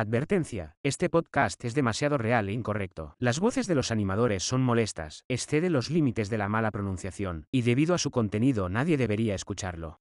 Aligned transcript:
Advertencia, 0.00 0.76
este 0.84 1.10
podcast 1.10 1.64
es 1.64 1.74
demasiado 1.74 2.18
real 2.18 2.48
e 2.48 2.52
incorrecto. 2.52 3.16
Las 3.18 3.40
voces 3.40 3.66
de 3.66 3.74
los 3.74 3.90
animadores 3.90 4.44
son 4.44 4.62
molestas, 4.62 5.24
excede 5.26 5.70
los 5.70 5.90
límites 5.90 6.30
de 6.30 6.38
la 6.38 6.48
mala 6.48 6.70
pronunciación, 6.70 7.46
y 7.50 7.62
debido 7.62 7.96
a 7.96 7.98
su 7.98 8.12
contenido 8.12 8.68
nadie 8.68 8.96
debería 8.96 9.34
escucharlo. 9.34 9.98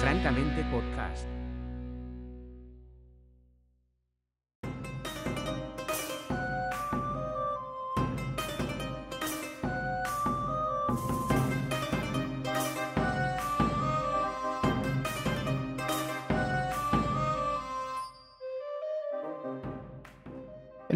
Francamente 0.00 0.62
Podcast. 0.70 1.39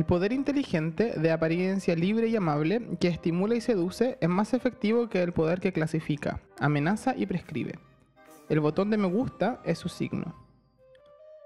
El 0.04 0.08
poder 0.08 0.34
inteligente, 0.34 1.14
de 1.18 1.30
apariencia 1.32 1.96
libre 1.96 2.28
y 2.28 2.36
amable, 2.36 2.82
que 3.00 3.08
estimula 3.08 3.54
y 3.54 3.62
seduce, 3.62 4.18
es 4.20 4.28
más 4.28 4.52
efectivo 4.52 5.08
que 5.08 5.22
el 5.22 5.32
poder 5.32 5.62
que 5.62 5.72
clasifica, 5.72 6.42
amenaza 6.58 7.14
y 7.16 7.24
prescribe. 7.24 7.78
El 8.50 8.60
botón 8.60 8.90
de 8.90 8.98
me 8.98 9.06
gusta 9.06 9.62
es 9.64 9.78
su 9.78 9.88
signo. 9.88 10.34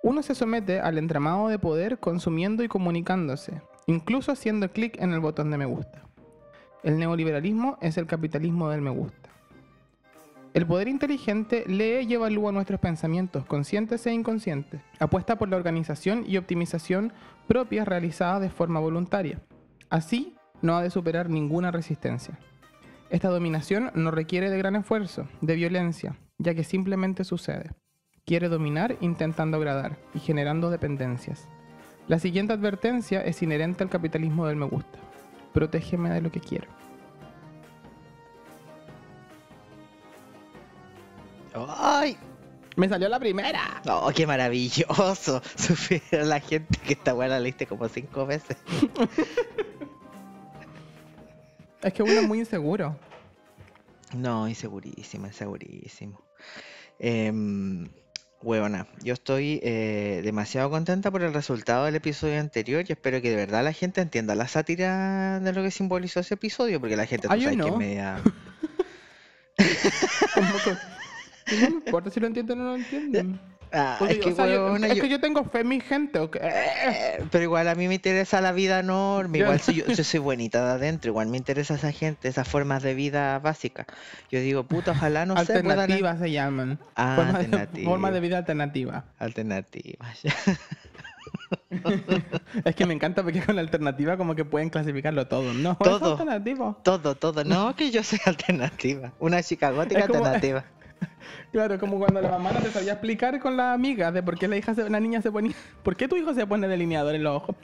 Uno 0.02 0.24
se 0.24 0.34
somete 0.34 0.80
al 0.80 0.98
entramado 0.98 1.46
de 1.46 1.60
poder 1.60 2.00
consumiendo 2.00 2.64
y 2.64 2.68
comunicándose, 2.68 3.62
incluso 3.86 4.32
haciendo 4.32 4.72
clic 4.72 5.00
en 5.00 5.12
el 5.12 5.20
botón 5.20 5.52
de 5.52 5.58
me 5.58 5.66
gusta. 5.66 6.02
El 6.82 6.98
neoliberalismo 6.98 7.78
es 7.80 7.96
el 7.96 8.06
capitalismo 8.06 8.70
del 8.70 8.82
me 8.82 8.90
gusta. 8.90 9.27
El 10.58 10.66
poder 10.66 10.88
inteligente 10.88 11.62
lee 11.68 12.00
y 12.00 12.14
evalúa 12.14 12.50
nuestros 12.50 12.80
pensamientos, 12.80 13.44
conscientes 13.44 14.04
e 14.08 14.12
inconscientes. 14.12 14.80
Apuesta 14.98 15.38
por 15.38 15.48
la 15.48 15.56
organización 15.56 16.24
y 16.26 16.36
optimización 16.36 17.12
propias 17.46 17.86
realizadas 17.86 18.40
de 18.40 18.50
forma 18.50 18.80
voluntaria. 18.80 19.40
Así, 19.88 20.34
no 20.60 20.76
ha 20.76 20.82
de 20.82 20.90
superar 20.90 21.30
ninguna 21.30 21.70
resistencia. 21.70 22.40
Esta 23.08 23.28
dominación 23.28 23.92
no 23.94 24.10
requiere 24.10 24.50
de 24.50 24.58
gran 24.58 24.74
esfuerzo, 24.74 25.28
de 25.42 25.54
violencia, 25.54 26.16
ya 26.38 26.56
que 26.56 26.64
simplemente 26.64 27.22
sucede. 27.22 27.70
Quiere 28.26 28.48
dominar 28.48 28.96
intentando 29.00 29.58
agradar 29.58 29.96
y 30.12 30.18
generando 30.18 30.70
dependencias. 30.70 31.48
La 32.08 32.18
siguiente 32.18 32.52
advertencia 32.52 33.20
es 33.24 33.40
inherente 33.44 33.84
al 33.84 33.90
capitalismo 33.90 34.48
del 34.48 34.56
me 34.56 34.66
gusta. 34.66 34.98
Protégeme 35.52 36.10
de 36.10 36.20
lo 36.20 36.32
que 36.32 36.40
quiero. 36.40 36.77
¡Ay! 41.54 42.16
Me 42.76 42.88
salió 42.88 43.08
la 43.08 43.18
primera. 43.18 43.82
¡Oh, 43.88 44.10
qué 44.14 44.26
maravilloso! 44.26 45.42
Supiera 45.56 46.24
la 46.24 46.40
gente 46.40 46.78
que 46.86 46.92
esta 46.92 47.14
weá 47.14 47.28
la 47.28 47.40
leíste 47.40 47.66
como 47.66 47.88
cinco 47.88 48.26
veces. 48.26 48.56
Es 51.82 51.92
que 51.92 52.02
uno 52.02 52.12
es 52.12 52.26
muy 52.26 52.40
inseguro. 52.40 52.98
No, 54.12 54.48
insegurísimo, 54.48 55.26
insegurísimo. 55.28 56.20
Eh, 56.98 57.32
huevona, 58.42 58.88
yo 59.02 59.12
estoy 59.14 59.60
eh, 59.62 60.20
demasiado 60.24 60.70
contenta 60.70 61.10
por 61.12 61.22
el 61.22 61.32
resultado 61.32 61.84
del 61.84 61.94
episodio 61.94 62.40
anterior 62.40 62.84
y 62.88 62.92
espero 62.92 63.22
que 63.22 63.30
de 63.30 63.36
verdad 63.36 63.62
la 63.62 63.72
gente 63.72 64.00
entienda 64.00 64.34
la 64.34 64.48
sátira 64.48 65.38
de 65.38 65.52
lo 65.52 65.62
que 65.62 65.70
simbolizó 65.70 66.18
ese 66.18 66.34
episodio, 66.34 66.80
porque 66.80 66.96
la 66.96 67.06
gente 67.06 67.28
tú 67.28 67.34
yo 67.36 67.42
sabes 67.44 67.56
que 67.64 67.70
no. 67.70 67.76
me 67.76 67.94
da- 67.94 68.22
Como 70.34 70.54
que- 70.64 70.97
No 71.52 71.70
me 71.70 71.76
importa 71.76 72.10
si 72.10 72.20
lo 72.20 72.26
entienden 72.26 72.60
o 72.60 72.64
no 72.64 72.70
lo 72.70 72.76
entienden. 72.76 73.40
Ah, 73.70 73.96
Porque, 73.98 74.14
es 74.14 74.20
que, 74.20 74.32
o 74.32 74.34
sea, 74.34 74.46
yo, 74.46 74.64
huevona, 74.64 74.86
es 74.86 74.94
yo- 74.96 75.02
que 75.02 75.08
yo 75.10 75.20
tengo 75.20 75.44
fe 75.44 75.60
en 75.60 75.68
mi 75.68 75.78
gente. 75.80 76.18
¿ok? 76.20 76.36
Eh, 76.40 77.22
Pero 77.30 77.44
igual 77.44 77.68
a 77.68 77.74
mí 77.74 77.86
me 77.86 77.96
interesa 77.96 78.40
la 78.40 78.52
vida 78.52 78.80
enorme, 78.80 79.38
igual 79.40 79.60
si 79.60 79.74
yo, 79.74 79.84
yo 79.86 80.04
soy 80.04 80.20
bonita 80.20 80.64
de 80.64 80.70
adentro, 80.72 81.10
igual 81.10 81.28
me 81.28 81.36
interesa 81.36 81.74
esa 81.74 81.92
gente, 81.92 82.28
esas 82.28 82.48
formas 82.48 82.82
de 82.82 82.94
vida 82.94 83.38
básicas. 83.40 83.86
Yo 84.30 84.40
digo, 84.40 84.64
puta, 84.64 84.92
ojalá 84.92 85.26
no. 85.26 85.34
Alternativas 85.36 86.18
se 86.18 86.30
llaman. 86.30 86.78
Ah, 86.96 87.14
Forma 87.84 88.08
de, 88.10 88.14
de 88.14 88.20
vida 88.26 88.38
alternativa. 88.38 89.04
Alternativas. 89.18 90.18
Es 92.64 92.74
que 92.74 92.86
me 92.86 92.94
encanta 92.94 93.22
porque 93.22 93.42
con 93.42 93.54
la 93.56 93.60
alternativa 93.60 94.16
como 94.16 94.34
que 94.34 94.44
pueden 94.44 94.70
clasificarlo 94.70 95.26
todo. 95.28 95.52
No, 95.54 95.76
Todo. 95.76 96.12
alternativo. 96.12 96.78
todo, 96.82 97.14
todo. 97.14 97.44
No, 97.44 97.74
que 97.76 97.90
yo 97.90 98.02
soy 98.02 98.18
alternativa. 98.24 99.12
Una 99.18 99.42
chica 99.42 99.70
gótica 99.70 100.06
como- 100.06 100.24
alternativa. 100.24 100.64
Claro, 101.52 101.78
como 101.78 101.98
cuando 101.98 102.20
la 102.20 102.30
mamá 102.30 102.52
no 102.52 102.60
te 102.60 102.70
sabía 102.70 102.92
explicar 102.92 103.40
con 103.40 103.56
la 103.56 103.72
amiga 103.72 104.12
de 104.12 104.22
por 104.22 104.38
qué 104.38 104.48
la 104.48 104.56
hija 104.56 104.74
se- 104.74 104.90
la 104.90 105.00
niña 105.00 105.22
se 105.22 105.32
ponía. 105.32 105.54
¿Por 105.82 105.96
qué 105.96 106.06
tu 106.08 106.16
hijo 106.16 106.34
se 106.34 106.46
pone 106.46 106.68
delineador 106.68 107.14
en 107.14 107.24
los 107.24 107.36
ojos? 107.36 107.56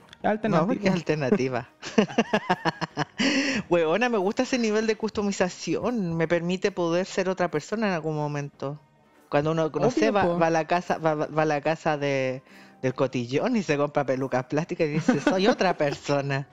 No, 0.49 0.67
porque 0.67 0.89
es 0.89 0.95
alternativa. 0.95 1.69
Huevona, 3.69 4.09
me 4.09 4.19
gusta 4.19 4.43
ese 4.45 4.59
nivel 4.59 4.87
de 4.87 4.97
customización. 4.97 6.17
Me 6.17 6.29
permite 6.29 6.73
poder 6.73 7.07
ser 7.07 7.29
otra 7.29 7.51
persona 7.51 7.89
en 7.89 7.93
algún 7.95 8.17
momento. 8.17 8.81
Cuando 9.29 9.53
uno, 9.53 9.69
no 9.69 9.91
sé, 9.91 10.11
va, 10.11 10.23
a 10.47 10.51
la 10.51 10.67
casa, 10.67 10.99
va 10.99 11.43
a 11.43 11.45
la 11.45 11.61
casa 11.61 11.99
de, 11.99 12.43
del 12.83 12.95
cotillón 12.95 13.57
y 13.57 13.63
se 13.63 13.77
compra 13.77 14.05
pelucas 14.07 14.45
plásticas 14.45 14.87
y 14.87 14.91
dice, 14.93 15.21
soy 15.21 15.47
otra 15.49 15.77
persona. 15.77 16.47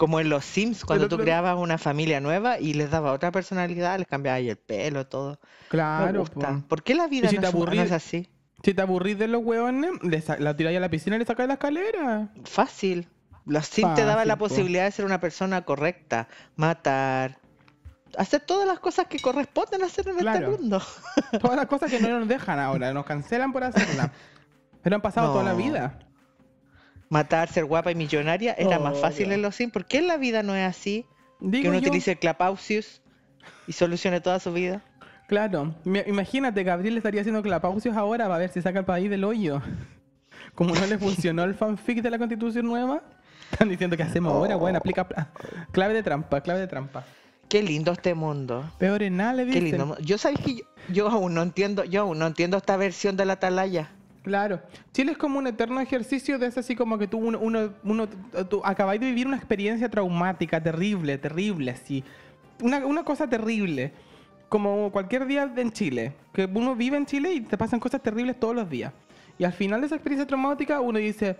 Como 0.00 0.18
en 0.18 0.30
los 0.30 0.46
Sims, 0.46 0.86
cuando 0.86 1.10
tú 1.10 1.18
creabas 1.18 1.58
una 1.58 1.76
familia 1.76 2.20
nueva 2.22 2.58
y 2.58 2.72
les 2.72 2.90
daba 2.90 3.12
otra 3.12 3.30
personalidad, 3.30 3.98
les 3.98 4.08
cambiabas 4.08 4.38
ahí 4.38 4.48
el 4.48 4.56
pelo, 4.56 5.06
todo. 5.06 5.38
Claro, 5.68 6.24
po. 6.24 6.40
¿Por 6.68 6.82
qué 6.82 6.94
la 6.94 7.06
vida 7.06 7.28
si 7.28 7.36
no, 7.36 7.46
es, 7.46 7.52
no 7.54 7.60
aburrís- 7.60 7.82
es 7.82 7.92
así? 7.92 8.26
Si 8.62 8.72
te 8.72 8.80
aburrís 8.80 9.18
de 9.18 9.28
los 9.28 9.42
hueones, 9.44 9.90
la 10.38 10.56
tiráis 10.56 10.78
a 10.78 10.80
la 10.80 10.88
piscina 10.88 11.16
y 11.16 11.18
le 11.18 11.26
sacáis 11.26 11.48
la 11.48 11.54
escalera. 11.54 12.30
Fácil. 12.44 13.08
Los 13.44 13.66
Sims 13.66 13.94
te 13.94 14.04
daban 14.06 14.26
la 14.26 14.36
po. 14.38 14.48
posibilidad 14.48 14.84
de 14.84 14.90
ser 14.90 15.04
una 15.04 15.20
persona 15.20 15.66
correcta, 15.66 16.28
matar, 16.56 17.36
hacer 18.16 18.40
todas 18.40 18.66
las 18.66 18.80
cosas 18.80 19.06
que 19.06 19.18
corresponden 19.18 19.82
hacer 19.82 20.08
en 20.08 20.16
Claro. 20.16 20.46
este 20.52 20.62
mundo. 20.62 20.82
Todas 21.42 21.56
las 21.56 21.66
cosas 21.72 21.90
que 21.90 22.00
no 22.00 22.20
nos 22.20 22.26
dejan 22.26 22.58
ahora, 22.58 22.94
nos 22.94 23.04
cancelan 23.04 23.52
por 23.52 23.64
hacerlas. 23.64 24.10
Pero 24.82 24.96
han 24.96 25.02
pasado 25.02 25.32
toda 25.32 25.44
la 25.44 25.52
vida. 25.52 25.98
Matar, 27.10 27.48
ser 27.48 27.64
guapa 27.64 27.90
y 27.90 27.96
millonaria 27.96 28.54
era 28.56 28.78
más 28.78 28.98
fácil 28.98 29.26
Obvio. 29.26 29.34
en 29.34 29.42
los 29.42 29.56
Sims. 29.56 29.72
¿Por 29.72 29.84
qué 29.84 29.98
en 29.98 30.06
la 30.06 30.16
vida 30.16 30.42
no 30.44 30.54
es 30.54 30.64
así? 30.66 31.04
que 31.40 31.68
uno 31.68 31.72
yo, 31.74 31.88
utilice 31.88 32.12
el 32.12 32.18
Clapausius 32.18 33.02
y 33.66 33.72
solucione 33.72 34.20
toda 34.20 34.38
su 34.38 34.52
vida. 34.52 34.82
claro. 35.26 35.74
Imagínate, 35.84 36.62
Gabriel 36.62 36.96
estaría 36.96 37.22
haciendo 37.22 37.42
clapausios 37.42 37.96
ahora 37.96 38.26
para 38.26 38.38
ver 38.38 38.50
si 38.50 38.62
saca 38.62 38.78
el 38.78 38.84
país 38.84 39.10
del 39.10 39.24
hoyo. 39.24 39.60
Como 40.54 40.74
no 40.74 40.86
le 40.86 40.98
funcionó 40.98 41.42
el 41.44 41.54
fanfic 41.54 42.00
de 42.02 42.10
la 42.10 42.18
constitución 42.18 42.66
nueva, 42.66 43.02
están 43.50 43.68
diciendo 43.68 43.96
que 43.96 44.02
hacemos 44.04 44.32
ahora, 44.32 44.54
bueno, 44.56 44.78
aplica 44.78 45.08
pla- 45.08 45.30
clave 45.72 45.94
de 45.94 46.02
trampa, 46.02 46.40
clave 46.42 46.60
de 46.60 46.66
trampa. 46.68 47.04
Qué 47.48 47.62
lindo 47.62 47.90
este 47.90 48.14
mundo. 48.14 48.70
Peor 48.78 49.02
en 49.02 49.16
nada 49.16 49.32
le 49.32 49.46
Qué 49.46 49.60
lindo. 49.60 49.96
Yo 50.00 50.16
sabes 50.18 50.38
que 50.40 50.54
yo, 50.56 50.62
yo 50.92 51.08
aún 51.08 51.34
no 51.34 51.42
entiendo, 51.42 51.82
yo 51.84 52.02
aún 52.02 52.18
no 52.20 52.26
entiendo 52.28 52.56
esta 52.56 52.76
versión 52.76 53.16
de 53.16 53.24
la 53.24 53.32
atalaya. 53.34 53.90
Claro. 54.22 54.60
Chile 54.92 55.12
es 55.12 55.18
como 55.18 55.38
un 55.38 55.46
eterno 55.46 55.80
ejercicio 55.80 56.38
de 56.38 56.46
ese 56.46 56.60
así 56.60 56.76
como 56.76 56.98
que 56.98 57.06
tú, 57.06 57.20
acabáis 58.64 59.00
de 59.00 59.06
vivir 59.06 59.26
una 59.26 59.36
experiencia 59.36 59.88
traumática, 59.88 60.62
terrible, 60.62 61.16
terrible, 61.18 61.70
así. 61.70 62.04
Una, 62.62 62.84
una 62.84 63.04
cosa 63.04 63.28
terrible. 63.28 63.92
Como 64.48 64.90
cualquier 64.90 65.26
día 65.26 65.50
en 65.56 65.72
Chile. 65.72 66.12
Que 66.32 66.44
uno 66.44 66.76
vive 66.76 66.96
en 66.96 67.06
Chile 67.06 67.32
y 67.32 67.40
te 67.40 67.56
pasan 67.56 67.80
cosas 67.80 68.02
terribles 68.02 68.38
todos 68.38 68.54
los 68.54 68.68
días. 68.68 68.92
Y 69.38 69.44
al 69.44 69.52
final 69.52 69.80
de 69.80 69.86
esa 69.86 69.94
experiencia 69.94 70.26
traumática 70.26 70.80
uno 70.80 70.98
dice, 70.98 71.38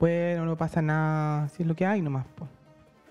bueno, 0.00 0.46
no 0.46 0.56
pasa 0.56 0.80
nada, 0.80 1.48
si 1.48 1.62
es 1.62 1.68
lo 1.68 1.74
que 1.74 1.84
hay 1.84 2.00
nomás. 2.00 2.26
po". 2.34 2.48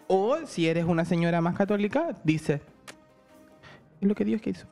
O 0.08 0.38
si 0.46 0.68
eres 0.68 0.86
una 0.86 1.06
señora 1.06 1.40
más 1.40 1.56
católica, 1.56 2.18
dice, 2.24 2.62
es 4.02 4.08
lo 4.08 4.16
que 4.16 4.26
Dios 4.26 4.42
quiso. 4.42 4.66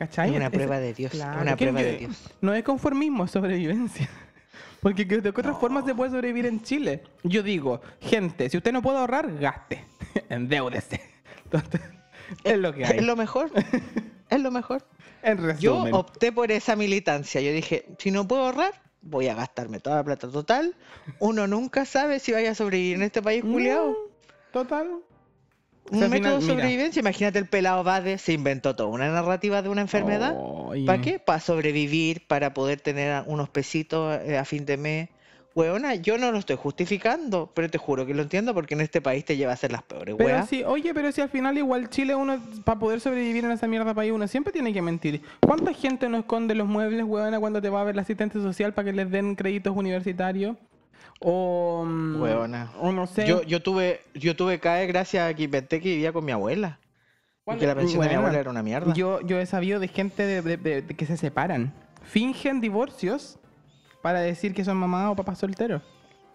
¿Cachai? 0.00 0.30
Es 0.30 0.36
una 0.36 0.46
Es- 0.46 0.50
prueba 0.52 0.78
de 0.80 0.94
Dios. 0.94 1.12
Claro, 1.12 1.36
es 1.36 1.42
una 1.42 1.56
prueba 1.56 1.82
de 1.82 1.96
Dios. 1.98 2.16
No 2.40 2.54
es 2.54 2.64
conformismo, 2.64 3.24
es 3.26 3.30
sobrevivencia. 3.30 4.08
Porque 4.80 5.06
que- 5.06 5.20
de 5.20 5.30
qué 5.32 5.40
otra 5.40 5.52
forma 5.54 5.84
se 5.84 5.94
puede 5.94 6.10
sobrevivir 6.10 6.46
en 6.46 6.62
Chile. 6.62 7.02
Yo 7.22 7.42
digo, 7.42 7.82
gente, 8.00 8.48
si 8.48 8.56
usted 8.56 8.72
no 8.72 8.80
puede 8.80 8.96
ahorrar, 8.98 9.30
gaste. 9.38 9.84
Endeúdese. 10.30 11.02
Entonces, 11.44 11.82
es 12.44 12.58
lo 12.58 12.72
que 12.72 12.86
hay. 12.86 12.96
Es 12.98 13.04
lo 13.04 13.14
mejor. 13.14 13.50
es 14.30 14.40
lo 14.40 14.50
mejor. 14.50 14.82
En 15.22 15.58
Yo 15.58 15.82
opté 15.92 16.32
por 16.32 16.50
esa 16.50 16.76
militancia. 16.76 17.42
Yo 17.42 17.52
dije, 17.52 17.84
si 17.98 18.10
no 18.10 18.26
puedo 18.26 18.46
ahorrar, 18.46 18.72
voy 19.02 19.28
a 19.28 19.34
gastarme 19.34 19.80
toda 19.80 19.96
la 19.96 20.04
plata 20.04 20.30
total. 20.30 20.74
Uno 21.18 21.46
nunca 21.46 21.84
sabe 21.84 22.20
si 22.20 22.32
vaya 22.32 22.52
a 22.52 22.54
sobrevivir 22.54 22.96
en 22.96 23.02
este 23.02 23.20
país, 23.20 23.42
Juliado. 23.42 23.90
Mm, 23.90 24.52
Total. 24.52 24.88
O 25.88 25.92
Un 25.92 25.98
sea, 25.98 26.04
al 26.06 26.10
método 26.10 26.34
de 26.34 26.40
final, 26.40 26.56
mira. 26.56 26.62
sobrevivencia. 26.62 27.00
Imagínate 27.00 27.38
el 27.38 27.46
pelado 27.46 27.82
Bade 27.84 28.18
se 28.18 28.32
inventó 28.32 28.76
toda 28.76 28.88
una 28.88 29.10
narrativa 29.10 29.62
de 29.62 29.68
una 29.68 29.80
enfermedad. 29.80 30.34
Oye. 30.38 30.86
¿Para 30.86 31.00
qué? 31.02 31.18
Para 31.18 31.40
sobrevivir, 31.40 32.26
para 32.26 32.54
poder 32.54 32.80
tener 32.80 33.24
unos 33.26 33.48
pesitos 33.48 34.20
eh, 34.24 34.38
a 34.38 34.44
fin 34.44 34.64
de 34.66 34.76
mes, 34.76 35.08
Weona, 35.52 35.96
yo 35.96 36.16
no 36.16 36.30
lo 36.30 36.38
estoy 36.38 36.54
justificando, 36.56 37.50
pero 37.54 37.68
te 37.68 37.76
juro 37.76 38.06
que 38.06 38.14
lo 38.14 38.22
entiendo 38.22 38.54
porque 38.54 38.74
en 38.74 38.82
este 38.82 39.00
país 39.00 39.24
te 39.24 39.36
lleva 39.36 39.50
a 39.50 39.54
hacer 39.54 39.72
las 39.72 39.82
peores 39.82 40.14
Pero 40.16 40.28
weas. 40.28 40.48
sí, 40.48 40.62
oye, 40.62 40.94
pero 40.94 41.10
si 41.10 41.20
al 41.22 41.28
final 41.28 41.58
igual 41.58 41.90
Chile 41.90 42.14
uno, 42.14 42.38
para 42.64 42.78
poder 42.78 43.00
sobrevivir 43.00 43.44
en 43.44 43.50
esa 43.50 43.66
mierda 43.66 43.92
país, 43.92 44.12
uno 44.12 44.28
siempre 44.28 44.52
tiene 44.52 44.72
que 44.72 44.80
mentir. 44.80 45.22
¿Cuánta 45.40 45.74
gente 45.74 46.08
no 46.08 46.18
esconde 46.18 46.54
los 46.54 46.68
muebles, 46.68 47.02
huevona, 47.02 47.40
cuando 47.40 47.60
te 47.60 47.68
va 47.68 47.80
a 47.80 47.84
ver 47.84 47.96
la 47.96 48.02
asistente 48.02 48.40
social 48.40 48.74
para 48.74 48.86
que 48.86 48.92
les 48.96 49.10
den 49.10 49.34
créditos 49.34 49.76
universitarios? 49.76 50.56
O... 51.20 51.84
Huevona. 52.18 52.70
O 52.80 52.92
no 52.92 53.06
sé. 53.06 53.26
Yo, 53.26 53.42
yo 53.42 53.62
tuve, 53.62 54.00
yo 54.14 54.34
tuve 54.36 54.58
CAE 54.58 54.86
gracias 54.86 55.30
a 55.30 55.34
que 55.34 55.42
inventé 55.44 55.80
que 55.80 55.90
vivía 55.90 56.12
con 56.12 56.24
mi 56.24 56.32
abuela. 56.32 56.78
Y 56.80 57.42
¿Cuándo? 57.44 57.60
que 57.60 57.66
la 57.66 57.74
pensión 57.74 58.02
de 58.02 58.08
mi 58.08 58.14
abuela 58.14 58.38
era 58.38 58.50
una 58.50 58.62
mierda. 58.62 58.92
Yo, 58.94 59.20
yo 59.22 59.38
he 59.38 59.46
sabido 59.46 59.80
de 59.80 59.88
gente 59.88 60.24
de, 60.26 60.42
de- 60.42 60.56
de- 60.56 60.82
de 60.82 60.94
que 60.94 61.06
se 61.06 61.16
separan. 61.16 61.72
Fingen 62.02 62.60
divorcios 62.60 63.38
para 64.02 64.20
decir 64.20 64.54
que 64.54 64.64
son 64.64 64.76
mamá 64.78 65.10
o 65.10 65.16
papá 65.16 65.34
solteros. 65.34 65.82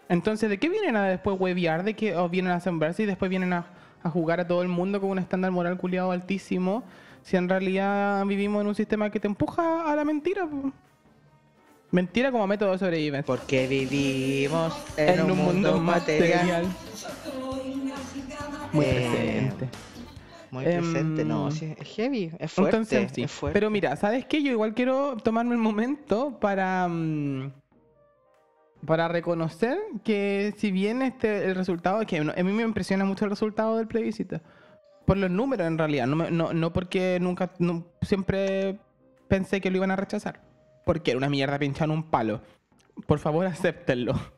Entonces, 0.08 0.48
¿de 0.48 0.58
qué 0.58 0.68
vienen 0.68 0.94
a 0.94 1.04
después 1.08 1.36
hueviar? 1.40 1.82
¿De 1.82 1.94
que 1.94 2.16
o 2.16 2.28
vienen 2.28 2.52
a 2.52 2.56
asombrarse 2.56 3.02
y 3.02 3.06
después 3.06 3.28
vienen 3.28 3.52
a, 3.52 3.66
a 4.04 4.10
jugar 4.10 4.38
a 4.38 4.46
todo 4.46 4.62
el 4.62 4.68
mundo 4.68 5.00
con 5.00 5.10
un 5.10 5.18
estándar 5.18 5.50
moral 5.50 5.76
culiado 5.78 6.12
altísimo? 6.12 6.84
Si 7.22 7.36
en 7.36 7.48
realidad 7.48 8.24
vivimos 8.24 8.60
en 8.60 8.68
un 8.68 8.74
sistema 8.76 9.10
que 9.10 9.18
te 9.18 9.26
empuja 9.26 9.90
a 9.90 9.96
la 9.96 10.04
mentira. 10.04 10.46
po. 10.46 10.70
Mentira 11.96 12.30
como 12.30 12.46
método 12.46 12.72
de 12.72 12.78
sobrevivencia. 12.78 13.24
Porque 13.26 13.66
vivimos 13.66 14.74
en, 14.98 15.30
un, 15.30 15.38
mundo 15.38 15.78
material. 15.80 16.66
Muy 18.70 18.84
Eh, 18.84 18.92
presente. 18.92 19.68
Muy 20.50 20.64
presente, 20.64 21.24
no, 21.24 21.46
Em, 21.48 21.52
sí, 21.52 21.74
es 21.78 21.88
heavy, 21.88 22.32
es 22.38 22.52
fuerte. 22.52 22.76
Entonces, 22.76 23.12
sí. 23.14 23.22
es 23.22 23.30
fuerte. 23.30 23.54
Pero 23.58 23.70
mira, 23.70 23.96
¿sabes 23.96 24.26
qué? 24.26 24.42
Yo 24.42 24.50
igual 24.52 24.74
quiero 24.74 25.16
tomarme 25.16 25.52
el 25.54 25.58
momento 25.60 26.38
para. 26.38 26.86
mm, 26.86 27.50
para 28.84 29.08
reconocer 29.08 29.78
que 30.04 30.52
si 30.58 30.70
bien 30.70 31.00
este 31.00 31.46
el 31.46 31.54
resultado, 31.54 32.04
que 32.06 32.18
a 32.18 32.42
mí 32.44 32.52
me 32.52 32.62
impresiona 32.62 33.06
mucho 33.06 33.24
el 33.24 33.30
resultado 33.30 33.78
del 33.78 33.88
plebiscito, 33.88 34.40
por 35.06 35.16
los 35.16 35.30
números 35.30 35.66
en 35.66 35.78
realidad, 35.78 36.06
no, 36.06 36.30
no, 36.30 36.52
no 36.52 36.72
porque 36.74 37.18
nunca, 37.20 37.50
no- 37.58 37.86
siempre 38.02 38.78
pensé 39.28 39.60
que 39.62 39.70
lo 39.70 39.78
iban 39.78 39.90
a 39.90 39.96
rechazar, 39.96 40.40
porque 40.86 41.10
era 41.10 41.18
una 41.18 41.28
mierda 41.28 41.58
pinchar 41.58 41.90
un 41.90 42.04
palo. 42.04 42.40
Por 43.06 43.18
favor, 43.18 43.44
acéptenlo. 43.44 44.14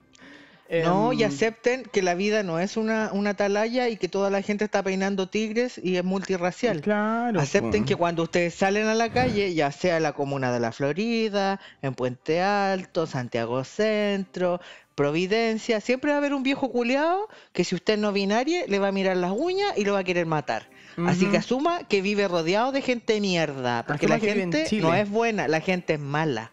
No, 0.84 1.14
y 1.14 1.22
Em, 1.22 1.28
acepten 1.30 1.84
que 1.84 2.02
la 2.02 2.14
vida 2.14 2.42
no 2.42 2.58
es 2.58 2.76
una, 2.76 3.10
una 3.14 3.30
atalaya 3.30 3.88
y 3.88 3.96
que 3.96 4.06
toda 4.06 4.28
la 4.28 4.42
gente 4.42 4.66
está 4.66 4.82
peinando 4.82 5.26
tigres 5.26 5.80
y 5.82 5.96
es 5.96 6.04
multirracial. 6.04 6.82
Claro. 6.82 7.40
Acepten 7.40 7.86
que 7.86 7.96
cuando 7.96 8.24
ustedes 8.24 8.54
salen 8.54 8.86
a 8.86 8.94
la 8.94 9.10
calle, 9.10 9.54
ya 9.54 9.72
sea 9.72 9.96
en 9.96 10.02
la 10.02 10.12
comuna 10.12 10.52
de 10.52 10.60
la 10.60 10.70
Florida, 10.72 11.58
en 11.80 11.94
Puente 11.94 12.42
Alto, 12.42 13.06
Santiago 13.06 13.64
Centro, 13.64 14.60
Providencia, 14.98 15.80
siempre 15.80 16.10
va 16.10 16.16
a 16.16 16.18
haber 16.18 16.34
un 16.34 16.42
viejo 16.42 16.72
culiado 16.72 17.28
que 17.52 17.62
si 17.62 17.76
usted 17.76 17.96
no 17.96 18.12
binario 18.12 18.66
le 18.66 18.80
va 18.80 18.88
a 18.88 18.92
mirar 18.92 19.16
las 19.16 19.30
uñas 19.30 19.72
y 19.76 19.84
lo 19.84 19.92
va 19.92 20.00
a 20.00 20.04
querer 20.04 20.26
matar. 20.26 20.68
Así 21.06 21.26
que 21.26 21.36
asuma 21.36 21.84
que 21.84 22.02
vive 22.02 22.26
rodeado 22.26 22.72
de 22.72 22.82
gente 22.82 23.20
mierda, 23.20 23.84
porque 23.86 24.06
Asuma 24.06 24.18
la 24.18 24.34
gente 24.34 24.66
no 24.80 24.94
es 24.94 25.08
buena, 25.08 25.46
la 25.46 25.60
gente 25.60 25.94
es 25.94 26.00
mala. 26.00 26.50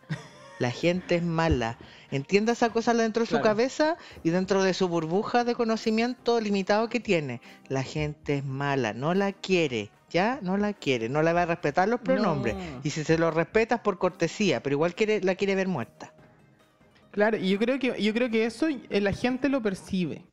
La 0.59 0.69
gente 0.69 1.15
es 1.15 1.23
mala. 1.23 1.79
Entienda 2.11 2.53
esa 2.53 2.69
cosa 2.69 2.93
dentro 2.93 3.23
de 3.23 3.29
su 3.31 3.41
cabeza 3.41 3.97
y 4.23 4.29
dentro 4.29 4.61
de 4.61 4.75
su 4.75 4.89
burbuja 4.89 5.43
de 5.43 5.55
conocimiento 5.55 6.39
limitado 6.39 6.87
que 6.87 6.99
tiene. 6.99 7.41
La 7.67 7.81
gente 7.81 8.37
es 8.37 8.45
mala, 8.45 8.93
no 8.93 9.15
la 9.15 9.33
quiere, 9.33 9.89
¿ya? 10.11 10.37
No 10.43 10.55
la 10.55 10.73
quiere, 10.73 11.09
no 11.09 11.23
la 11.23 11.33
va 11.33 11.41
a 11.41 11.45
respetar 11.47 11.89
los 11.89 11.99
pronombres. 11.99 12.53
No. 12.53 12.81
Y 12.83 12.91
si 12.91 13.03
se 13.03 13.17
lo 13.17 13.31
respetas 13.31 13.79
por 13.79 13.97
cortesía, 13.97 14.61
pero 14.61 14.75
igual 14.75 14.93
quiere, 14.93 15.19
la 15.21 15.33
quiere 15.33 15.55
ver 15.55 15.67
muerta. 15.67 16.13
Claro, 17.15 17.37
y 17.37 17.47
yo 17.49 17.57
creo 17.57 17.79
que, 17.79 17.95
yo 18.03 18.13
creo 18.13 18.29
que 18.29 18.43
eso 18.45 18.67
eh, 18.67 18.99
la 18.99 19.13
gente 19.13 19.47
lo 19.47 19.61
percibe. 19.61 20.23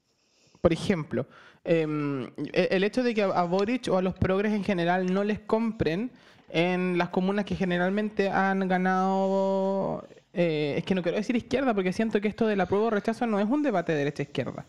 Por 0.60 0.72
ejemplo, 0.72 1.26
em, 1.62 2.24
e- 2.52 2.68
el 2.72 2.82
hecho 2.82 3.04
de 3.04 3.14
que 3.14 3.22
a, 3.22 3.42
Boric 3.44 3.86
o 3.88 3.98
a 3.98 4.02
los 4.02 4.14
progres 4.14 4.52
en 4.52 4.64
general 4.64 5.12
no 5.14 5.22
les 5.22 5.38
compren 5.38 6.10
en 6.50 6.98
las 6.98 7.10
comunas 7.10 7.44
que 7.44 7.54
generalmente 7.54 8.28
han 8.30 8.66
ganado. 8.66 10.06
eh, 10.34 10.74
es 10.78 10.84
que 10.84 10.94
no 10.96 11.02
quiero 11.02 11.18
decir 11.18 11.36
izquierda 11.36 11.72
porque 11.72 11.92
siento 11.92 12.20
que 12.20 12.26
esto 12.26 12.46
del 12.48 12.60
apruebo 12.60 12.86
o 12.86 12.90
rechazo 12.90 13.26
no 13.28 13.38
es 13.38 13.46
un 13.46 13.62
debate 13.62 13.92
de 13.92 13.98
derecha-izquierda. 13.98 14.64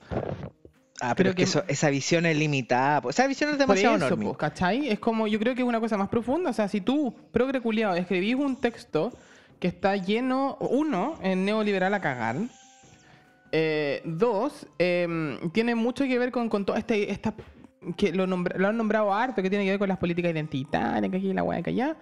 Ah, 1.02 1.16
pero, 1.16 1.30
es 1.32 1.36
que 1.36 1.40
que- 1.40 1.50
eso- 1.50 1.64
esa 1.68 1.90
visión 1.90 2.26
es 2.28 2.38
limitada. 2.38 3.02
po. 3.02 3.10
Esa 3.10 3.26
visión 3.26 3.50
es 3.50 3.56
Por 3.56 3.66
demasiado 3.68 3.96
eso, 3.96 4.06
enorme. 4.08 4.26
po, 4.26 4.38
¿cachai? 4.38 4.88
Es 4.90 5.00
como, 5.00 5.26
yo 5.26 5.40
creo 5.40 5.56
que 5.56 5.62
es 5.64 5.68
una 5.68 5.80
cosa 5.80 5.98
más 5.98 6.10
profunda. 6.10 6.52
O 6.52 6.54
sea, 6.54 6.68
si 6.68 6.80
tú, 6.80 7.16
progre 7.32 7.60
culiao, 7.60 7.96
escribís 7.96 8.36
un 8.36 8.56
texto 8.58 9.12
que 9.60 9.68
está 9.68 9.96
lleno, 9.96 10.58
uno, 10.60 11.16
en 11.22 11.46
neoliberal 11.46 11.94
a 11.94 12.02
cagar. 12.02 12.36
eh, 13.52 14.02
dos, 14.06 14.66
em, 14.80 15.38
tiene 15.52 15.76
mucho 15.76 16.04
que 16.06 16.18
ver 16.18 16.32
con, 16.32 16.50
con 16.50 16.66
toda 16.66 16.80
este, 16.80 17.12
esta 17.12 17.34
que 17.98 18.12
lo, 18.14 18.26
nombra- 18.26 18.58
lo 18.58 18.68
han 18.70 18.78
nombrado 18.78 19.14
harto, 19.14 19.42
que 19.44 19.50
tiene 19.50 19.66
que 19.66 19.72
ver 19.72 19.80
con 19.80 19.90
las 19.90 19.98
políticas 19.98 20.32
identitarias, 20.32 21.12
que 21.12 21.18
aquí 21.18 21.34
la 21.34 21.44
weá, 21.44 21.62
que 21.62 21.70
allá. 21.72 21.96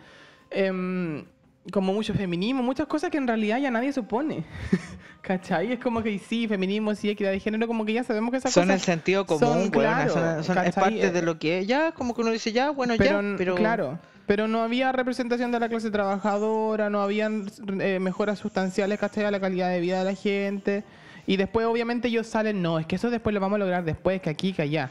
Em, 0.50 1.26
como 1.72 1.94
mucho 1.94 2.14
feminismo, 2.14 2.64
muchas 2.64 2.88
cosas 2.88 3.10
que 3.12 3.18
en 3.18 3.28
realidad 3.28 3.60
ya 3.60 3.70
nadie 3.70 3.92
supone. 3.94 4.44
¿Cachai? 5.22 5.74
Es 5.74 5.80
como 5.80 6.02
que 6.02 6.18
sí, 6.20 6.48
feminismo, 6.48 6.96
sí, 6.96 7.10
equidad 7.10 7.32
de 7.32 7.40
género, 7.40 7.68
como 7.68 7.86
que 7.86 7.94
ya 7.94 8.04
sabemos 8.04 8.32
que 8.32 8.38
esas 8.38 8.52
Son 8.54 8.64
cosas 8.64 8.76
el 8.76 8.82
sentido 8.86 9.26
común, 9.26 9.40
son, 9.40 9.70
claro, 9.70 10.14
son- 10.14 10.44
son- 10.44 10.58
es 10.66 10.74
parte 10.74 11.12
de 11.12 11.22
lo 11.22 11.38
que 11.38 11.60
es. 11.60 11.68
Ya, 11.68 11.92
como 11.92 12.16
que 12.16 12.22
uno 12.22 12.32
dice, 12.32 12.52
ya, 12.52 12.70
bueno, 12.72 12.96
pero, 12.98 13.22
ya, 13.22 13.36
pero... 13.38 13.56
claro, 13.56 14.00
pero 14.32 14.48
no 14.48 14.62
había 14.62 14.94
representación 14.94 15.52
de 15.52 15.60
la 15.60 15.68
clase 15.68 15.92
trabajadora, 15.92 16.90
no 16.90 17.02
habían 17.02 17.52
eh, 17.82 18.00
mejoras 18.00 18.40
sustanciales, 18.40 18.98
¿cachai? 18.98 19.26
A 19.26 19.32
la 19.32 19.42
calidad 19.42 19.70
de 19.70 19.82
vida 19.82 20.00
de 20.00 20.06
la 20.06 20.16
gente. 20.16 20.86
Y 21.28 21.36
después, 21.36 21.66
obviamente, 21.66 22.08
ellos 22.08 22.28
salen, 22.28 22.62
no, 22.62 22.80
es 22.80 22.86
que 22.86 22.96
eso 22.96 23.10
después 23.10 23.34
lo 23.34 23.42
vamos 23.42 23.58
a 23.58 23.60
lograr 23.60 23.84
después, 23.84 24.22
que 24.22 24.30
aquí, 24.30 24.54
que 24.54 24.62
allá. 24.62 24.90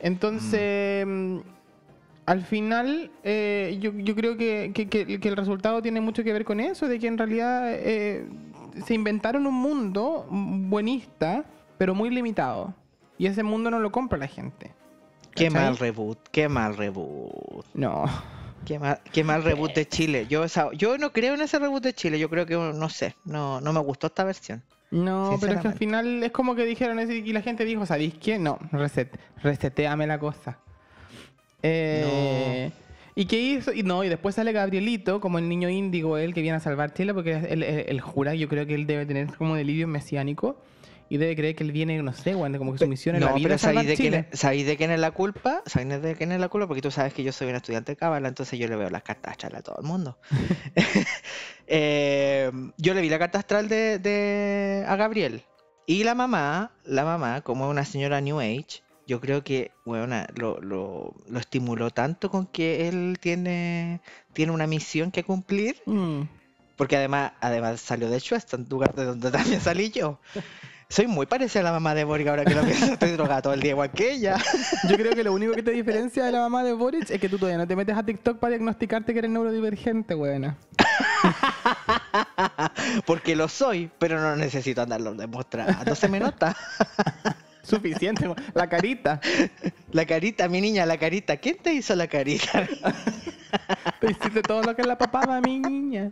Entonces, 0.00 1.04
mm, 1.06 1.38
al 2.24 2.40
final, 2.46 3.10
eh, 3.24 3.76
yo, 3.78 3.92
yo 3.92 4.14
creo 4.16 4.38
que, 4.38 4.70
que- 4.72 4.88
que- 4.88 5.20
que 5.20 5.28
el 5.28 5.36
resultado 5.36 5.82
tiene 5.82 6.00
mucho 6.00 6.24
que 6.24 6.32
ver 6.32 6.46
con 6.46 6.58
eso, 6.58 6.88
de 6.88 6.98
que 6.98 7.08
en 7.08 7.18
realidad 7.18 7.68
eh, 7.74 8.24
se 8.86 8.94
inventaron 8.94 9.46
un 9.46 9.54
mundo 9.54 10.26
buenista, 10.30 11.44
pero 11.76 11.94
muy 11.94 12.08
limitado. 12.08 12.72
Y 13.18 13.26
ese 13.26 13.42
mundo 13.42 13.70
no 13.70 13.80
lo 13.80 13.92
compra 13.92 14.16
la 14.16 14.28
gente. 14.28 14.72
Qué 15.34 15.50
mal 15.50 15.76
reboot, 15.76 16.18
qué 16.30 16.48
mal 16.48 16.74
reboot. 16.74 17.66
No. 17.74 18.06
Qué 18.66 18.78
mal, 18.78 19.00
qué 19.12 19.24
mal 19.24 19.42
reboot 19.42 19.74
de 19.74 19.86
Chile. 19.88 20.26
Yo, 20.28 20.44
esa- 20.44 20.70
yo 20.72 20.96
no 20.98 21.12
creo 21.12 21.34
en 21.34 21.40
ese 21.42 21.58
reboot 21.58 21.82
de 21.82 21.92
Chile. 21.94 22.18
Yo 22.18 22.30
creo 22.30 22.46
que, 22.46 22.54
no 22.54 22.88
sé, 22.88 23.16
no, 23.24 23.60
no 23.60 23.72
me 23.72 23.80
gustó 23.80 24.06
esta 24.08 24.24
versión. 24.24 24.62
No, 24.90 25.30
pero 25.40 25.54
es 25.54 25.60
que 25.62 25.68
al 25.68 25.74
final 25.78 26.22
es 26.22 26.32
como 26.32 26.54
que 26.54 26.64
dijeron 26.66 26.98
eso 26.98 27.12
y 27.12 27.32
la 27.32 27.40
gente 27.42 27.64
dijo, 27.64 27.86
¿sabéis 27.86 28.14
qué? 28.20 28.38
No, 28.38 28.58
reset, 28.72 29.18
reseteame 29.42 30.06
la 30.06 30.18
cosa. 30.18 30.58
Eh, 31.62 32.70
¿Y 33.14 33.26
qué 33.26 33.38
hizo? 33.40 33.72
Y 33.72 33.82
no, 33.82 34.04
y 34.04 34.08
después 34.08 34.34
sale 34.34 34.52
Gabrielito, 34.52 35.20
como 35.20 35.38
el 35.38 35.48
niño 35.48 35.68
índigo, 35.68 36.16
él 36.16 36.32
que 36.34 36.40
viene 36.42 36.56
a 36.56 36.60
salvar 36.60 36.94
Chile, 36.94 37.12
porque 37.14 37.32
él, 37.32 37.62
él- 37.62 37.84
él 37.88 38.00
jura, 38.00 38.34
yo 38.34 38.48
creo 38.48 38.66
que 38.66 38.74
él 38.74 38.86
debe 38.86 39.06
tener 39.06 39.34
como 39.36 39.54
delirio 39.56 39.86
mesiánico 39.88 40.56
y 41.12 41.18
debe 41.18 41.36
creer 41.36 41.54
que 41.54 41.62
él 41.62 41.72
viene, 41.72 42.02
no 42.02 42.14
sé, 42.14 42.34
bueno, 42.34 42.56
como 42.56 42.72
que 42.72 42.78
su 42.78 42.86
misión 42.86 43.16
en 43.16 43.20
No, 43.20 43.26
la 43.26 43.32
vida 43.34 43.42
pero 43.42 43.54
es 43.56 43.60
¿sabéis 43.60 43.86
de, 43.86 43.96
quién 43.96 44.14
es, 44.14 44.26
sabéis 44.32 44.64
de 44.64 44.78
quién 44.78 44.90
es 44.92 44.98
la 44.98 45.10
culpa? 45.10 45.62
¿Sabéis 45.66 46.00
de 46.00 46.16
quién 46.16 46.32
es 46.32 46.40
la 46.40 46.48
culpa? 46.48 46.66
Porque 46.66 46.80
tú 46.80 46.90
sabes 46.90 47.12
que 47.12 47.22
yo 47.22 47.32
soy 47.32 47.48
un 47.50 47.54
estudiante 47.56 47.92
de 47.92 47.96
cábala, 47.96 48.28
entonces 48.28 48.58
yo 48.58 48.66
le 48.66 48.76
veo 48.76 48.88
las 48.88 49.02
cartas 49.02 49.32
astrales 49.32 49.58
a 49.58 49.62
todo 49.62 49.76
el 49.78 49.84
mundo. 49.86 50.16
Eh, 51.66 52.50
yo 52.76 52.94
le 52.94 53.00
vi 53.00 53.08
la 53.08 53.18
carta 53.18 53.38
astral 53.38 53.68
de, 53.68 53.98
de- 53.98 54.84
a 54.86 54.96
Gabriel. 54.96 55.42
Y 55.86 56.04
la 56.04 56.14
mamá, 56.14 56.72
la 56.84 57.04
mamá, 57.04 57.42
como 57.42 57.66
es 57.66 57.70
una 57.70 57.84
señora 57.84 58.20
New 58.20 58.40
Age, 58.40 58.82
yo 59.06 59.20
creo 59.20 59.44
que, 59.44 59.70
bueno, 59.84 60.16
lo, 60.34 60.60
lo, 60.60 61.14
lo 61.28 61.38
estimuló 61.38 61.90
tanto 61.90 62.30
con 62.30 62.46
que 62.46 62.88
él 62.88 63.18
tiene, 63.20 64.00
tiene 64.32 64.52
una 64.52 64.66
misión 64.66 65.10
que 65.10 65.24
cumplir. 65.24 65.76
Mm. 65.86 66.22
Porque 66.76 66.96
además, 66.96 67.32
además 67.40 67.80
salió 67.80 68.08
de 68.08 68.18
Schweston, 68.18 68.66
lugar 68.70 68.94
de 68.94 69.04
donde 69.04 69.30
también 69.30 69.60
salí 69.60 69.90
yo. 69.90 70.18
Soy 70.92 71.06
muy 71.06 71.24
parecida 71.24 71.60
a 71.60 71.62
la 71.62 71.72
mamá 71.72 71.94
de 71.94 72.04
Boric 72.04 72.28
ahora 72.28 72.44
que 72.44 72.54
lo 72.54 72.62
pienso, 72.64 72.92
estoy 72.92 73.12
drogada 73.12 73.40
todo 73.40 73.54
el 73.54 73.60
día 73.60 73.70
igual 73.70 73.90
que 73.92 74.12
ella. 74.12 74.36
Yo 74.90 74.96
creo 74.98 75.14
que 75.14 75.24
lo 75.24 75.32
único 75.32 75.54
que 75.54 75.62
te 75.62 75.70
diferencia 75.70 76.22
de 76.22 76.32
la 76.32 76.40
mamá 76.40 76.62
de 76.64 76.74
Boric 76.74 77.08
es 77.08 77.18
que 77.18 77.30
tú 77.30 77.38
todavía 77.38 77.56
no 77.56 77.66
te 77.66 77.74
metes 77.74 77.96
a 77.96 78.02
TikTok 78.02 78.38
para 78.38 78.50
diagnosticarte 78.50 79.14
que 79.14 79.20
eres 79.20 79.30
neurodivergente, 79.30 80.12
buena. 80.12 80.58
Porque 83.06 83.34
lo 83.34 83.48
soy, 83.48 83.90
pero 83.98 84.20
no 84.20 84.36
necesito 84.36 84.82
andarlo 84.82 85.14
demostrando. 85.14 85.94
Se 85.94 86.08
me 86.08 86.20
nota. 86.20 86.54
Suficiente, 87.62 88.28
la 88.52 88.68
carita. 88.68 89.18
La 89.92 90.04
carita, 90.04 90.46
mi 90.46 90.60
niña, 90.60 90.84
la 90.84 90.98
carita. 90.98 91.38
¿Quién 91.38 91.56
te 91.56 91.72
hizo 91.72 91.96
la 91.96 92.06
carita? 92.06 92.68
Te 93.98 94.10
hiciste 94.10 94.42
todo 94.42 94.62
lo 94.62 94.76
que 94.76 94.82
es 94.82 94.88
la 94.88 94.98
papada, 94.98 95.40
mi 95.40 95.58
niña. 95.58 96.10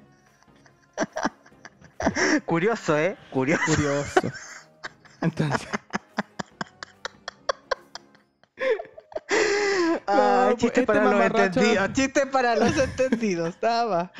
Curioso, 2.46 2.98
¿eh? 2.98 3.18
Curioso. 3.30 3.62
Curioso. 3.66 4.32
Entonces. 5.20 5.68
Ay, 10.06 10.50
No, 10.50 10.56
Chistes 10.56 10.78
este 10.78 10.86
para 10.86 11.04
los 11.04 11.12
mamarracho- 11.14 11.60
entendidos. 11.60 11.92
Chistes 11.92 12.26
para 12.26 12.56
los 12.56 12.76
entendidos. 12.78 13.48
Estaba. 13.50 14.12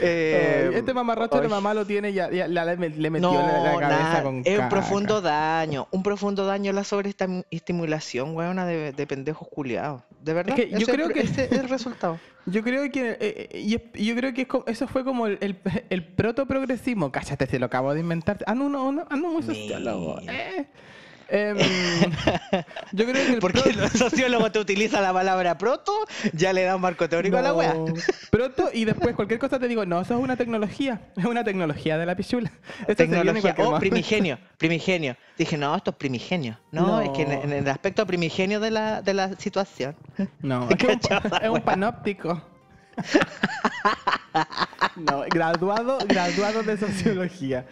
Eh, 0.00 0.70
este 0.74 0.94
mamarracho 0.94 1.40
de 1.40 1.48
mamá 1.48 1.74
lo 1.74 1.84
tiene 1.84 2.12
ya, 2.12 2.30
ya- 2.30 2.46
le, 2.48 2.76
metió 2.76 3.32
No, 3.32 3.34
la, 3.34 3.62
la 3.62 3.78
cabeza 3.80 3.88
nada, 4.02 4.22
con 4.22 4.42
es 4.44 4.58
un 4.58 4.68
profundo 4.68 5.20
daño, 5.20 5.88
un 5.90 6.02
profundo 6.02 6.46
daño 6.46 6.72
la 6.72 6.84
sobreestimulación, 6.84 8.34
weona, 8.36 8.66
de, 8.66 8.92
de 8.92 9.06
pendejos 9.06 9.48
culiados. 9.48 10.02
De 10.22 10.32
verdad, 10.32 10.54
que 10.56 10.70
yo 10.70 10.78
ese 10.78 10.92
creo 10.92 11.06
es, 11.08 11.12
que- 11.12 11.20
ese 11.20 11.44
es 11.44 11.52
el 11.52 11.68
resultado. 11.68 12.18
Yo 12.48 12.62
creo 12.62 12.88
que 12.92 13.10
eh, 13.10 13.16
eh, 13.20 13.48
es- 13.94 14.06
yo 14.06 14.14
creo 14.14 14.32
que 14.32 14.42
es 14.42 14.48
eso 14.68 14.86
fue 14.86 15.02
como 15.04 15.26
el, 15.26 15.36
el, 15.40 15.58
el 15.90 16.04
proto-progresismo. 16.06 17.10
Cállate, 17.10 17.44
se 17.48 17.58
lo 17.58 17.66
acabo 17.66 17.92
de 17.92 17.98
inventar. 17.98 18.38
Ah, 18.46 18.54
no, 18.54 18.68
no, 18.68 18.92
no, 18.92 19.04
ah, 19.10 19.16
no, 19.16 19.32
muy 19.32 19.42
sociólogo. 19.42 20.20
Eh. 21.28 21.50
Em, 21.50 22.12
yo 22.92 23.04
creo 23.04 23.26
que 23.26 23.32
el 23.34 23.38
Porque 23.38 23.72
los 23.72 23.90
sociólogos 23.90 24.52
te 24.52 24.58
utilizan 24.58 25.02
la 25.02 25.12
palabra 25.12 25.58
proto, 25.58 25.92
ya 26.32 26.52
le 26.52 26.62
da 26.62 26.76
un 26.76 26.82
marco 26.82 27.08
teórico 27.08 27.36
a 27.36 27.42
la 27.42 27.54
wea. 27.54 27.74
Proto 28.30 28.70
y 28.72 28.84
después 28.84 29.14
cualquier 29.14 29.40
cosa 29.40 29.58
te 29.58 29.68
digo, 29.68 29.84
no, 29.84 30.00
eso 30.00 30.14
es 30.14 30.20
una 30.20 30.36
tecnología. 30.36 31.00
Es 31.16 31.24
una 31.24 31.42
tecnología 31.42 31.98
de 31.98 32.06
la 32.06 32.14
pichula. 32.14 32.52
En 32.86 32.94
Tecnología, 32.94 33.54
oh, 33.58 33.78
primigenio, 33.78 34.38
primigenio. 34.58 35.16
Dije, 35.36 35.56
no, 35.56 35.74
esto 35.74 35.90
es 35.90 35.96
primigenio. 35.96 36.58
No, 36.70 37.00
es 37.00 37.10
que 37.10 37.22
en, 37.22 37.52
el 37.52 37.68
aspecto 37.68 38.06
primigenio 38.06 38.60
de 38.60 38.70
la, 38.70 39.02
de 39.02 39.14
la 39.14 39.34
situación. 39.36 39.96
No, 40.40 40.68
es, 40.70 40.76
que 40.76 40.92
es 40.92 40.98
un, 41.10 41.42
es 41.42 41.50
un 41.50 41.60
panóptico. 41.62 42.42
no, 44.96 45.24
graduado, 45.28 45.98
graduado 46.06 46.62
de 46.62 46.76
sociología. 46.76 47.66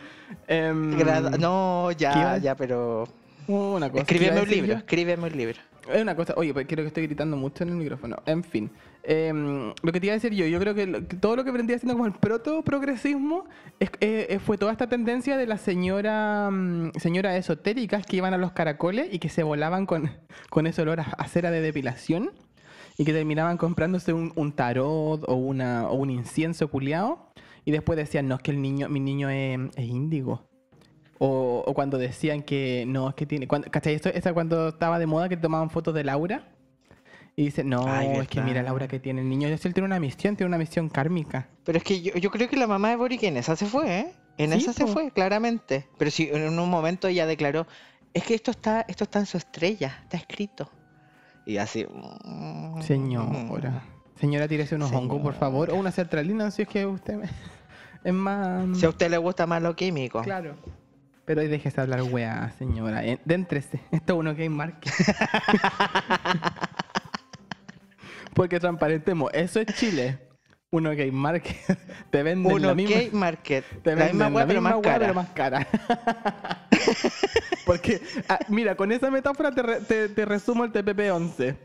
Em, 0.46 0.98
no, 1.38 1.88
¿qué 1.90 1.96
ya, 1.96 2.38
ya, 2.38 2.54
pero. 2.54 3.06
Una 3.46 3.90
cosa. 3.90 4.04
¿qué 4.06 4.14
iba 4.14 4.24
Escríbeme 4.26 4.40
un 4.42 4.48
libro, 4.50 4.72
yo? 4.72 4.78
escríbeme 4.78 5.22
un 5.26 5.36
libro. 5.36 5.58
Es 5.92 6.00
una 6.00 6.16
cosa, 6.16 6.32
oye, 6.38 6.54
pues 6.54 6.66
creo 6.66 6.82
que 6.82 6.88
estoy 6.88 7.02
gritando 7.06 7.36
mucho 7.36 7.62
en 7.62 7.68
el 7.68 7.76
micrófono. 7.76 8.16
En 8.24 8.42
fin, 8.42 8.70
em, 9.02 9.74
lo 9.82 9.92
que 9.92 10.00
te 10.00 10.06
iba 10.06 10.14
a 10.14 10.16
decir 10.16 10.32
yo, 10.32 10.46
yo 10.46 10.58
creo 10.58 10.74
que, 10.74 10.86
lo- 10.86 11.06
que 11.06 11.16
todo 11.16 11.36
lo 11.36 11.44
que 11.44 11.50
vendría 11.50 11.78
siendo 11.78 11.92
como 11.92 12.06
el 12.06 12.14
proto-progresismo 12.14 13.44
es- 13.80 13.90
eh, 14.00 14.26
eh, 14.30 14.38
fue 14.38 14.56
toda 14.56 14.72
esta 14.72 14.88
tendencia 14.88 15.36
de 15.36 15.46
las 15.46 15.60
señora, 15.60 16.48
mm, 16.50 16.92
señoras 16.98 17.36
esotéricas 17.36 18.06
que 18.06 18.16
iban 18.16 18.32
a 18.32 18.38
los 18.38 18.52
caracoles 18.52 19.08
y 19.12 19.18
que 19.18 19.28
se 19.28 19.42
volaban 19.42 19.84
con, 19.84 20.10
con 20.50 20.66
ese 20.66 20.80
olor 20.82 21.00
a, 21.00 21.28
cera 21.28 21.50
de 21.50 21.60
depilación 21.60 22.30
y 22.96 23.04
que 23.04 23.12
terminaban 23.12 23.58
comprándose 23.58 24.14
un, 24.14 24.32
un 24.36 24.52
tarot 24.52 25.22
o, 25.28 25.34
una, 25.34 25.88
o 25.90 25.96
un 25.96 26.08
incienso 26.10 26.68
culiao 26.68 27.28
y 27.66 27.72
después 27.72 27.96
decían, 27.98 28.26
no, 28.26 28.36
es 28.36 28.40
que 28.42 28.52
el 28.52 28.62
niño, 28.62 28.88
mi 28.88 29.00
niño 29.00 29.28
es, 29.28 29.58
es 29.76 29.84
índigo. 29.84 30.46
O, 31.18 31.62
o 31.66 31.74
cuando 31.74 31.96
decían 31.98 32.42
que 32.42 32.84
no, 32.86 33.08
es 33.08 33.14
que 33.14 33.26
tiene. 33.26 33.46
Cuando, 33.46 33.70
¿Cachai? 33.70 33.94
Esto, 33.94 34.08
esta 34.08 34.32
cuando 34.34 34.68
estaba 34.68 34.98
de 34.98 35.06
moda 35.06 35.28
que 35.28 35.36
tomaban 35.36 35.70
fotos 35.70 35.94
de 35.94 36.04
Laura. 36.04 36.48
Y 37.36 37.46
dicen, 37.46 37.68
no, 37.68 37.84
Ay, 37.88 38.08
es 38.20 38.28
que 38.28 38.40
mira. 38.40 38.62
Laura 38.62 38.86
que 38.86 39.00
tiene 39.00 39.20
el 39.20 39.28
niño. 39.28 39.48
Si 39.58 39.66
él 39.68 39.74
tiene 39.74 39.86
una 39.86 39.98
misión, 39.98 40.36
tiene 40.36 40.46
una 40.48 40.58
misión 40.58 40.88
kármica. 40.88 41.48
Pero 41.64 41.78
es 41.78 41.84
que 41.84 42.00
yo, 42.00 42.12
yo 42.14 42.30
creo 42.30 42.48
que 42.48 42.56
la 42.56 42.66
mamá 42.68 42.90
de 42.90 42.96
Boric 42.96 43.24
en 43.24 43.36
esa 43.36 43.56
se 43.56 43.66
fue, 43.66 43.98
¿eh? 44.00 44.12
En 44.38 44.52
Sí, 44.52 44.58
esa 44.58 44.72
se 44.72 44.86
fue, 44.86 45.10
claramente. 45.10 45.88
Pero 45.98 46.10
sí, 46.12 46.28
en 46.32 46.58
un 46.58 46.70
momento 46.70 47.08
ella 47.08 47.26
declaró, 47.26 47.66
es 48.12 48.22
que 48.24 48.34
esto 48.34 48.50
está, 48.52 48.84
esto 48.86 49.02
está 49.04 49.18
en 49.20 49.26
su 49.26 49.36
estrella, 49.36 49.98
está 50.02 50.16
escrito. 50.16 50.70
Y 51.46 51.56
así. 51.56 51.84
mm, 52.24 52.80
Señora. 52.82 53.82
Señora, 54.20 54.46
tírese 54.46 54.76
unos 54.76 54.92
hongos, 54.92 55.20
por 55.20 55.34
favor. 55.34 55.70
O 55.70 55.74
una 55.76 55.90
sertralina, 55.90 56.50
si 56.52 56.62
es 56.62 56.68
que 56.68 56.86
usted 56.86 57.14
me- 57.16 57.28
es 58.04 58.14
más. 58.14 58.78
Si 58.78 58.86
a 58.86 58.88
usted 58.90 59.10
le 59.10 59.18
gusta 59.18 59.46
más 59.46 59.60
lo 59.60 59.74
químico. 59.74 60.22
Claro. 60.22 60.54
Pero 61.26 61.40
déjese 61.40 61.80
hablar, 61.80 62.02
weá, 62.02 62.52
señora. 62.58 63.04
Eh, 63.04 63.18
Déntrese. 63.24 63.80
Esto 63.90 64.12
es 64.14 64.18
uno 64.18 64.34
Game 64.34 64.50
Market. 64.50 64.92
Porque 68.34 68.58
transparentemos, 68.60 69.30
eso 69.32 69.60
es 69.60 69.66
Chile. 69.74 70.18
Uno 70.70 70.90
Game 70.90 71.12
Market. 71.12 71.78
Te 72.10 72.22
venden 72.22 72.52
Uno 72.52 72.66
la 72.68 72.74
misma. 72.74 72.96
Gay 72.96 73.10
Market. 73.12 73.64
Te 73.82 73.90
la 73.94 73.96
venden 74.06 74.16
misma 74.16 74.28
weá, 74.36 74.46
pero 74.46 74.60
más 74.60 74.74
cara. 74.82 74.98
pero 74.98 75.14
más 75.14 75.28
cara. 75.30 75.66
Porque, 77.64 78.02
ah, 78.28 78.40
mira, 78.48 78.74
con 78.76 78.90
esa 78.92 79.10
metáfora 79.10 79.52
te, 79.52 79.62
re- 79.62 79.80
te- 79.82 80.08
te 80.08 80.24
resumo 80.24 80.64
el 80.64 80.72
TPP-11. 80.72 81.56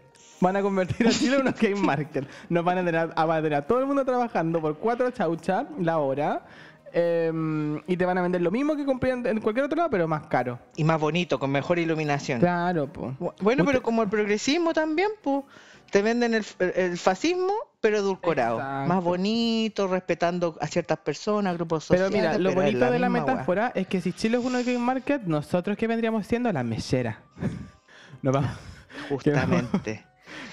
Van 0.41 0.55
a 0.55 0.61
convertir 0.61 1.07
a 1.07 1.09
Chile 1.09 1.35
en 1.35 1.41
unos 1.41 1.55
game 1.55 1.75
market. 1.75 2.25
Nos 2.47 2.63
van 2.63 2.77
a 2.77 2.85
tener 2.85 2.95
a, 2.97 3.09
a 3.15 3.35
a 3.57 3.61
todo 3.63 3.79
el 3.79 3.87
mundo 3.87 4.05
trabajando 4.05 4.61
por 4.61 4.77
cuatro 4.77 5.09
chauchas 5.11 5.65
la 5.79 5.97
hora. 5.97 6.45
Em, 6.93 7.81
y 7.87 7.97
te 7.97 8.05
van 8.05 8.17
a 8.17 8.21
vender 8.21 8.41
lo 8.41 8.51
mismo 8.51 8.75
que 8.75 8.85
compré 8.85 9.11
en, 9.11 9.39
cualquier 9.41 9.65
otro 9.65 9.77
lado, 9.77 9.89
pero 9.89 10.07
más 10.07 10.27
caro. 10.27 10.59
Y 10.75 10.83
más 10.83 10.99
bonito, 10.99 11.39
con 11.39 11.51
mejor 11.51 11.79
iluminación. 11.79 12.39
Claro, 12.39 12.87
po. 12.91 13.13
Bu- 13.19 13.33
Bueno, 13.41 13.63
pero 13.65 13.81
como 13.81 14.01
el 14.03 14.09
progresismo 14.09 14.73
también, 14.73 15.09
pues. 15.21 15.43
Te 15.91 16.03
venden 16.03 16.35
el, 16.35 16.45
el 16.75 16.99
fascismo, 16.99 17.51
pero 17.81 17.97
edulcorado. 17.97 18.57
Exacto. 18.59 18.87
Más 18.93 19.03
bonito, 19.03 19.87
respetando 19.87 20.55
a 20.61 20.67
ciertas 20.67 20.99
personas, 20.99 21.55
grupos 21.55 21.87
Pero 21.89 22.05
sociales. 22.05 22.29
mira, 22.29 22.37
lo 22.37 22.49
pero 22.51 22.61
bonito 22.61 22.91
de 22.91 22.99
la 22.99 23.09
metáfora 23.09 23.71
es 23.73 23.87
que 23.87 23.99
si 23.99 24.13
Chile 24.13 24.37
es 24.37 24.45
uno 24.45 24.59
game 24.59 24.77
market, 24.77 25.23
nosotros 25.23 25.75
que 25.77 25.87
vendríamos 25.87 26.27
siendo 26.27 26.51
la 26.53 26.61
mechera. 26.61 27.23
Nos 28.21 28.33
vamos. 28.35 28.51
Justamente, 29.09 30.05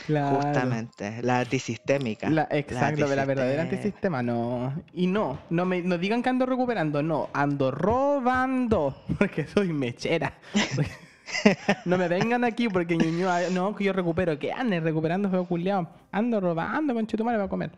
Claro. 0.06 0.36
justamente. 0.36 1.20
La 1.22 1.40
antisistémica. 1.40 2.30
La, 2.30 2.46
exacto, 2.50 3.08
de 3.08 3.16
la 3.16 3.24
verdadera 3.24 3.62
antisistema. 3.62 4.22
no. 4.22 4.72
Y 4.92 5.06
no, 5.06 5.38
no 5.50 5.64
me 5.64 5.82
no 5.82 5.98
digan 5.98 6.22
que 6.22 6.28
ando 6.28 6.46
recuperando, 6.46 7.02
no, 7.02 7.28
ando 7.32 7.70
robando, 7.70 9.02
porque 9.18 9.46
soy 9.46 9.72
mechera. 9.72 10.34
no 11.84 11.98
me 11.98 12.08
vengan 12.08 12.44
aquí 12.44 12.68
porque 12.68 12.96
Ñuñoa, 12.96 13.50
no, 13.50 13.74
que 13.74 13.84
yo 13.84 13.92
recupero, 13.92 14.38
que 14.38 14.52
ande 14.52 14.80
recuperando 14.80 15.28
feo 15.30 15.44
culiao. 15.44 15.88
Ando 16.12 16.40
robando 16.40 16.94
con 16.94 17.06
chutumare 17.06 17.36
para 17.38 17.48
comer. 17.48 17.70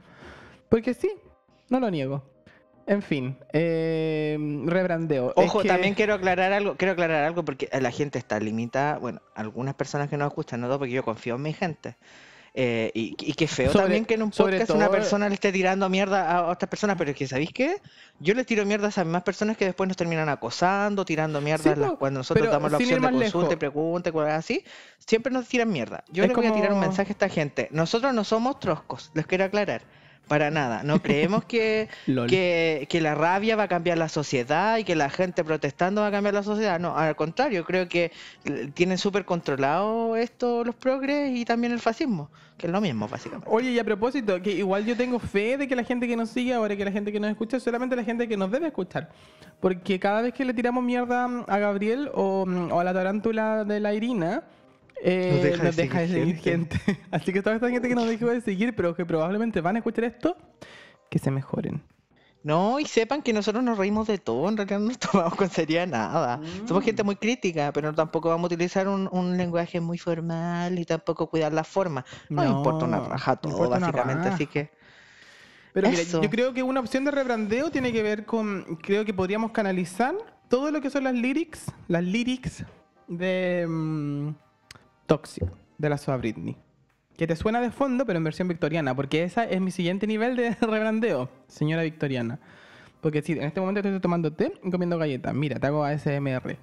Porque 0.68 0.92
sí, 0.94 1.10
no 1.70 1.80
lo 1.80 1.90
niego. 1.90 2.22
En 2.88 3.02
fin, 3.02 3.36
eh, 3.52 4.36
rebrandeo. 4.64 5.34
Es 5.36 5.46
Ojo, 5.46 5.60
que- 5.62 5.68
también 5.68 5.94
quiero 5.94 6.14
aclarar 6.14 6.52
algo, 6.52 6.76
quiero 6.76 6.92
aclarar 6.92 7.24
algo 7.24 7.44
porque 7.44 7.68
la 7.80 7.90
gente 7.90 8.18
está 8.18 8.40
limitada, 8.40 8.98
bueno, 8.98 9.20
algunas 9.34 9.74
personas 9.74 10.08
que 10.08 10.16
nos 10.16 10.28
escuchan, 10.28 10.60
no 10.60 10.68
todo, 10.68 10.78
porque 10.78 10.94
yo 10.94 11.04
confío 11.04 11.34
en 11.36 11.42
mi 11.42 11.52
gente. 11.52 11.96
Eh, 12.54 12.90
y, 12.94 13.14
y 13.20 13.34
qué 13.34 13.46
feo 13.46 13.70
Sobre- 13.70 13.84
también 13.84 14.04
que 14.06 14.14
en 14.14 14.22
un 14.22 14.30
podcast 14.30 14.70
una 14.70 14.86
todo- 14.86 14.90
persona 14.96 15.28
le 15.28 15.34
esté 15.34 15.52
tirando 15.52 15.88
mierda 15.90 16.28
a 16.28 16.46
otras 16.46 16.68
personas, 16.68 16.96
pero 16.96 17.10
es 17.10 17.16
que 17.16 17.26
¿sabéis 17.28 17.52
qué? 17.52 17.76
Yo 18.18 18.34
le 18.34 18.42
tiro 18.44 18.64
mierda 18.64 18.86
a 18.86 18.88
esas 18.88 19.04
mismas 19.04 19.22
personas 19.22 19.56
que 19.56 19.66
después 19.66 19.86
nos 19.86 19.96
terminan 19.96 20.28
acosando, 20.30 21.04
tirando 21.04 21.40
mierda 21.42 21.74
Sí, 21.74 21.80
las- 21.80 21.92
cuando 21.92 22.20
nosotros 22.20 22.50
damos 22.50 22.72
la 22.72 22.78
opción 22.78 23.00
de 23.02 23.10
consulta 23.10 23.52
y 23.52 23.56
pregunta 23.58 24.10
cosas 24.10 24.32
así, 24.32 24.64
siempre 24.98 25.30
nos 25.30 25.46
tiran 25.46 25.70
mierda. 25.70 26.02
Yo 26.10 26.24
Es 26.24 26.30
le 26.30 26.34
voy 26.34 26.46
a 26.46 26.54
tirar 26.54 26.72
un 26.72 26.80
mensaje 26.80 27.10
a 27.10 27.12
esta 27.12 27.28
gente. 27.28 27.68
Nosotros 27.70 28.12
no 28.14 28.24
somos 28.24 28.58
troscos, 28.58 29.10
les 29.14 29.26
quiero 29.26 29.44
aclarar. 29.44 29.82
Para 30.28 30.50
nada. 30.50 30.82
No 30.82 31.00
creemos 31.02 31.44
que, 31.44 31.88
que, 32.28 32.86
que 32.88 33.00
la 33.00 33.14
rabia 33.14 33.56
va 33.56 33.64
a 33.64 33.68
cambiar 33.68 33.98
la 33.98 34.08
sociedad 34.08 34.76
y 34.78 34.84
que 34.84 34.94
la 34.94 35.10
gente 35.10 35.42
protestando 35.44 36.02
va 36.02 36.08
a 36.08 36.10
cambiar 36.10 36.34
la 36.34 36.42
sociedad. 36.42 36.78
No, 36.78 36.96
al 36.96 37.16
contrario, 37.16 37.64
creo 37.64 37.88
que 37.88 38.12
eh, 38.44 38.70
tienen 38.74 38.98
súper 38.98 39.24
controlado 39.24 40.16
esto 40.16 40.64
los 40.64 40.74
progres 40.74 41.36
y 41.36 41.44
también 41.44 41.72
el 41.72 41.80
fascismo, 41.80 42.30
que 42.56 42.66
es 42.66 42.72
lo 42.72 42.80
mismo, 42.80 43.08
básicamente. 43.08 43.48
Oye, 43.50 43.70
y 43.70 43.78
a 43.78 43.84
propósito, 43.84 44.40
que 44.42 44.52
igual 44.52 44.84
yo 44.84 44.96
tengo 44.96 45.18
fe 45.18 45.56
de 45.56 45.66
que 45.66 45.74
la 45.74 45.84
gente 45.84 46.06
que 46.06 46.16
nos 46.16 46.28
sigue 46.30 46.52
ahora, 46.52 46.76
que 46.76 46.84
la 46.84 46.92
gente 46.92 47.10
que 47.10 47.20
nos 47.20 47.30
escucha, 47.30 47.56
es 47.56 47.62
solamente 47.62 47.96
la 47.96 48.04
gente 48.04 48.28
que 48.28 48.36
nos 48.36 48.50
debe 48.50 48.68
escuchar. 48.68 49.10
Porque 49.60 49.98
cada 49.98 50.22
vez 50.22 50.34
que 50.34 50.44
le 50.44 50.54
tiramos 50.54 50.84
mierda 50.84 51.24
a 51.46 51.58
Gabriel 51.58 52.10
o, 52.14 52.44
o 52.70 52.80
a 52.80 52.84
la 52.84 52.92
tarántula 52.92 53.64
de 53.64 53.80
la 53.80 53.94
Irina, 53.94 54.44
eh, 55.02 55.30
Nos 55.32 55.42
deja 55.42 55.58
de 55.58 55.64
nos 55.64 55.76
deja 55.76 56.00
de 56.00 56.08
seguir 56.08 56.36
seguir 56.36 56.36
gente. 56.38 56.80
Así 57.10 57.32
que 57.32 57.42
toda 57.42 57.56
esta 57.56 57.70
gente 57.70 57.88
que 57.88 57.94
nos 57.94 58.06
dejó 58.06 58.26
de 58.26 58.40
seguir, 58.40 58.74
pero 58.74 58.94
que 58.94 59.04
probablemente 59.06 59.60
van 59.60 59.76
a 59.76 59.78
escuchar 59.78 60.04
esto, 60.04 60.36
que 61.10 61.18
se 61.18 61.30
mejoren. 61.30 61.82
No, 62.42 62.78
y 62.78 62.86
sepan 62.86 63.22
que 63.22 63.32
nosotros 63.32 63.62
nos 63.64 63.76
reímos 63.76 64.06
de 64.06 64.18
todo, 64.18 64.48
en 64.48 64.56
realidad 64.56 64.78
no 64.78 64.86
nos 64.86 64.98
tomamos 65.12 65.34
con 65.34 65.50
seriedad 65.50 65.86
nada. 65.86 66.40
Somos 66.66 66.84
gente 66.84 67.02
muy 67.02 67.16
crítica, 67.16 67.72
pero 67.72 67.92
tampoco 67.94 68.28
vamos 68.28 68.50
a 68.50 68.54
utilizar 68.54 68.88
un, 68.88 69.08
un 69.12 69.36
lenguaje 69.36 69.80
muy 69.80 69.98
formal 69.98 70.78
y 70.78 70.84
tampoco 70.84 71.28
cuidar 71.28 71.52
la 71.52 71.64
forma. 71.64 72.04
No, 72.28 72.44
No, 72.44 72.50
importa 72.50 72.84
una 72.84 73.00
raja 73.00 73.36
todo, 73.36 73.68
básicamente, 73.68 74.24
raja. 74.24 74.34
así 74.34 74.46
que... 74.46 74.70
Pero 75.72 75.90
mira, 75.90 76.02
yo 76.02 76.30
creo 76.30 76.54
que 76.54 76.62
una 76.62 76.80
opción 76.80 77.04
de 77.04 77.10
rebrandeo 77.10 77.70
tiene 77.70 77.92
que 77.92 78.02
ver 78.02 78.24
con. 78.24 78.76
Creo 78.82 79.04
que 79.04 79.14
podríamos 79.14 79.52
canalizar 79.52 80.14
todo 80.48 80.70
lo 80.70 80.80
que 80.80 80.90
son 80.90 81.04
las 81.04 81.14
lyrics, 81.14 81.66
las 81.86 82.02
lyrics 82.02 82.64
de 83.06 83.66
mm, 83.68 84.30
Toxic, 85.08 85.48
de 85.78 85.88
la 85.88 85.96
Soa 85.96 86.18
Britney. 86.18 86.54
Que 87.16 87.26
te 87.26 87.34
suena 87.34 87.60
de 87.60 87.70
fondo, 87.70 88.04
pero 88.04 88.18
en 88.18 88.24
versión 88.24 88.46
victoriana, 88.46 88.94
porque 88.94 89.24
esa 89.24 89.44
es 89.44 89.60
mi 89.60 89.70
siguiente 89.70 90.06
nivel 90.06 90.36
de 90.36 90.54
rebrandeo, 90.60 91.30
señora 91.48 91.82
victoriana. 91.82 92.38
Porque 93.00 93.22
si 93.22 93.32
en 93.32 93.42
este 93.42 93.60
momento 93.60 93.80
estoy 93.80 93.98
tomando 94.00 94.32
té 94.32 94.52
y 94.62 94.70
comiendo 94.70 94.98
galletas, 94.98 95.34
mira, 95.34 95.58
te 95.58 95.66
hago 95.66 95.82
ASMR. 95.82 96.56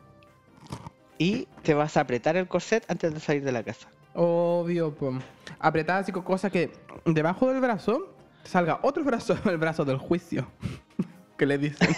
Y 1.17 1.47
te 1.63 1.73
vas 1.73 1.97
a 1.97 2.01
apretar 2.01 2.37
el 2.37 2.47
corset 2.47 2.85
antes 2.89 3.13
de 3.13 3.19
salir 3.19 3.43
de 3.43 3.51
la 3.51 3.63
casa. 3.63 3.89
Obvio, 4.13 4.93
po. 4.93 5.17
Apretada 5.59 5.99
así 5.99 6.11
con 6.11 6.23
cosas 6.23 6.51
que 6.51 6.71
debajo 7.05 7.51
del 7.51 7.61
brazo 7.61 8.13
salga 8.43 8.79
otro 8.83 9.03
brazo, 9.05 9.37
el 9.45 9.57
brazo 9.57 9.85
del 9.85 9.97
juicio. 9.97 10.47
que 11.37 11.47
le 11.47 11.57
dicen. 11.57 11.89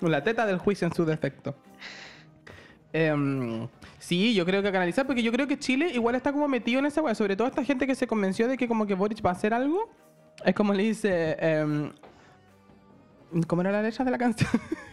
La 0.00 0.22
teta 0.22 0.46
del 0.46 0.58
juicio 0.58 0.86
en 0.86 0.94
su 0.94 1.04
defecto. 1.04 1.56
Em, 2.96 3.68
Sí, 3.98 4.34
yo 4.34 4.46
creo 4.46 4.62
que 4.62 4.70
canalizar, 4.72 5.06
porque 5.06 5.22
yo 5.22 5.32
creo 5.32 5.46
que 5.46 5.58
Chile 5.58 5.90
igual 5.92 6.14
está 6.14 6.32
como 6.32 6.48
metido 6.48 6.78
en 6.78 6.86
esa 6.86 7.02
weá. 7.02 7.14
Sobre 7.14 7.36
todo 7.36 7.48
esta 7.48 7.64
gente 7.64 7.86
que 7.86 7.94
se 7.94 8.06
convenció 8.06 8.48
de 8.48 8.56
que 8.56 8.68
como 8.68 8.86
que 8.86 8.94
Boric 8.94 9.24
va 9.24 9.30
a 9.30 9.32
hacer 9.32 9.52
algo. 9.52 9.90
Es 10.44 10.54
como 10.54 10.72
le 10.72 10.82
dice... 10.84 11.36
em, 11.40 11.92
¿Cómo 13.46 13.62
era 13.62 13.72
la 13.72 13.82
letra 13.82 14.04
de 14.04 14.10
la 14.10 14.18
canción? 14.18 14.48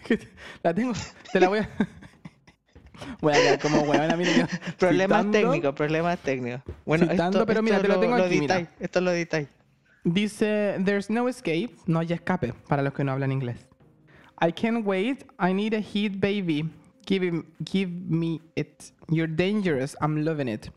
La 0.64 0.74
tengo. 0.74 0.94
Te 1.32 1.40
la 1.40 1.48
voy 1.48 1.60
a... 1.60 1.70
Voy 3.22 3.34
a 3.34 3.36
quedar 3.36 3.60
como 3.60 3.82
weón, 3.82 4.18
mira 4.18 4.32
yo 4.32 4.46
Problemas 4.78 5.32
técnicos, 5.32 5.74
problemas 5.74 6.20
técnicos. 6.20 6.62
Bueno, 6.86 7.08
Citando, 7.08 7.40
esto, 7.40 7.46
pero 7.46 7.62
mira, 7.62 7.78
esto 7.78 7.88
te 7.88 7.94
lo 7.94 8.00
tengo 8.00 8.16
aquí, 8.16 8.40
mira. 8.40 8.68
Esto 8.80 9.02
lo 9.02 9.12
editáis. 9.12 9.48
Dice, 10.04 10.78
there's 10.84 11.10
no 11.10 11.28
escape, 11.28 11.72
no 11.86 12.00
hay 12.00 12.14
escape 12.14 12.54
para 12.68 12.82
los 12.82 12.94
que 12.94 13.04
no 13.04 13.12
hablan 13.12 13.32
inglés. 13.32 13.58
I 14.42 14.52
can't 14.52 14.86
wait, 14.86 15.24
I 15.40 15.54
need 15.54 15.74
a 15.74 15.82
hit 15.82 16.20
baby. 16.20 16.70
Give, 17.06 17.26
him- 17.28 17.46
give 17.64 17.92
me 17.92 18.42
it. 18.56 18.84
You're 19.10 19.34
dangerous, 19.34 19.96
I'm 20.02 20.24
loving 20.24 20.48
it. 20.48 20.68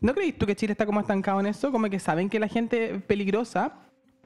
¿No 0.00 0.14
crees 0.14 0.36
tú 0.38 0.46
que 0.46 0.56
Chile 0.56 0.72
está 0.72 0.86
como 0.86 1.00
estancado 1.00 1.40
en 1.40 1.46
eso? 1.46 1.70
Como 1.72 1.88
que 1.90 1.98
saben 1.98 2.28
que 2.28 2.38
la 2.38 2.48
gente 2.48 2.94
es 2.94 3.02
peligrosa, 3.02 3.74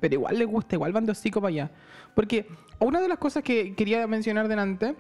pero 0.01 0.15
igual 0.15 0.39
les 0.39 0.47
gusta, 0.49 0.77
igual 0.77 0.93
van 0.93 1.07
de 1.07 1.13
hocico 1.13 1.41
para 1.41 1.49
allá. 1.51 1.71
Porque 2.15 2.47
una 2.79 3.01
de 3.01 3.09
las 3.09 3.19
cosas 3.19 3.43
que 3.43 3.75
quería 3.75 4.07
mencionar 4.07 4.47
delante, 4.49 4.95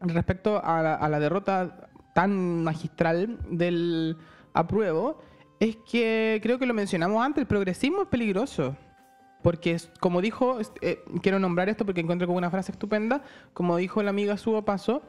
respecto 0.00 0.62
a 0.64 0.82
la, 0.82 0.94
a 0.94 1.08
la 1.08 1.18
derrota 1.20 1.88
tan 2.14 2.64
magistral 2.64 3.38
del 3.50 4.16
apruebo, 4.54 5.20
es 5.60 5.76
que 5.90 6.40
creo 6.42 6.58
que 6.58 6.66
lo 6.66 6.74
mencionamos 6.74 7.24
antes, 7.24 7.42
el 7.42 7.46
progresismo 7.46 8.02
es 8.02 8.08
peligroso. 8.08 8.76
Porque, 9.42 9.76
como 10.00 10.20
dijo, 10.22 10.58
eh, 10.80 11.04
quiero 11.22 11.38
nombrar 11.38 11.68
esto 11.68 11.84
porque 11.84 12.00
encuentro 12.00 12.26
como 12.26 12.38
una 12.38 12.50
frase 12.50 12.72
estupenda, 12.72 13.22
como 13.52 13.76
dijo 13.76 14.02
la 14.02 14.10
amiga 14.10 14.36
Subo 14.38 14.64
Paso, 14.64 15.02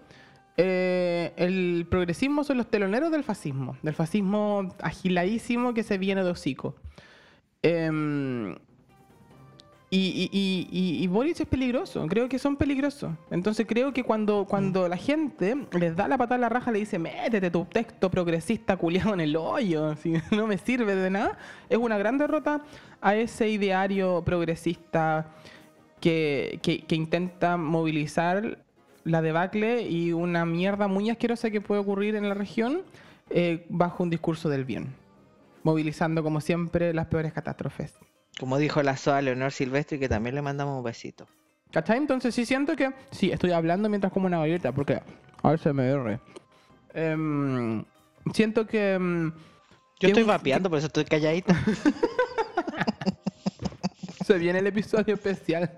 eh, 0.57 1.33
el 1.37 1.85
progresismo 1.89 2.43
son 2.43 2.57
los 2.57 2.67
teloneros 2.67 3.11
del 3.11 3.23
fascismo, 3.23 3.77
del 3.83 3.93
fascismo 3.93 4.73
agiladísimo 4.81 5.73
que 5.73 5.83
se 5.83 5.97
viene 5.97 6.23
de 6.23 6.31
hocico. 6.31 6.75
Em, 7.61 8.55
y, 9.89 10.29
y, 10.33 11.09
es 11.31 11.45
peligroso, 11.47 12.05
creo 12.07 12.27
que 12.27 12.39
son 12.39 12.57
peligrosos. 12.57 13.11
Entonces 13.31 13.65
creo 13.67 13.93
que 13.93 14.03
cuando, 14.03 14.45
cuando 14.45 14.87
la 14.89 14.97
gente 14.97 15.55
les 15.79 15.95
da 15.95 16.07
la 16.07 16.17
patada 16.17 16.35
a 16.35 16.39
la 16.39 16.49
raja, 16.49 16.71
le 16.71 16.79
dice, 16.79 16.99
métete 16.99 17.49
tu 17.51 17.63
texto 17.65 18.09
progresista 18.11 18.75
culiado 18.75 19.13
en 19.13 19.21
el 19.21 19.35
hoyo, 19.37 19.95
si 20.01 20.13
no 20.31 20.47
me 20.47 20.57
sirve 20.57 20.95
de 20.95 21.09
nada, 21.09 21.37
es 21.69 21.77
una 21.77 21.97
gran 21.97 22.17
derrota 22.17 22.63
a 22.99 23.15
ese 23.15 23.47
ideario 23.49 24.23
progresista 24.25 25.31
que- 26.01 26.59
que 26.61 26.95
intenta 26.95 27.55
movilizar 27.57 28.59
la 29.07 29.21
debacle 29.21 29.81
y 29.83 30.11
una 30.13 30.45
mierda 30.45 30.87
muy 30.87 31.09
asquerosa 31.09 31.49
que 31.49 31.61
puede 31.61 31.81
ocurrir 31.81 32.15
en 32.15 32.27
la 32.29 32.35
región 32.35 32.81
eh, 33.29 33.65
bajo 33.69 34.03
un 34.03 34.09
discurso 34.09 34.49
del 34.49 34.65
bien, 34.65 34.93
movilizando 35.63 36.23
como 36.23 36.41
siempre 36.41 36.93
las 36.93 37.07
peores 37.07 37.33
catástrofes. 37.33 37.93
Como 38.39 38.57
dijo 38.57 38.83
la 38.83 38.95
SOA 38.97 39.21
Leonor 39.21 39.51
Silvestre, 39.51 39.97
que 39.99 40.07
también 40.09 40.35
le 40.35 40.41
mandamos 40.41 40.77
un 40.77 40.83
besito. 40.83 41.25
¿Cachai? 41.71 41.97
Entonces 41.97 42.33
sí 42.35 42.45
siento 42.45 42.75
que... 42.75 42.91
Sí, 43.11 43.31
estoy 43.31 43.51
hablando 43.51 43.89
mientras 43.89 44.13
como 44.13 44.27
una 44.27 44.37
galleta 44.39 44.71
porque 44.71 45.01
a 45.43 45.49
ver 45.49 45.59
se 45.59 45.73
me 45.73 45.83
derre. 45.83 46.19
Em, 46.93 47.83
siento 48.33 48.65
que... 48.67 48.93
em, 48.93 49.31
Yo 49.31 49.35
que 49.99 50.07
estoy 50.07 50.23
un- 50.23 50.29
vapeando, 50.29 50.69
por 50.69 50.77
eso 50.77 50.87
estoy 50.87 51.05
calladito. 51.05 51.53
Se 54.25 54.37
viene 54.37 54.59
el 54.59 54.67
episodio 54.67 55.13
especial. 55.13 55.71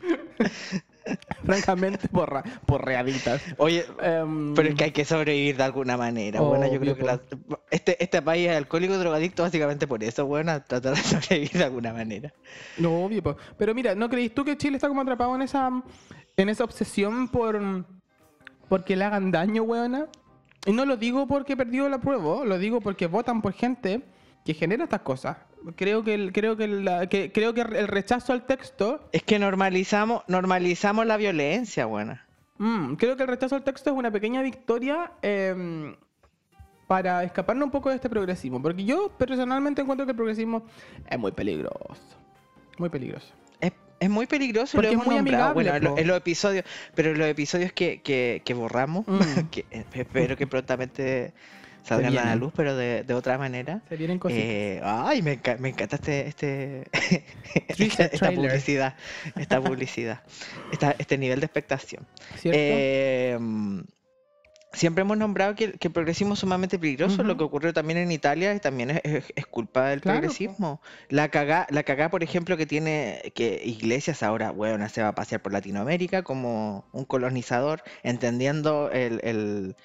Francamente, 1.44 2.08
porra, 2.08 2.42
porreaditas. 2.66 3.42
Oye, 3.58 3.84
Em, 4.00 4.54
pero 4.54 4.68
es 4.70 4.74
que 4.74 4.84
hay 4.84 4.90
que 4.92 5.04
sobrevivir 5.04 5.56
de 5.56 5.62
alguna 5.64 5.96
manera. 5.96 6.40
bueno, 6.40 6.66
yo 6.72 6.80
creo 6.80 6.96
que 6.96 7.02
la- 7.02 7.20
este, 7.70 8.02
este 8.02 8.22
país 8.22 8.48
es 8.48 8.56
alcohólico 8.56 8.96
drogadicto 8.98 9.42
básicamente 9.42 9.86
por 9.86 10.02
eso, 10.02 10.26
bueno, 10.26 10.52
a 10.52 10.60
tratar 10.60 10.94
de 10.94 11.02
sobrevivir 11.02 11.52
de 11.52 11.64
alguna 11.64 11.92
manera. 11.92 12.32
No, 12.78 13.04
obvio, 13.04 13.22
po. 13.22 13.36
Pero 13.58 13.74
mira, 13.74 13.94
¿no 13.94 14.08
crees 14.08 14.34
tú 14.34 14.44
que 14.44 14.56
Chile 14.56 14.76
está 14.76 14.88
como 14.88 15.00
atrapado 15.00 15.34
en 15.34 15.42
esa, 15.42 15.70
en 16.36 16.48
esa 16.48 16.64
obsesión 16.64 17.28
por 17.28 17.60
porque 18.68 18.96
le 18.96 19.04
hagan 19.04 19.30
daño, 19.30 19.62
weona? 19.62 20.06
Y 20.66 20.72
no 20.72 20.86
lo 20.86 20.96
digo 20.96 21.26
porque 21.26 21.56
perdió 21.56 21.88
la 21.90 21.98
prueba, 22.00 22.44
lo 22.44 22.58
digo 22.58 22.80
porque 22.80 23.06
votan 23.06 23.42
por 23.42 23.52
gente 23.52 24.00
que 24.44 24.54
genera 24.54 24.84
estas 24.84 25.02
cosas. 25.02 25.36
Creo 25.76 26.04
que 26.04 26.14
el, 26.14 26.32
creo 26.32 26.56
que, 26.56 26.68
la- 26.68 27.06
que- 27.08 27.32
creo 27.32 27.54
que 27.54 27.62
el 27.62 27.88
rechazo 27.88 28.32
al 28.32 28.44
texto, 28.46 29.08
Es 29.12 29.22
que 29.22 29.38
normalizamos, 29.38 30.22
normalizamos 30.28 31.06
la 31.06 31.16
violencia, 31.16 31.86
buena. 31.86 32.26
mm, 32.58 32.94
creo 32.94 33.16
que 33.16 33.22
el 33.22 33.28
rechazo 33.28 33.56
al 33.56 33.64
texto 33.64 33.90
es 33.90 33.96
una 33.96 34.10
pequeña 34.10 34.42
victoria 34.42 35.12
em, 35.22 35.94
para 36.86 37.24
escaparnos 37.24 37.64
un 37.66 37.70
poco 37.70 37.88
de 37.88 37.96
este 37.96 38.10
progresismo. 38.10 38.60
Porque 38.60 38.84
yo 38.84 39.10
personalmente 39.16 39.80
encuentro 39.82 40.04
que 40.06 40.10
el 40.12 40.16
progresismo 40.16 40.66
es 41.08 41.18
muy 41.18 41.32
peligroso. 41.32 41.96
Muy 42.78 42.88
peligroso. 42.90 43.32
Es, 43.60 43.72
es 44.00 44.10
muy 44.10 44.26
peligroso 44.26 44.76
Porque 44.76 44.92
lo 44.94 45.00
es 45.00 45.06
muy 45.06 45.16
amigable, 45.16 45.54
bueno, 45.54 45.74
en, 45.76 45.84
lo- 45.84 45.94
po. 45.94 45.98
en 45.98 46.06
los 46.08 46.16
episodios, 46.18 46.64
pero 46.94 47.12
en 47.12 47.18
los 47.18 47.28
episodios 47.28 47.72
que, 47.72 48.02
que, 48.02 48.42
que 48.44 48.52
borramos, 48.54 49.06
Mm. 49.06 49.20
que 49.50 49.64
espero 49.92 50.36
que 50.36 50.46
prontamente 50.46 51.32
salgan 51.84 52.16
a 52.18 52.24
la 52.24 52.36
luz, 52.36 52.52
pero 52.56 52.74
de, 52.76 53.04
de 53.04 53.14
otra 53.14 53.38
manera. 53.38 53.82
Se 53.88 53.96
vienen 53.96 54.18
cositas. 54.18 54.42
Eh, 54.44 54.80
ay, 54.82 55.22
me, 55.22 55.40
enca- 55.40 55.58
me 55.58 55.68
encanta 55.68 55.96
este, 55.96 56.26
este 56.26 56.84
esta 57.68 58.30
publicidad, 58.32 58.94
esta 59.36 59.60
publicidad, 59.62 60.22
esta- 60.72 60.96
este 60.98 61.18
nivel 61.18 61.40
de 61.40 61.46
expectación. 61.46 62.06
¿Cierto? 62.36 62.58
Eh, 62.60 63.36
mm, 63.38 63.80
siempre 64.72 65.02
hemos 65.02 65.16
nombrado 65.16 65.54
que, 65.54 65.64
el- 65.64 65.78
que 65.78 65.88
el 65.88 65.92
progresismo 65.94 66.34
es 66.34 66.40
sumamente 66.40 66.78
peligroso, 66.78 67.22
lo 67.22 67.36
que 67.36 67.44
ocurrió 67.44 67.72
también 67.72 67.98
en 67.98 68.10
Italia 68.10 68.52
y 68.54 68.60
también 68.60 68.90
es, 68.90 69.00
es- 69.04 69.24
es 69.36 69.46
culpa 69.46 69.88
del 69.90 70.00
Claro, 70.00 70.16
po. 70.16 70.20
progresismo. 70.22 70.80
La 71.10 71.28
cagá, 71.28 71.66
la 71.70 71.82
cagá, 71.84 72.08
por 72.10 72.22
ejemplo, 72.24 72.56
que 72.56 72.66
tiene 72.66 73.32
que 73.34 73.60
Iglesias 73.64 74.22
ahora, 74.22 74.50
bueno, 74.50 74.88
se 74.88 75.02
va 75.02 75.08
a 75.08 75.14
pasear 75.14 75.42
por 75.42 75.52
Latinoamérica 75.52 76.22
como 76.22 76.86
un 76.92 77.04
colonizador, 77.04 77.82
entendiendo 78.02 78.90
el, 78.90 79.20
el- 79.22 79.76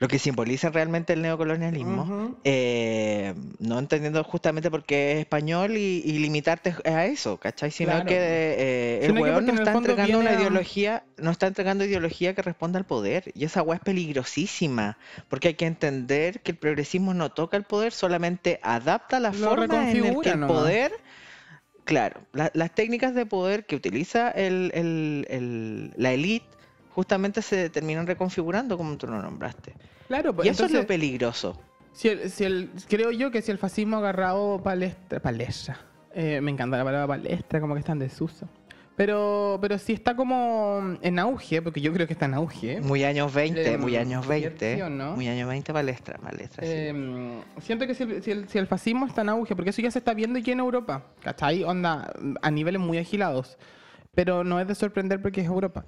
lo 0.00 0.06
que 0.06 0.18
simboliza 0.20 0.70
realmente 0.70 1.12
el 1.14 1.22
neocolonialismo. 1.22 2.02
Ujú. 2.02 2.36
eh, 2.44 3.34
no 3.58 3.78
entendiendo 3.80 4.22
justamente 4.22 4.70
por 4.70 4.84
qué 4.84 5.12
es 5.12 5.18
español 5.18 5.76
y, 5.76 6.02
y 6.04 6.18
limitarte 6.20 6.74
a 6.84 7.06
eso, 7.06 7.36
¿cachai? 7.38 7.72
Sino 7.72 7.90
Claro. 7.90 8.06
que 8.06 8.14
eh, 8.16 9.00
el 9.06 9.14
porque 9.14 9.30
no 9.42 9.52
está 9.54 9.72
entregando 9.72 10.20
una 10.20 10.30
a- 10.30 10.34
ideología, 10.34 11.02
no 11.16 11.32
está 11.32 11.48
entregando 11.48 11.84
ideología 11.84 12.32
que 12.34 12.42
responda 12.42 12.78
al 12.78 12.86
poder. 12.86 13.32
Y 13.34 13.44
esa 13.44 13.62
weá 13.62 13.78
es 13.78 13.82
peligrosísima, 13.82 14.98
porque 15.28 15.48
hay 15.48 15.54
que 15.54 15.66
entender 15.66 16.42
que 16.42 16.52
el 16.52 16.58
progresismo 16.58 17.12
no 17.12 17.30
toca 17.32 17.56
el 17.56 17.64
poder, 17.64 17.92
solamente 17.92 18.60
adapta 18.62 19.18
la 19.18 19.32
Lo 19.32 19.48
forma 19.48 19.90
en 19.90 20.04
el 20.06 20.20
que 20.20 20.30
el 20.30 20.46
poder 20.46 20.92
Claro, 21.84 22.20
la- 22.32 22.50
las 22.54 22.74
técnicas 22.74 23.14
de 23.14 23.24
poder 23.24 23.64
que 23.64 23.74
utiliza 23.74 24.30
el, 24.30 24.70
el- 24.74 25.26
el- 25.30 25.92
la 25.96 26.12
élite 26.12 26.46
justamente 27.02 27.42
se 27.42 27.70
terminan 27.70 28.08
reconfigurando 28.08 28.76
como 28.76 28.96
tú 28.96 29.06
lo 29.06 29.22
nombraste. 29.22 29.72
Claro, 30.08 30.34
pues 30.34 30.46
Y 30.46 30.48
eso 30.50 30.64
es 30.64 30.70
entonces, 30.70 30.80
lo 30.80 30.86
peligroso. 30.88 31.56
si 31.92 32.08
el, 32.08 32.28
si 32.28 32.42
el- 32.42 32.70
creo 32.88 33.12
yo 33.12 33.30
que 33.30 33.40
si 33.40 33.52
el 33.52 33.58
fascismo 33.58 33.94
ha 33.94 33.98
agarrado 34.00 34.60
palestra, 34.60 35.20
palestra, 35.20 35.78
eh, 36.12 36.40
me 36.40 36.50
encanta 36.50 36.76
la 36.76 36.82
palabra 36.82 37.06
palestra, 37.06 37.60
como 37.60 37.74
que 37.74 37.80
está 37.80 37.92
en 37.92 38.00
desuso. 38.00 38.48
Pero, 38.96 39.58
pero 39.60 39.78
si 39.78 39.92
está 39.92 40.16
como 40.16 40.96
en 41.00 41.20
auge, 41.20 41.62
porque 41.62 41.80
yo 41.80 41.92
creo 41.92 42.08
que 42.08 42.14
está 42.14 42.24
en 42.26 42.34
auge. 42.34 42.80
Muy 42.80 43.04
años 43.04 43.32
20, 43.32 43.78
muy 43.78 43.94
Em, 43.94 44.00
años 44.02 44.26
¿cierto? 44.26 44.48
20. 44.58 44.74
¿Sí 44.74 44.82
o 44.82 44.90
no? 44.90 45.12
Muy 45.14 45.28
años 45.28 45.48
20 45.48 45.72
palestra, 45.72 46.18
palestra, 46.18 46.64
sí. 46.66 46.72
eh, 46.74 47.40
siento 47.60 47.86
que 47.86 47.94
si 47.94 48.02
el, 48.02 48.22
si 48.24 48.30
el- 48.32 48.48
si 48.48 48.58
el 48.58 48.66
fascismo 48.66 49.06
está 49.06 49.20
en 49.22 49.28
auge, 49.28 49.54
porque 49.54 49.70
eso 49.70 49.80
ya 49.82 49.92
se 49.92 50.00
está 50.00 50.14
viendo 50.14 50.40
aquí 50.40 50.50
en 50.50 50.58
Europa, 50.58 51.04
¿cachai? 51.22 51.62
Onda, 51.62 52.12
a 52.42 52.50
niveles 52.50 52.80
muy 52.80 52.98
agilados. 52.98 53.56
Pero 54.16 54.42
no 54.42 54.58
es 54.58 54.66
de 54.66 54.74
sorprender 54.74 55.22
porque 55.22 55.42
es 55.42 55.46
Europa. 55.46 55.84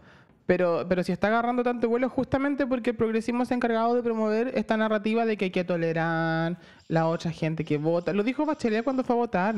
Pero, 0.50 0.84
pero 0.88 1.04
si 1.04 1.12
está 1.12 1.28
agarrando 1.28 1.62
tanto 1.62 1.88
vuelo 1.88 2.08
es 2.08 2.12
justamente 2.12 2.66
porque 2.66 2.90
el 2.90 2.96
progresismo 2.96 3.44
se 3.44 3.54
ha 3.54 3.56
encargado 3.56 3.94
de 3.94 4.02
promover 4.02 4.50
esta 4.56 4.76
narrativa 4.76 5.24
de 5.24 5.36
que 5.36 5.44
hay 5.44 5.50
que 5.52 5.62
tolerar 5.62 6.58
la 6.88 7.06
otra 7.06 7.30
gente 7.30 7.64
que 7.64 7.78
vota. 7.78 8.12
Lo 8.12 8.24
dijo 8.24 8.44
Bachelet 8.44 8.82
cuando 8.82 9.04
fue 9.04 9.14
a 9.14 9.18
votar. 9.18 9.54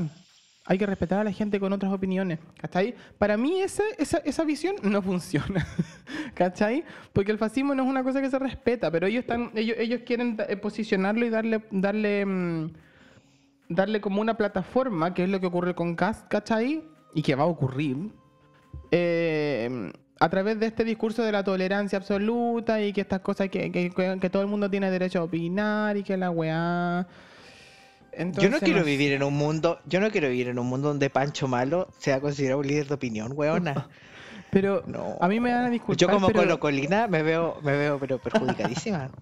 Hay 0.66 0.76
que 0.76 0.84
respetar 0.84 1.18
a 1.20 1.24
la 1.24 1.32
gente 1.32 1.58
con 1.58 1.72
otras 1.72 1.90
opiniones. 1.94 2.40
¿Cachai? 2.60 2.94
Para 3.16 3.38
mí 3.38 3.62
ese- 3.62 3.94
esa, 3.96 4.18
esa 4.18 4.44
visión 4.44 4.76
no 4.82 5.00
funciona. 5.00 5.66
¿Cachai? 6.34 6.84
Porque 7.14 7.32
el 7.32 7.38
fascismo 7.38 7.74
no 7.74 7.84
es 7.84 7.88
una 7.88 8.04
cosa 8.04 8.20
que 8.20 8.28
se 8.28 8.38
respeta, 8.38 8.90
pero 8.90 9.06
ellos 9.06 9.20
están, 9.22 9.50
ellos, 9.54 9.76
ellos 9.80 10.02
quieren 10.04 10.36
eh, 10.46 10.58
posicionarlo 10.58 11.24
y 11.24 11.30
darle, 11.30 11.62
darle, 11.70 12.26
mm, 12.26 12.70
darle 13.70 14.00
como 14.02 14.20
una 14.20 14.36
plataforma, 14.36 15.14
que 15.14 15.24
es 15.24 15.30
lo 15.30 15.40
que 15.40 15.46
ocurre 15.46 15.74
con 15.74 15.96
Cast, 15.96 16.28
¿cachai? 16.28 16.84
Y 17.14 17.22
que 17.22 17.34
va 17.34 17.44
a 17.44 17.46
ocurrir. 17.46 17.96
eh, 18.90 19.90
a 20.22 20.28
través 20.28 20.60
de 20.60 20.66
este 20.66 20.84
discurso 20.84 21.22
de 21.24 21.32
la 21.32 21.42
tolerancia 21.42 21.98
absoluta 21.98 22.80
y 22.80 22.92
que 22.92 23.00
estas 23.00 23.20
cosas 23.20 23.48
que, 23.48 23.72
que- 23.72 23.90
que- 23.90 24.30
todo 24.30 24.42
el 24.42 24.48
mundo 24.48 24.70
tiene 24.70 24.88
derecho 24.90 25.18
a 25.18 25.24
opinar 25.24 25.96
y 25.96 26.04
que 26.04 26.16
la 26.16 26.30
weá. 26.30 27.06
yo 28.12 28.18
no 28.18 28.22
Entonces, 28.22 28.60
quiero 28.60 28.84
vivir 28.84 29.12
en 29.14 29.22
un 29.24 29.34
mundo, 29.34 29.80
yo 29.86 29.98
no 30.00 30.10
quiero 30.10 30.28
vivir 30.28 30.48
en 30.48 30.58
un 30.60 30.66
mundo 30.68 30.88
donde 30.88 31.10
Pancho 31.10 31.48
Malo 31.48 31.88
sea 31.98 32.20
considerado 32.20 32.60
un 32.60 32.66
líder 32.68 32.86
de 32.86 32.94
opinión, 32.94 33.32
weona. 33.34 33.88
Pero 34.52 34.82
No. 34.86 35.16
a 35.18 35.28
mí 35.28 35.40
me 35.40 35.50
van 35.52 35.64
a 35.64 35.70
disculpar. 35.70 35.96
Yo 35.96 36.08
como 36.08 36.26
pero... 36.26 36.40
colocolina 36.40 37.08
me 37.08 37.22
veo, 37.22 37.56
me 37.64 37.72
veo 37.76 37.98
pero 37.98 38.18
perjudicadísima. 38.18 39.10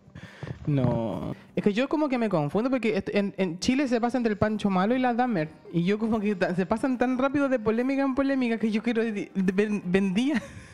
No. 0.67 1.35
Es 1.57 1.65
que 1.65 1.73
yo 1.73 1.89
como 1.89 2.09
que 2.09 2.19
me 2.19 2.29
confundo 2.29 2.69
porque 2.71 3.03
en, 3.15 3.33
en 3.39 3.59
Chile 3.61 3.89
se 3.89 4.01
pasa 4.01 4.19
entre 4.19 4.33
el 4.33 4.39
Pancho 4.39 4.69
Malo 4.69 4.95
y 4.95 4.99
la 4.99 5.15
Dahmer. 5.15 5.49
Y 5.73 5.85
yo 5.85 5.99
como 5.99 6.21
que 6.21 6.37
se 6.55 6.67
pasan 6.67 6.99
tan 6.99 7.17
rápido 7.19 7.49
de 7.49 7.59
polémica 7.59 8.03
en 8.03 8.15
polémica 8.15 8.59
que 8.59 8.71
yo 8.71 8.83
quiero... 8.83 9.03
¿Vendía, 9.35 10.43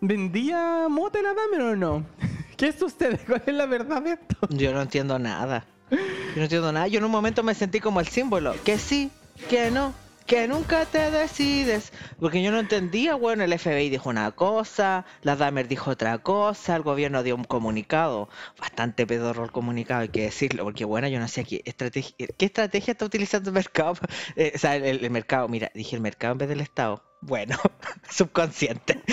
¿vendía 0.00 0.86
mote 0.88 1.22
la 1.22 1.34
Dahmer 1.34 1.60
o 1.60 1.76
no? 1.76 2.06
¿Qué 2.56 2.72
sucede? 2.72 3.18
¿Cuál 3.26 3.42
es 3.46 3.54
la 3.54 3.66
verdad 3.66 4.02
de 4.02 4.12
esto? 4.12 4.36
Yo 4.50 4.72
no 4.72 4.82
entiendo 4.82 5.18
nada. 5.18 5.66
Yo 5.90 6.36
no 6.36 6.42
entiendo 6.42 6.72
nada. 6.72 6.88
Yo 6.88 6.98
en 6.98 7.04
un 7.04 7.10
momento 7.10 7.42
me 7.42 7.54
sentí 7.54 7.80
como 7.80 8.00
el 8.00 8.08
símbolo. 8.08 8.54
Que 8.64 8.78
sí, 8.78 9.10
que 9.48 9.70
no, 9.70 9.94
que 10.26 10.48
nunca 10.48 10.84
te 10.86 11.10
decides. 11.10 11.92
Porque 12.18 12.42
yo 12.42 12.50
no 12.50 12.58
entendía, 12.58 13.14
bueno, 13.14 13.44
el 13.44 13.56
FBI 13.58 13.90
dijo 13.90 14.08
una 14.10 14.32
cosa, 14.32 15.04
la 15.22 15.36
Dahmer 15.36 15.68
dijo 15.68 15.92
otra 15.92 16.18
cosa, 16.18 16.74
el 16.76 16.82
gobierno 16.82 17.22
dio 17.22 17.36
un 17.36 17.44
comunicado. 17.44 18.28
Bastante 18.58 19.06
pedorro 19.06 19.44
el 19.44 19.52
comunicado, 19.52 20.02
hay 20.02 20.08
que 20.08 20.22
decirlo. 20.22 20.64
Porque, 20.64 20.84
bueno, 20.84 21.08
yo 21.08 21.20
no 21.20 21.28
sé 21.28 21.44
qué 21.44 21.62
estrategia, 21.64 22.26
qué 22.36 22.46
estrategia 22.46 22.92
está 22.92 23.04
utilizando 23.04 23.50
el 23.50 23.54
mercado. 23.54 23.94
Eh, 24.36 24.52
o 24.54 24.58
sea, 24.58 24.76
el 24.76 25.08
mercado, 25.10 25.48
mira, 25.48 25.70
dije 25.74 25.96
el 25.96 26.02
mercado 26.02 26.32
en 26.32 26.38
vez 26.38 26.48
del 26.48 26.60
Estado. 26.60 27.02
Bueno, 27.26 27.56
subconsciente. 28.10 29.00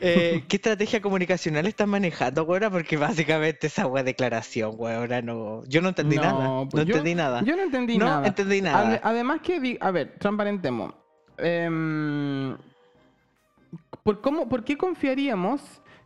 Eh, 0.00 0.44
¿Qué 0.48 0.56
estrategia 0.56 1.00
comunicacional 1.00 1.66
están 1.66 1.88
manejando, 1.90 2.44
weona? 2.44 2.70
Porque 2.70 2.96
básicamente 2.96 3.66
esa 3.66 3.86
wea 3.86 4.02
declaración, 4.02 4.72
weona, 4.76 5.20
no. 5.22 5.62
Yo 5.66 5.80
no 5.82 5.88
entendí 5.88 6.16
nada. 6.16 6.44
No 6.44 6.68
pues 6.70 6.84
yo- 6.86 6.92
entendí 6.96 7.14
nada. 7.14 7.42
Yo 7.42 7.56
no 7.56 7.62
entendí 7.62 7.98
No 7.98 8.06
nada. 8.06 8.26
entendí 8.26 8.60
nada. 8.62 8.78
Ade- 8.88 9.00
además 9.02 9.40
que, 9.42 9.76
a 9.80 9.90
ver, 9.90 10.14
transparentemos. 10.18 10.94
Em, 11.38 12.56
¿por, 14.02 14.20
cómo, 14.20 14.48
¿Por 14.48 14.64
qué 14.64 14.76
confiaríamos? 14.76 15.60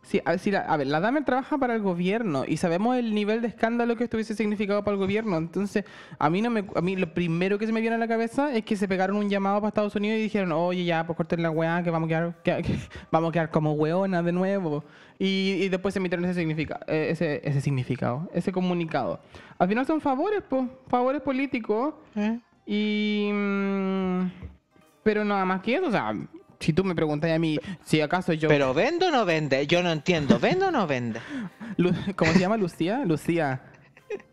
Si, 0.05 0.21
a, 0.23 0.37
si 0.37 0.51
la, 0.51 0.59
a 0.59 0.77
ver, 0.77 0.85
la 0.85 0.99
Dahmer 0.99 1.25
trabaja 1.25 1.57
para 1.57 1.73
el 1.73 1.81
gobierno 1.81 2.43
y 2.47 2.57
sabemos 2.57 2.95
el 2.95 3.15
nivel 3.15 3.41
de 3.41 3.47
escándalo 3.47 3.95
que 3.95 4.03
esto 4.03 4.17
hubiese 4.17 4.35
significado 4.35 4.83
para 4.83 4.93
el 4.93 4.99
gobierno. 4.99 5.35
Entonces, 5.35 5.83
a 6.19 6.29
mí 6.29 6.43
no 6.43 6.51
me, 6.51 6.63
a 6.75 6.81
mí 6.81 6.95
lo 6.95 7.11
primero 7.11 7.57
que 7.57 7.65
se 7.65 7.73
me 7.73 7.81
viene 7.81 7.95
a 7.95 7.99
la 7.99 8.07
cabeza 8.07 8.53
es 8.55 8.63
que 8.63 8.75
se 8.75 8.87
pegaron 8.87 9.17
un 9.17 9.29
llamado 9.29 9.55
para 9.61 9.69
Estados 9.69 9.95
Unidos 9.95 10.19
y 10.19 10.21
dijeron, 10.21 10.51
oye, 10.51 10.85
ya, 10.85 11.07
pues 11.07 11.17
corten 11.17 11.41
la 11.41 11.49
weá, 11.49 11.81
que 11.81 11.89
vamos 11.89 12.05
a 12.05 12.09
quedar, 12.09 12.35
que- 12.43 12.61
que 12.61 12.75
vamos 13.11 13.29
a 13.29 13.31
quedar 13.33 13.49
como 13.49 13.73
weonas 13.73 14.23
de 14.23 14.31
nuevo. 14.31 14.83
Y, 15.17 15.57
y 15.63 15.69
después 15.69 15.93
se 15.93 15.99
emitieron 15.99 16.23
ese, 16.25 16.39
significa, 16.39 16.79
eh, 16.87 17.07
ese, 17.09 17.41
ese 17.43 17.59
significado, 17.61 18.29
ese 18.31 18.51
comunicado. 18.51 19.19
Al 19.57 19.67
final 19.67 19.87
son 19.87 20.01
favores, 20.01 20.43
pues, 20.47 20.65
favores 20.87 21.21
políticos. 21.23 21.95
¿Eh? 22.15 22.39
Y. 22.67 23.31
mm, 23.33 24.31
pero 25.03 25.23
nada 25.25 25.45
más 25.45 25.61
que 25.61 25.75
eso, 25.75 25.87
o 25.87 25.91
sea, 25.91 26.13
si 26.59 26.73
tú 26.73 26.83
me 26.83 26.95
preguntas 26.95 27.31
a 27.31 27.39
mí 27.39 27.59
si 27.83 28.01
acaso 28.01 28.33
yo. 28.33 28.47
Pero 28.49 28.73
vende 28.73 29.07
o 29.07 29.11
no 29.11 29.25
vende, 29.25 29.65
yo 29.67 29.81
no 29.83 29.91
entiendo, 29.91 30.39
¿vende 30.39 30.65
o 30.65 30.71
no 30.71 30.87
vende? 30.87 31.19
¿Cómo 32.15 32.31
se 32.33 32.39
llama 32.39 32.57
Lucía? 32.57 33.03
Lucía. 33.05 33.61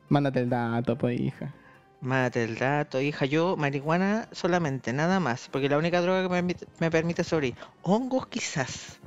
Mándate 0.09 0.41
el 0.41 0.51
dato, 0.51 0.97
pues, 0.97 1.19
hija. 1.21 1.53
Mate 2.01 2.43
el 2.45 2.59
dato, 2.59 3.01
hija. 3.01 3.27
Yo, 3.27 3.57
marihuana 3.57 4.29
solamente, 4.33 4.93
nada 4.93 5.21
más. 5.21 5.49
Porque 5.51 5.69
la 5.69 5.79
única 5.79 6.01
droga 6.01 6.23
que 6.23 6.29
me, 6.29 6.37
permite- 6.43 6.67
me 6.81 6.91
permite 6.91 7.23
sobrevivir. 7.25 7.59
Hongos, 7.83 8.27
quizás. 8.27 8.99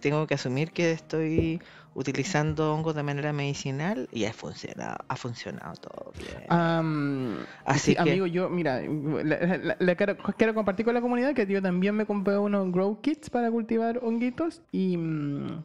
Tengo 0.00 0.26
que 0.26 0.34
asumir 0.34 0.72
que 0.72 0.92
estoy 0.92 1.60
utilizando 1.94 2.74
hongos 2.74 2.94
de 2.94 3.02
manera 3.02 3.32
medicinal 3.32 4.08
y 4.12 4.24
ha 4.26 4.32
funcionado, 4.32 4.96
ha 5.08 5.16
funcionado 5.16 5.74
todo 5.76 6.12
bien. 6.18 7.46
Así 7.64 7.90
sí, 7.90 7.94
que- 7.94 8.00
amigo, 8.00 8.26
yo, 8.26 8.48
mira, 8.50 8.80
le 8.82 9.96
quiero, 9.96 10.16
quiero 10.36 10.54
compartir 10.54 10.84
con 10.84 10.94
la 10.94 11.00
comunidad 11.00 11.34
que 11.34 11.46
yo 11.46 11.62
también 11.62 11.94
me 11.94 12.04
compré 12.06 12.36
unos 12.38 12.70
grow 12.70 13.00
kits 13.00 13.30
para 13.30 13.50
cultivar 13.50 13.98
honguitos 14.02 14.62
y. 14.72 14.96
mm, 14.96 15.64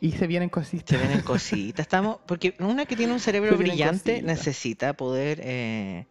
y 0.00 0.12
se 0.12 0.26
vienen 0.28 0.48
cositas. 0.48 0.88
Se 0.88 0.96
vienen 0.96 1.22
cositas. 1.22 1.80
Estamos, 1.86 2.18
porque 2.26 2.54
una 2.60 2.86
que 2.86 2.94
tiene 2.96 3.12
un 3.12 3.18
cerebro 3.20 3.58
brillante 3.58 4.12
cositas. 4.12 4.24
necesita 4.38 4.92
poder, 4.94 5.40
eh, 5.42 6.06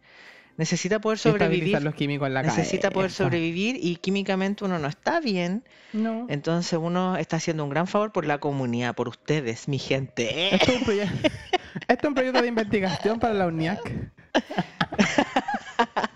necesita 0.58 0.98
poder 1.00 1.18
sobrevivir. 1.18 1.54
Estabilizar 1.54 1.82
los 1.82 1.94
químicos 1.94 2.26
en 2.26 2.34
la 2.34 2.42
Necesita 2.42 2.90
poder 2.90 3.10
sobrevivir 3.10 3.78
y 3.80 3.96
químicamente 3.96 4.64
uno 4.66 4.78
no 4.78 4.88
está 4.88 5.20
bien. 5.20 5.64
No. 5.94 6.26
Entonces 6.28 6.78
uno 6.80 7.16
está 7.16 7.36
haciendo 7.36 7.64
un 7.64 7.70
gran 7.70 7.86
favor 7.86 8.12
por 8.12 8.26
la 8.26 8.36
comunidad, 8.38 8.94
por 8.94 9.08
ustedes, 9.08 9.68
mi 9.68 9.78
gente. 9.78 10.54
Esto 10.54 10.72
es 10.72 10.78
un, 10.80 10.86
proye- 10.86 11.10
esto 11.88 11.94
es 12.02 12.04
un 12.04 12.14
proyecto 12.14 12.42
de 12.42 12.48
investigación 12.48 13.18
para 13.18 13.32
la 13.32 13.46
UNIAC. 13.46 13.80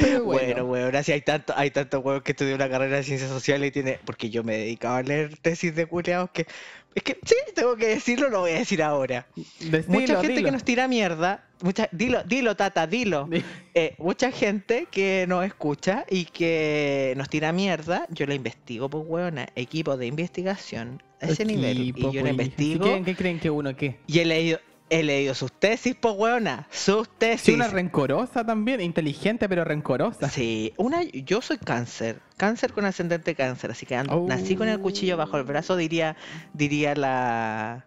Pero 0.00 0.24
Bueno, 0.24 0.46
bueno, 0.46 0.64
bueno, 0.66 0.84
ahora 0.86 1.02
sí 1.02 1.12
hay 1.12 1.20
tanto, 1.20 1.52
hay 1.56 1.70
tantos 1.70 2.04
huevos 2.04 2.22
que 2.22 2.32
estudió 2.32 2.54
una 2.54 2.68
carrera 2.68 2.96
de 2.98 3.02
ciencias 3.02 3.30
sociales 3.30 3.68
y 3.68 3.72
tiene, 3.72 3.98
porque 4.04 4.30
yo 4.30 4.42
me 4.44 4.56
dedicaba 4.56 4.98
a 4.98 5.02
leer 5.02 5.36
tesis 5.38 5.74
de 5.74 5.86
culeados 5.86 6.30
que, 6.30 6.46
es 6.94 7.02
que 7.02 7.18
sí, 7.24 7.34
tengo 7.54 7.76
que 7.76 7.86
decirlo, 7.88 8.28
lo 8.30 8.40
voy 8.40 8.52
a 8.52 8.58
decir 8.58 8.82
ahora. 8.82 9.26
decilo, 9.60 9.84
mucha 9.88 10.14
gente 10.20 10.34
dilo. 10.34 10.46
que 10.46 10.52
nos 10.52 10.64
tira 10.64 10.88
mierda, 10.88 11.44
mucha, 11.62 11.88
dilo, 11.92 12.22
dilo, 12.24 12.56
tata, 12.56 12.86
dilo. 12.86 13.26
Di- 13.30 13.44
Eh, 13.72 13.94
mucha 13.98 14.32
gente 14.32 14.88
que 14.90 15.26
nos 15.28 15.44
escucha 15.46 16.04
y 16.10 16.24
que 16.24 17.14
nos 17.16 17.28
tira 17.28 17.52
mierda, 17.52 18.06
yo 18.10 18.26
la 18.26 18.34
investigo, 18.34 18.88
pues 18.90 19.04
huevona, 19.06 19.46
equipo 19.54 19.96
de 19.96 20.06
investigación 20.06 21.00
a 21.20 21.26
ese 21.26 21.44
nivel. 21.44 21.92
Y 21.94 22.02
yo 22.02 22.12
la 22.14 22.20
pues, 22.20 22.30
investigo 22.32 22.84
¿Qué, 22.84 23.02
qué 23.04 23.14
creen 23.14 23.38
que 23.38 23.48
uno 23.50 23.76
qué? 23.76 23.96
y 24.08 24.18
he 24.18 24.24
leído, 24.24 24.58
he 24.90 25.02
leído 25.02 25.34
sus 25.34 25.52
tesis, 25.52 25.94
pues 25.98 26.14
huevona, 26.16 26.66
sus 26.70 27.08
tesis. 27.08 27.46
Sí, 27.46 27.52
una 27.54 27.68
rencorosa 27.68 28.44
también, 28.44 28.80
inteligente 28.80 29.48
pero 29.48 29.64
rencorosa. 29.64 30.28
Sí, 30.28 30.74
una, 30.76 31.02
yo 31.04 31.40
soy 31.40 31.58
cáncer, 31.58 32.18
cáncer 32.36 32.72
con 32.72 32.84
ascendente 32.84 33.34
cáncer, 33.34 33.70
así 33.70 33.86
que 33.86 33.96
ando- 33.96 34.26
nací 34.26 34.56
con 34.56 34.68
el 34.68 34.80
cuchillo 34.80 35.16
bajo 35.16 35.36
el 35.36 35.44
brazo, 35.44 35.76
diría, 35.76 36.16
diría 36.52 36.94
la, 36.94 37.86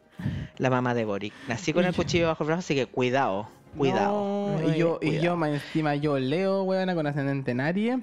la 0.58 0.70
mamá 0.70 0.94
de 0.96 1.06
Boric. 1.06 1.34
Nací 1.48 1.74
con 1.74 1.84
el 1.86 1.94
cuchillo 1.94 2.28
bajo 2.28 2.44
el 2.44 2.48
brazo, 2.48 2.60
así 2.60 2.74
que 2.76 2.86
cuidado, 2.88 3.50
cuidado. 3.78 4.58
No, 4.62 4.74
y 4.74 4.78
yo, 4.78 5.00
y 5.02 5.20
yo 5.20 5.36
más 5.36 5.50
encima 5.52 5.96
yo 5.96 6.18
leo, 6.20 6.64
weona, 6.64 6.96
con 6.96 7.06
ascendente 7.08 7.52
en 7.52 7.60
Aries. 7.62 7.98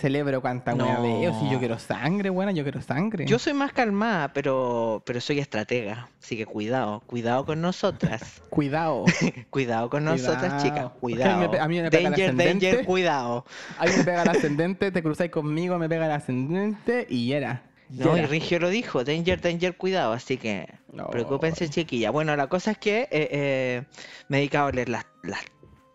Celebro 0.00 0.40
cuanta 0.40 0.74
wea 0.74 0.94
No. 0.94 1.02
veo. 1.02 1.38
Si 1.40 1.50
yo 1.50 1.58
quiero 1.58 1.78
sangre, 1.78 2.30
weona, 2.30 2.52
yo 2.52 2.62
quiero 2.62 2.80
sangre. 2.80 3.26
Yo 3.26 3.38
soy 3.38 3.52
más 3.52 3.72
calmada, 3.72 4.32
pero, 4.32 5.02
pero 5.04 5.20
soy 5.20 5.38
estratega, 5.38 6.08
así 6.22 6.36
que 6.36 6.46
cuidado, 6.46 7.00
cuidado 7.06 7.44
con 7.44 7.60
nosotras, 7.60 8.40
Cuidado. 8.50 9.04
cuidado 9.50 9.90
con 9.90 10.04
nosotras, 10.04 10.62
chicas, 10.62 10.90
Cuidado. 11.00 11.44
A 11.60 11.68
mí 11.68 11.76
me 11.80 11.80
a 11.80 11.84
mí 11.84 11.90
pega 11.90 12.08
el 12.08 12.14
Danger, 12.14 12.36
danger, 12.36 12.84
cuidado. 12.86 13.44
Ahí 13.78 13.90
me 13.96 14.04
pega 14.04 14.22
el 14.22 14.28
ascendente, 14.36 14.90
te 14.90 15.02
cruzáis 15.02 15.30
conmigo, 15.30 15.78
me 15.78 15.88
pega 15.88 16.06
el 16.06 16.12
ascendente 16.12 17.06
y 17.08 17.32
era. 17.32 17.62
No, 17.90 18.16
y. 18.16 18.22
Rigio 18.22 18.60
lo 18.60 18.68
dijo, 18.68 19.02
danger, 19.04 19.40
danger, 19.40 19.76
cuidado, 19.76 20.12
así 20.12 20.36
que 20.36 20.66
No. 20.92 21.08
preocúpense 21.10 21.68
chiquilla. 21.68 22.10
Bueno, 22.10 22.36
la 22.36 22.46
cosa 22.46 22.70
es 22.70 22.78
que 22.78 23.00
eh, 23.02 23.08
eh, 23.10 23.82
me 24.28 24.36
he 24.36 24.40
dedicado 24.40 24.68
a 24.68 24.72
leer 24.72 24.88
las, 24.88 25.06
las, 25.24 25.40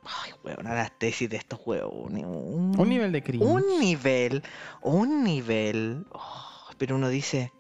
ay, 0.05 0.31
weón, 0.43 0.63
las 0.65 0.91
tesis 0.97 1.29
de 1.29 1.37
estos 1.37 1.59
juegos. 1.59 1.93
Un, 1.93 2.73
Un 2.77 2.89
nivel 2.89 3.11
de 3.11 3.21
cringe. 3.23 3.43
Un 3.45 3.79
nivel, 3.79 4.43
un 4.81 5.23
nivel. 5.23 6.05
oh, 6.11 6.69
pero 6.77 6.95
uno 6.95 7.09
dice, 7.09 7.51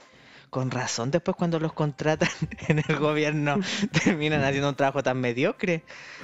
con 0.49 0.71
razón 0.71 1.11
después 1.11 1.35
cuando 1.37 1.59
los 1.59 1.73
contratan 1.73 2.29
en 2.67 2.79
el 2.87 2.97
gobierno 2.97 3.57
terminan 4.03 4.43
haciendo 4.43 4.69
un 4.69 4.75
trabajo 4.75 5.03
tan 5.03 5.19
mediocre. 5.19 5.83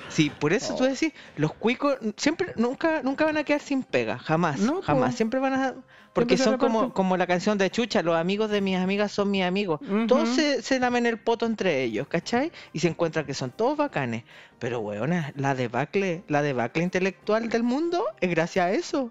Sí, 0.10 0.30
por 0.30 0.54
eso 0.54 0.76
tú 0.76 0.84
Oh. 0.84 0.88
decís, 0.88 1.14
los 1.38 1.54
cuicos 1.54 1.98
siempre, 2.18 2.54
nunca, 2.58 3.02
nunca 3.02 3.26
van 3.26 3.38
a 3.38 3.44
quedar 3.44 3.62
sin 3.62 3.84
pega, 3.84 4.18
jamás, 4.20 4.60
No, 4.60 4.82
jamás, 4.82 5.16
siempre 5.16 5.40
van 5.40 5.54
a... 5.54 5.76
Porque 6.13 6.38
son 6.38 6.58
como, 6.58 6.93
como 6.93 7.15
la 7.15 7.26
canción 7.26 7.58
de 7.58 7.69
Chucha, 7.69 8.02
los 8.04 8.15
amigos 8.17 8.50
de 8.52 8.60
mis 8.60 8.78
amigas 8.78 9.12
son 9.13 9.32
mis 9.32 9.43
amigos. 9.43 9.80
Todos 10.08 10.28
se, 10.30 10.62
se 10.62 10.80
lamen 10.80 11.06
el 11.06 11.17
poto 11.17 11.45
entre 11.45 11.84
ellos, 11.84 12.08
¿cachai? 12.08 12.52
Y 12.74 12.80
se 12.80 12.89
encuentran 12.89 13.26
que 13.26 13.34
son 13.34 13.52
todos 13.52 13.78
bacanes. 13.78 14.24
Pero, 14.60 14.80
weona, 14.82 15.32
la 15.38 15.56
debacle, 15.56 16.24
la 16.28 16.41
debacle 16.41 16.84
intelectual 16.84 17.47
del 17.50 17.63
mundo 17.63 18.04
es 18.19 18.30
gracias 18.30 18.65
a 18.65 18.71
eso. 18.71 19.10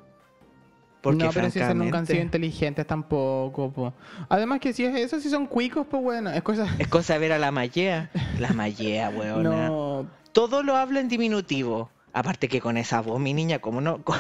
Porque, 1.01 1.25
no, 1.25 1.31
pero 1.33 1.51
si 1.51 1.59
esos 1.59 1.75
nunca 1.75 1.97
han 1.99 2.07
sido 2.07 2.21
inteligentes 2.21 2.87
tampoco, 2.87 3.71
po. 3.73 3.95
Además 4.29 4.61
que 4.61 4.75
si 4.75 4.85
es 4.85 4.95
eso, 4.95 5.19
si 5.19 5.31
son 5.31 5.47
cuicos, 5.47 5.87
pues 5.91 6.03
bueno, 6.03 6.29
es 6.31 6.43
cosa... 6.43 6.67
Es 6.79 6.89
cosa 6.89 7.15
de 7.15 7.19
ver 7.21 7.33
a 7.33 7.39
la 7.39 7.51
mallea. 7.51 8.11
La 8.39 8.51
mallea, 8.53 9.09
weona. 9.17 9.69
No, 9.69 10.07
Todo 10.33 10.63
lo 10.63 10.77
habla 10.77 11.01
en 11.01 11.09
diminutivo. 11.09 11.91
Aparte 12.13 12.49
que 12.49 12.61
con 12.61 12.77
esa 12.77 13.01
voz, 13.01 13.19
mi 13.19 13.33
niña, 13.33 13.61
como 13.61 13.81
no, 13.81 14.03
cómo- 14.05 14.19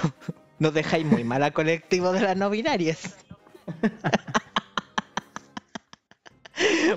nos 0.60 0.72
dejáis 0.72 1.04
muy 1.04 1.24
mal 1.24 1.42
al 1.42 1.52
colectivo 1.52 2.12
de 2.12 2.20
las 2.20 2.36
no 2.36 2.48
binarias. 2.50 3.16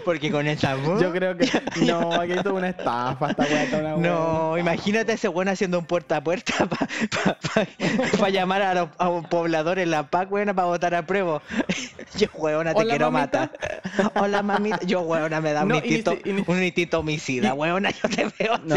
Porque 0.04 0.30
con 0.30 0.46
esa 0.48 0.76
voz. 0.76 1.02
yo 1.02 1.12
creo 1.14 1.38
que... 1.38 1.48
No, 1.86 2.12
aquí 2.20 2.34
es 2.34 2.46
una 2.46 2.70
estafa, 2.70 3.30
esta 3.32 3.46
toda 3.70 3.96
una 3.96 4.10
No, 4.10 4.58
imagínate 4.58 5.14
ese 5.14 5.30
weón 5.30 5.48
haciendo 5.48 5.80
un 5.80 5.86
puerta 5.86 6.18
a 6.18 6.24
puerta 6.24 6.54
para 8.20 8.30
llamar 8.30 8.62
a, 8.62 8.74
los- 8.74 8.90
a 8.98 9.08
un 9.08 9.24
poblador 9.24 9.80
en 9.80 9.92
la 9.92 10.10
PAC, 10.10 10.30
weona, 10.32 10.54
para 10.54 10.68
votar 10.68 10.94
a 10.96 11.06
prueba. 11.06 11.42
Yo, 12.18 12.28
weona, 12.34 12.74
te 12.74 12.82
Hola, 12.82 12.90
quiero 12.90 13.10
mamita. 13.12 13.52
matar. 13.94 14.12
Hola, 14.22 14.44
mamita. 14.44 14.80
Yo, 14.86 15.02
weona, 15.02 15.40
me 15.40 15.54
da 15.54 15.64
un, 15.64 15.70
No, 15.70 15.76
instinto, 15.78 16.18
si- 16.22 16.34
ni- 16.34 16.44
un 16.46 16.62
instinto 16.64 17.00
homicida. 17.00 17.50
y- 17.50 17.52
Weona, 17.52 17.90
yo 17.92 18.10
te 18.10 18.28
veo 18.38 18.58
No. 18.66 18.76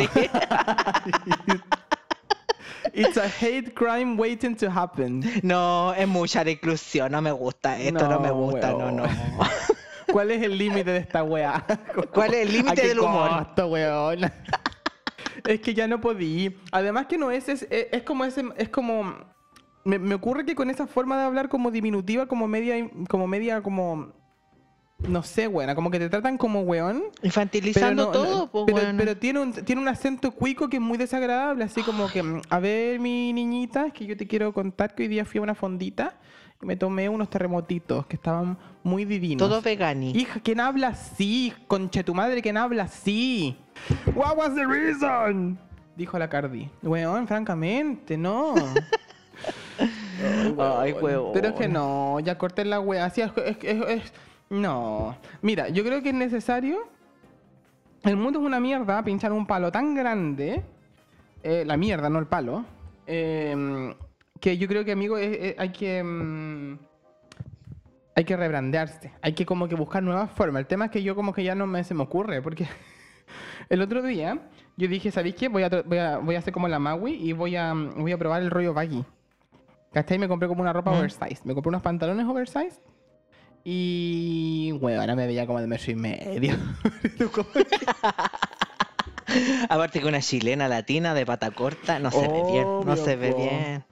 It's 2.97 3.19
a 3.19 3.29
hate 3.29 3.75
crime 3.75 4.17
waiting 4.17 4.57
to 4.57 4.71
happen. 4.71 5.23
No, 5.43 5.93
es 5.93 6.09
mucha 6.09 6.43
la 6.43 6.51
inclusión, 6.53 7.13
no 7.13 7.21
me 7.21 7.31
gusta 7.31 7.79
esto, 7.79 8.09
no, 8.09 8.19
me 8.19 8.31
gusta, 8.31 8.73
no, 8.73 8.91
no. 8.91 9.05
¿Cuál 10.13 10.31
es 10.31 10.43
el 10.43 10.57
límite 10.57 10.93
de 10.93 10.99
esta 10.99 11.23
weá? 11.23 11.63
¿Cuál 12.15 12.33
es 12.33 12.47
el 12.47 12.53
límite 12.55 12.73
¿A 12.73 12.75
qué 12.75 12.89
del 12.89 13.01
humor? 13.01 13.45
costo, 13.45 13.67
weón? 13.69 14.21
es 15.45 15.61
que 15.61 15.75
ya 15.75 15.87
no 15.87 16.01
podí. 16.01 16.57
Además 16.73 17.07
que 17.07 17.19
no 17.19 17.31
es, 17.31 17.51
es, 17.51 17.67
es 17.71 18.03
como 18.03 18.25
ese, 18.25 18.45
es 18.57 18.71
como... 18.71 19.15
Me, 19.85 19.99
me 19.99 20.15
ocurre 20.15 20.47
que 20.47 20.55
con 20.55 20.71
esa 20.71 20.87
forma 20.87 21.19
de 21.19 21.25
hablar 21.25 21.51
como 21.51 21.71
diminutiva, 21.71 22.27
como 22.27 22.49
media, 22.49 22.89
como 23.09 23.27
media, 23.27 23.61
como... 23.63 24.15
No 24.99 25.23
sé, 25.23 25.47
weona, 25.47 25.75
como 25.75 25.91
que 25.91 25.99
te 25.99 26.09
tratan 26.09 26.39
como 26.39 26.63
weón. 26.63 27.05
Infantilizando 27.23 28.07
no- 28.07 28.11
todo, 28.13 28.39
no- 28.39 28.51
pues, 28.51 28.65
pero, 28.67 28.79
bueno. 28.79 28.99
pero 28.99 29.17
tiene, 29.17 29.41
un, 29.41 29.53
tiene 29.53 29.81
un 29.83 29.89
acento 29.89 30.31
cuico 30.33 30.69
que 30.69 30.77
es 30.79 30.83
muy 30.83 30.97
desagradable, 30.97 31.65
así 31.65 31.83
como 31.83 32.09
que, 32.09 32.23
mm, 32.23 32.41
a 32.49 32.59
ver, 32.61 32.99
mi 32.99 33.33
niñita, 33.33 33.87
es 33.87 33.93
que 33.93 34.07
yo 34.07 34.17
te 34.17 34.27
quiero 34.27 34.53
contar 34.55 34.95
que 34.95 35.03
hoy 35.05 35.09
día 35.09 35.25
fui 35.27 35.39
a 35.39 35.43
una 35.43 35.55
fondita 35.55 36.15
y 36.63 36.67
me 36.67 36.77
tomé 36.77 37.09
unos 37.11 37.29
terremotitos 37.29 38.07
que 38.07 38.17
estaban 38.17 38.57
muy 38.83 39.05
divinos. 39.05 39.47
Todo 39.47 39.61
vegani. 39.61 40.13
Hija, 40.13 40.41
¿quién 40.43 40.61
habla 40.61 40.89
así? 40.89 41.53
Conche 41.69 42.03
tu 42.03 42.15
madre, 42.15 42.41
¿quién 42.41 42.57
habla 42.57 42.85
así? 42.85 43.55
What 44.15 44.37
was 44.39 44.55
the 44.55 44.65
reason? 44.67 45.59
Dijo 45.95 46.19
la 46.19 46.29
Cardi. 46.31 46.71
Weón, 46.83 47.29
francamente, 47.29 48.17
no. 48.17 48.55
Ay, 50.59 50.93
huevón. 50.93 51.33
Pero 51.35 51.49
es 51.49 51.55
que 51.55 51.69
no, 51.69 52.19
ya 52.21 52.39
corté 52.39 52.65
la 52.65 52.81
wea. 52.81 53.05
Así 53.05 53.21
es, 53.21 53.31
es- 53.45 53.57
es- 53.63 53.89
es- 53.89 54.13
no. 54.51 55.17
Mira, 55.43 55.69
yo 55.69 55.85
creo 55.85 56.03
que 56.03 56.11
es 56.11 56.15
necesario. 56.15 56.79
El 58.03 58.17
mundo 58.17 58.39
es 58.41 58.45
una 58.45 58.61
mierda, 58.61 59.03
pinchar 59.03 59.33
un 59.33 59.47
palo 59.47 59.71
tan 59.73 59.95
grande. 59.95 60.63
eh, 61.43 61.65
la 61.65 61.77
mierda, 61.77 62.09
no 62.11 62.19
el 62.19 62.27
palo. 62.27 62.65
eh, 63.07 63.95
que 64.41 64.59
yo 64.59 64.67
creo 64.69 64.85
que, 64.85 64.93
amigo, 64.93 65.17
es- 65.17 65.39
es- 65.41 65.59
hay 65.59 65.71
que. 65.71 66.03
mm, 66.03 66.79
hay 68.17 68.25
que 68.25 68.37
rebrandearse. 68.37 69.13
Hay 69.23 69.33
que 69.35 69.45
como 69.47 69.69
que 69.69 69.75
buscar 69.75 70.03
nuevas 70.03 70.31
formas. 70.33 70.61
El 70.61 70.67
tema 70.67 70.87
es 70.87 70.91
que 70.91 71.03
yo 71.03 71.15
como 71.15 71.33
que 71.33 71.45
ya 71.45 71.55
no 71.55 71.67
me, 71.67 71.85
se 71.85 71.95
me 71.95 72.03
ocurre. 72.03 72.43
Porque 72.43 72.67
el 73.69 73.81
otro 73.83 74.03
día 74.03 74.39
yo 74.77 74.89
dije, 74.89 75.11
¿sabéis 75.11 75.35
qué? 75.37 75.49
Voy 75.49 75.63
a, 75.65 75.69
voy 75.85 75.99
a, 75.99 76.19
voy 76.19 76.35
a 76.35 76.39
hacer 76.39 76.53
como 76.53 76.67
la 76.69 76.79
Maui 76.79 77.15
y 77.15 77.33
voy 77.33 77.57
a, 77.57 77.73
voy 77.75 78.13
a 78.13 78.19
probar 78.19 78.43
el 78.43 78.51
rollo 78.51 78.75
baggy. 78.75 79.05
¿Cachai? 79.93 80.19
Me 80.19 80.29
compré 80.29 80.49
como 80.49 80.63
una 80.63 80.73
ropa 80.73 80.91
oversize. 80.99 81.41
Me 81.45 81.55
compré 81.55 81.69
unos 81.69 81.83
pantalones 81.83 82.27
oversize. 82.27 82.81
Y. 83.69 84.71
Bueno, 84.81 85.01
ahora 85.01 85.17
me 85.17 85.27
veía 85.27 85.45
como 85.45 85.61
de 85.61 85.67
mes 85.67 85.89
y 85.89 85.97
medio. 85.97 86.55
Aparte 89.69 89.99
que 89.99 90.07
una 90.07 90.21
chilena 90.21 90.69
latina 90.69 91.15
de 91.15 91.27
pata 91.27 91.51
corta 91.51 91.99
no 91.99 92.13
se 92.13 92.29
ve 92.29 92.45
bien, 92.49 92.65
no 92.85 92.95
se 92.95 93.17
ve 93.17 93.33
po. 93.33 93.39
bien. 93.39 93.85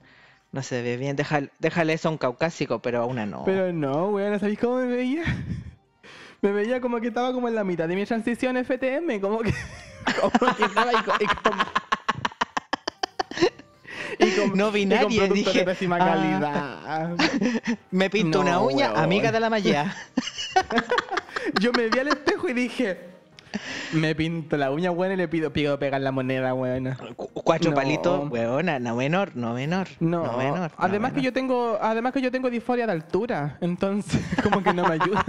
No 0.53 0.63
se 0.63 0.81
ve 0.81 0.95
bien. 0.95 1.17
Déjale, 1.17 1.49
déjale 1.59 1.91
eso 1.91 2.07
a 2.07 2.11
un 2.11 2.17
caucásico, 2.17 2.79
pero 2.79 3.01
a 3.01 3.05
una 3.05 3.25
no. 3.25 3.43
Pero 3.43 3.73
no, 3.73 4.11
weón, 4.11 4.39
¿sabéis 4.39 4.59
cómo 4.59 4.77
me 4.77 4.87
veía? 4.87 5.25
Me 6.41 6.51
veía 6.51 6.79
como 6.79 7.01
que 7.01 7.07
estaba 7.07 7.33
como 7.33 7.47
en 7.47 7.55
la 7.55 7.63
mitad 7.63 7.87
de 7.87 7.95
mi 7.95 8.05
transición 8.05 8.55
FTM, 8.55 9.19
como 9.19 9.39
que. 9.39 9.53
Como 10.21 10.55
que 10.55 10.63
estaba 10.63 10.93
y, 10.93 11.23
y 11.23 11.27
como. 11.43 11.63
y 14.19 14.31
con- 14.31 14.57
No 14.57 14.71
vi 14.71 14.81
y 14.81 14.89
con 14.89 14.97
nadie, 14.97 15.17
productos 15.19 15.53
dije, 15.53 15.59
de 15.59 15.65
pésima 15.65 15.95
ah. 15.97 16.05
calidad. 16.05 17.15
Me 17.91 18.09
pinto 18.09 18.39
una 18.41 18.59
uña, 18.59 18.91
weón. 18.91 19.03
amiga 19.03 19.31
de 19.31 19.39
la 19.39 19.49
malla. 19.49 19.95
Yo 21.59 21.71
me 21.73 21.89
vi 21.89 21.99
al 21.99 22.07
espejo 22.09 22.49
y 22.49 22.53
dije. 22.53 23.15
Me 23.93 24.13
pinto 24.15 24.57
la 24.57 24.69
uña, 24.71 24.91
weón, 24.91 25.13
y 25.13 25.15
le 25.15 25.27
pido, 25.29 25.53
pido 25.53 25.79
pegar 25.79 26.01
la 26.01 26.11
moneda, 26.11 26.53
weón. 26.53 26.93
Cu- 27.15 27.29
Cuatro 27.33 27.71
No. 27.71 27.75
palitos, 27.75 28.29
weona, 28.29 28.79
no 28.79 28.95
menor, 28.95 29.31
no 29.35 29.53
menor. 29.53 29.87
No, 29.99 30.37
menor. 30.37 30.71
no 30.71 30.75
además 30.77 31.11
que 31.11 31.17
menor. 31.17 31.23
yo 31.25 31.33
tengo, 31.33 31.77
además 31.81 32.11
que 32.13 32.21
yo 32.21 32.31
tengo 32.31 32.49
disforia 32.49 32.85
de 32.85 32.91
altura, 32.91 33.57
entonces 33.61 34.21
como 34.43 34.61
que 34.61 34.73
no 34.73 34.83
me 34.87 34.95
ayuda. 34.95 35.25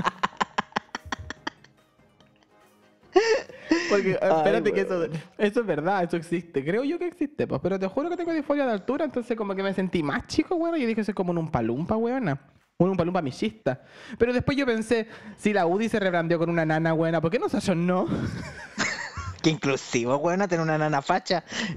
Porque 3.89 4.19
Ay, 4.21 4.31
espérate 4.37 4.73
que 4.73 4.81
eso, 4.83 5.05
eso 5.39 5.61
es 5.61 5.67
verdad, 5.67 6.05
eso 6.05 6.17
existe. 6.17 6.65
Creo 6.65 6.85
yo 6.85 6.99
que 6.99 7.07
existe, 7.07 7.47
pues, 7.47 7.61
pero 7.63 7.79
te 7.79 7.87
juro 7.89 8.09
que 8.09 8.17
tengo 8.17 8.33
disforia 8.33 8.67
de 8.67 8.73
altura, 8.73 9.05
entonces 9.05 9.37
como 9.37 9.55
que 9.55 9.63
me 9.63 9.73
sentí 9.75 10.03
más 10.03 10.27
chico, 10.27 10.55
weón, 10.57 10.77
y 10.81 10.87
dije, 10.87 11.03
soy 11.05 11.15
como 11.15 11.31
un 11.33 11.39
umpalumpa, 11.39 11.97
weona. 11.97 12.41
Un 12.79 12.91
umpalumpa 12.91 13.23
michista. 13.23 13.81
Pero 14.19 14.33
después 14.35 14.55
yo 14.57 14.67
pensé, 14.67 15.09
si 15.39 15.53
la 15.55 15.67
UDI 15.67 15.89
se 15.89 15.99
rebrandeó 15.99 16.39
con 16.39 16.51
una 16.51 16.67
nana, 16.67 16.93
weona, 16.93 17.21
¿por 17.23 17.31
qué 17.31 17.39
nosotros 17.39 17.75
no? 17.77 18.07
Qué 19.43 19.51
inclusivo, 19.51 20.17
weona, 20.17 20.47
tener 20.47 20.63
una 20.63 20.77
nana 20.77 21.01
facha. 21.01 21.43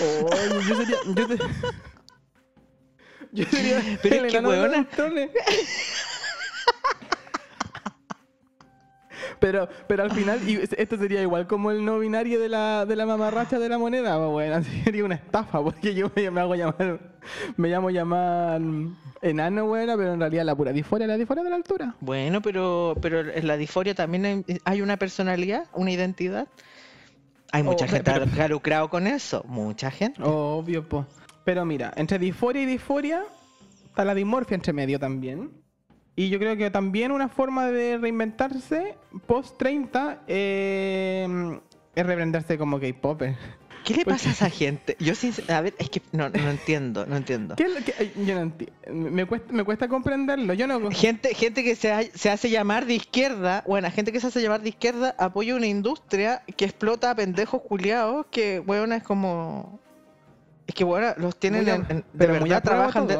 Oye, 0.00 0.64
yo 0.68 0.76
sería. 0.76 0.96
Yo, 1.14 1.26
te- 1.28 1.38
yo 3.32 3.44
sería. 3.44 3.98
Pero 4.02 4.24
es 4.26 4.32
que, 4.32 4.38
weona. 4.40 4.86
Pero, 9.40 9.68
pero 9.88 10.02
al 10.02 10.10
final, 10.12 10.38
y 10.48 10.60
esto 10.76 10.96
sería 10.98 11.22
igual 11.22 11.46
como 11.46 11.70
el 11.70 11.82
no 11.84 11.98
binario 11.98 12.38
de 12.38 12.48
la, 12.50 12.84
de 12.86 12.94
la 12.94 13.06
mamarracha 13.06 13.58
de 13.58 13.68
la 13.70 13.78
moneda, 13.78 14.18
pues, 14.18 14.30
bueno, 14.30 14.62
sería 14.84 15.04
una 15.04 15.14
estafa, 15.14 15.62
porque 15.62 15.94
yo 15.94 16.10
me, 16.14 16.26
hago 16.40 16.54
llamar, 16.54 17.00
me 17.56 17.68
llamo 17.68 17.88
llamar 17.90 18.60
enano, 19.22 19.66
buena, 19.66 19.96
pero 19.96 20.12
en 20.12 20.20
realidad 20.20 20.44
la 20.44 20.54
pura 20.54 20.72
disforia, 20.72 21.06
la 21.06 21.16
disforia 21.16 21.42
de 21.42 21.50
la 21.50 21.56
altura. 21.56 21.94
Bueno, 22.00 22.42
pero, 22.42 22.94
pero 23.00 23.20
en 23.20 23.46
la 23.46 23.56
disforia 23.56 23.94
también 23.94 24.24
hay, 24.26 24.44
hay 24.64 24.82
una 24.82 24.96
personalidad, 24.98 25.64
una 25.74 25.90
identidad. 25.90 26.46
Hay 27.52 27.62
mucha 27.62 27.86
Oh, 27.86 27.88
gente 27.88 28.12
pero- 28.12 28.26
que 28.30 28.42
ha 28.42 28.48
lucrado 28.48 28.88
con 28.90 29.06
eso. 29.06 29.42
Mucha 29.48 29.90
gente. 29.90 30.20
Obvio, 30.22 30.88
pues. 30.88 31.06
Pero 31.44 31.64
mira, 31.64 31.92
entre 31.96 32.18
disforia 32.18 32.62
y 32.62 32.66
disforia 32.66 33.24
está 33.86 34.04
la 34.04 34.14
dismorfia 34.14 34.54
entre 34.54 34.72
medio 34.72 34.98
también. 35.00 35.50
Y 36.16 36.28
yo 36.28 36.38
creo 36.38 36.56
que 36.56 36.70
también 36.70 37.12
una 37.12 37.28
forma 37.28 37.68
de 37.68 37.96
reinventarse 37.98 38.96
post 39.26 39.56
30 39.58 40.22
eh, 40.26 41.58
es 41.94 42.06
reprenderse 42.06 42.58
como 42.58 42.78
K-Popper. 42.80 43.36
¿Qué 43.84 43.94
le 43.94 44.04
pasa 44.04 44.28
a 44.28 44.32
esa 44.32 44.50
gente? 44.50 44.94
Yo 45.00 45.14
sincer- 45.14 45.50
a 45.50 45.62
ver, 45.62 45.74
es 45.78 45.88
que 45.88 46.02
no, 46.12 46.28
no 46.28 46.50
entiendo, 46.50 47.06
no 47.06 47.16
entiendo. 47.16 47.56
¿Qué 47.56 47.66
ay, 47.98 48.12
yo 48.26 48.34
no 48.34 48.42
entiendo. 48.42 48.74
Me 48.92 49.24
cuesta, 49.24 49.52
me 49.54 49.64
cuesta 49.64 49.88
comprenderlo. 49.88 50.52
Yo 50.52 50.66
no. 50.66 50.90
Gente, 50.90 51.34
gente 51.34 51.64
que 51.64 51.74
se, 51.74 51.90
ha- 51.90 52.02
se 52.02 52.28
hace 52.28 52.50
llamar 52.50 52.84
de 52.84 52.94
izquierda, 52.94 53.64
bueno, 53.66 53.90
gente 53.90 54.12
que 54.12 54.20
se 54.20 54.26
hace 54.26 54.42
llamar 54.42 54.60
de 54.60 54.68
izquierda 54.68 55.14
apoya 55.18 55.54
una 55.56 55.66
industria 55.66 56.42
que 56.58 56.66
explota 56.66 57.10
a 57.10 57.14
pendejos 57.14 57.62
culiados 57.62 58.26
que, 58.30 58.58
bueno, 58.58 58.94
es 58.94 59.02
como... 59.02 59.80
Es 60.66 60.74
que, 60.74 60.84
bueno, 60.84 61.14
los 61.16 61.38
tienen 61.40 61.62
Muy 61.64 61.70
en, 61.72 61.86
en- 61.88 61.96
de 61.96 62.04
pero 62.18 62.34
muy 62.34 62.50
verdad 62.50 62.62
trabajan 62.62 63.06
de... 63.06 63.14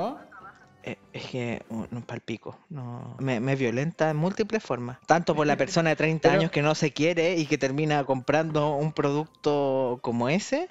Eh, 0.82 0.96
es 1.12 1.26
que 1.26 1.62
uh, 1.68 1.84
no 1.90 2.00
palpico, 2.00 2.58
no, 2.70 3.14
me, 3.18 3.38
me 3.38 3.54
violenta 3.54 4.08
en 4.10 4.16
múltiples 4.16 4.62
formas. 4.62 4.98
Tanto 5.06 5.34
por 5.34 5.46
la 5.46 5.56
persona 5.56 5.90
de 5.90 5.96
30 5.96 6.28
Pero- 6.28 6.38
años 6.40 6.50
que 6.50 6.62
no 6.62 6.74
se 6.74 6.92
quiere 6.92 7.36
y 7.36 7.44
que 7.46 7.58
termina 7.58 8.02
comprando 8.04 8.74
un 8.76 8.92
producto 8.92 9.98
como 10.00 10.28
ese, 10.30 10.70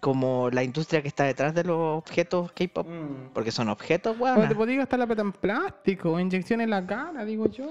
como 0.00 0.48
la 0.50 0.62
industria 0.62 1.02
que 1.02 1.08
está 1.08 1.24
detrás 1.24 1.54
de 1.54 1.64
los 1.64 1.76
objetos 1.98 2.52
K-pop, 2.52 2.86
Mm. 2.88 3.32
porque 3.34 3.50
son 3.52 3.68
objetos, 3.68 4.16
Bueno, 4.16 4.36
te 4.36 4.40
weón. 4.46 4.56
podías 4.56 4.78
gastar 4.78 4.98
la 5.00 5.06
plata 5.06 5.22
en 5.22 5.32
plástico, 5.32 6.18
inyección 6.18 6.60
en 6.62 6.70
la 6.70 6.86
cara, 6.86 7.24
digo 7.26 7.46
yo. 7.50 7.66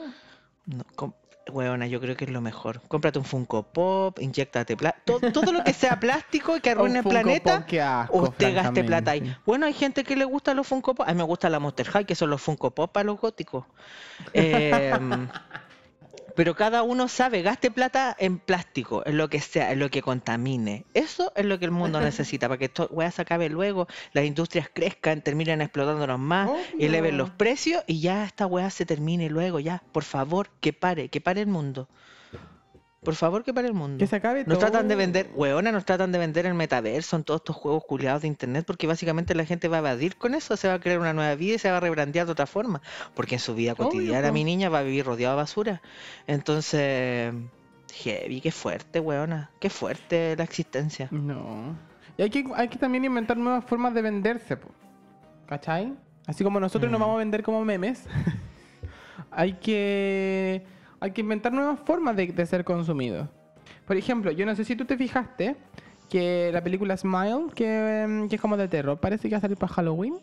No, 0.68 0.84
Weona, 1.52 1.88
yo 1.88 2.00
creo 2.00 2.16
que 2.16 2.26
es 2.26 2.32
lo 2.32 2.42
mejor. 2.42 2.82
Cómprate 2.88 3.20
un 3.20 3.26
Funko 3.26 3.64
Pop, 3.64 4.20
inyectate 4.20 4.76
plástico. 4.78 5.20
Todo, 5.32 5.52
lo 5.52 5.64
que 5.64 5.74
sea 5.74 6.00
plástico 6.00 6.58
y 6.58 6.62
que 6.62 6.72
arruine 6.72 7.00
el 7.00 7.06
planeta, 7.06 7.66
Pop, 7.66 7.80
asco, 7.80 8.18
usted 8.18 8.56
gaste 8.56 8.84
plata 8.84 9.12
ahí. 9.12 9.36
Bueno, 9.46 9.66
hay 9.66 9.74
gente 9.74 10.04
que 10.04 10.16
le 10.16 10.26
gusta 10.26 10.54
los 10.54 10.68
Funko 10.68 10.96
Pop. 10.96 11.08
A 11.08 11.12
mí 11.12 11.18
me 11.18 11.24
gusta 11.24 11.50
la 11.50 11.60
Monster 11.60 11.88
High, 11.88 12.06
que 12.06 12.16
son 12.16 12.30
los 12.30 12.42
Funko 12.42 12.72
Pop 12.72 12.92
para 12.92 13.06
los 13.06 13.20
góticos. 13.20 13.66
Em, 14.34 15.28
pero 16.38 16.56
cada 16.56 16.84
uno 16.84 17.08
sabe, 17.08 17.42
gaste 17.42 17.72
plata 17.72 18.16
en 18.20 18.38
plástico, 18.38 19.02
en 19.08 19.18
lo 19.18 19.28
que 19.28 19.42
sea, 19.42 19.72
en 19.72 19.80
lo 19.80 19.90
que 19.90 20.04
contamine. 20.04 20.86
Eso 20.94 21.34
es 21.36 21.44
lo 21.46 21.58
que 21.58 21.66
el 21.66 21.72
mundo 21.72 22.00
necesita, 22.12 22.48
para 22.48 22.60
que 22.60 22.66
esto 22.66 22.88
weá 22.92 23.10
se 23.10 23.24
acabe 23.24 23.50
luego, 23.50 23.88
las 24.14 24.24
industrias 24.24 24.70
crezcan, 24.72 25.24
terminen 25.24 25.62
explotándonos 25.62 26.20
más, 26.20 26.52
eleven 26.78 27.18
los 27.18 27.32
precios 27.32 27.84
y 27.88 28.02
ya 28.02 28.24
esta 28.24 28.46
weá 28.46 28.70
se 28.70 28.86
termine 28.86 29.32
luego, 29.32 29.60
ya. 29.60 29.82
Por 29.92 30.04
favor, 30.04 30.52
que 30.62 30.74
pare, 30.74 31.10
que 31.10 31.22
pare 31.22 31.42
el 31.42 31.48
mundo. 31.48 31.90
Por 33.04 33.16
favor, 33.16 33.44
que 33.44 33.54
pare 33.54 33.68
el 33.68 33.74
mundo. 33.74 34.00
Que 34.00 34.08
se 34.08 34.16
acabe 34.16 34.44
Nos 34.46 34.58
tratan 34.60 34.88
de 34.88 34.96
vender, 34.96 35.30
weona, 35.36 35.72
nos 35.72 35.86
tratan 35.86 36.12
de 36.12 36.18
vender 36.18 36.46
el 36.46 36.56
metaverso 36.56 37.16
en 37.16 37.24
todos 37.24 37.42
estos 37.42 37.56
juegos 37.56 37.84
culiados 37.86 38.24
de 38.24 38.28
internet, 38.28 38.66
porque 38.66 38.88
básicamente 38.88 39.36
la 39.36 39.46
gente 39.46 39.68
va 39.68 39.78
a 39.78 39.80
evadir 39.80 40.18
con 40.18 40.34
eso, 40.34 40.58
se 40.58 40.68
va 40.68 40.74
a 40.76 40.80
crear 40.80 41.00
una 41.00 41.14
nueva 41.14 41.36
vida 41.36 41.56
y 41.56 41.60
se 41.60 41.70
va 41.72 41.78
a 41.78 41.80
rebrandear 41.80 42.26
de 42.26 42.32
otra 42.32 42.48
forma, 42.48 42.82
porque 43.14 43.36
en 43.36 43.40
su 43.40 43.54
vida 43.54 43.74
Obvio, 43.74 43.86
cotidiana 43.86 44.32
mi 44.32 44.44
niña 44.44 44.70
va 44.70 44.80
a 44.80 44.84
vivir 44.84 45.06
rodeada 45.06 45.36
de 45.36 45.38
basura. 45.42 45.82
Entonces, 46.26 47.34
heavy, 47.94 48.42
qué 48.42 48.52
fuerte, 48.52 49.00
weona, 49.00 49.52
qué 49.60 49.70
fuerte 49.70 50.36
la 50.36 50.44
existencia. 50.44 51.08
No. 51.12 51.76
Y 52.18 52.24
hay 52.24 52.30
que, 52.32 52.46
hay 52.56 52.68
que 52.68 52.78
también 52.80 53.06
inventar 53.06 53.38
nuevas 53.38 53.64
formas 53.64 53.94
de 53.94 54.02
venderse, 54.02 54.58
po. 54.58 54.70
¿cachai? 55.46 55.94
Así 56.26 56.44
como 56.44 56.60
nosotros 56.60 56.92
nos 56.92 57.00
Mm. 57.00 57.04
vamos 57.04 57.16
a 57.16 57.20
vender 57.20 57.44
como 57.44 57.64
memes, 57.64 58.04
hay 59.32 59.54
que 59.54 60.66
hay 61.00 61.12
que 61.12 61.22
inventar 61.22 61.54
nuevas 61.54 61.80
formas 61.80 62.16
de, 62.16 62.28
de 62.28 62.46
ser 62.46 62.64
consumidos. 62.64 63.28
Por 63.86 63.98
ejemplo, 63.98 64.32
yo 64.32 64.46
no 64.46 64.56
sé 64.56 64.66
si 64.66 64.76
tú 64.76 64.86
te 64.86 64.98
fijaste 64.98 65.56
que 66.10 66.52
la 66.54 66.64
película 66.64 66.98
Smile, 66.98 67.48
que, 67.54 68.04
em, 68.04 68.30
que 68.30 68.36
es 68.36 68.42
como 68.42 68.58
de 68.58 68.68
terror, 68.68 69.00
parece 69.00 69.30
que 69.30 69.36
va 69.36 69.40
a 69.40 69.42
salir 69.42 69.58
para 69.58 69.74
Halloween. 69.74 70.16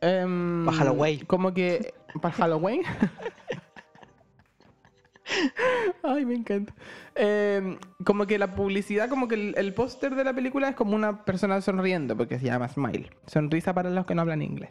Em, 0.00 0.64
Pa' 0.64 0.72
Halloween. 0.72 1.24
Como 1.26 1.52
que. 1.52 1.92
Para 2.20 2.34
Halloween. 2.34 2.82
Ay, 6.02 6.24
me 6.24 6.34
encanta. 6.34 6.72
Em, 7.14 7.76
como 8.04 8.26
que 8.26 8.38
la 8.38 8.54
publicidad, 8.54 9.10
como 9.10 9.28
que 9.28 9.34
el, 9.34 9.54
el 9.58 9.74
póster 9.74 10.14
de 10.14 10.24
la 10.24 10.32
película 10.32 10.70
es 10.70 10.76
como 10.76 10.94
una 10.94 11.24
persona 11.24 11.60
sonriendo, 11.60 12.16
porque 12.16 12.38
se 12.38 12.46
llama 12.46 12.68
Smile. 12.68 13.10
Sonrisa 13.26 13.74
para 13.74 13.90
los 13.90 14.06
que 14.06 14.14
no 14.14 14.22
hablan 14.22 14.40
inglés. 14.42 14.70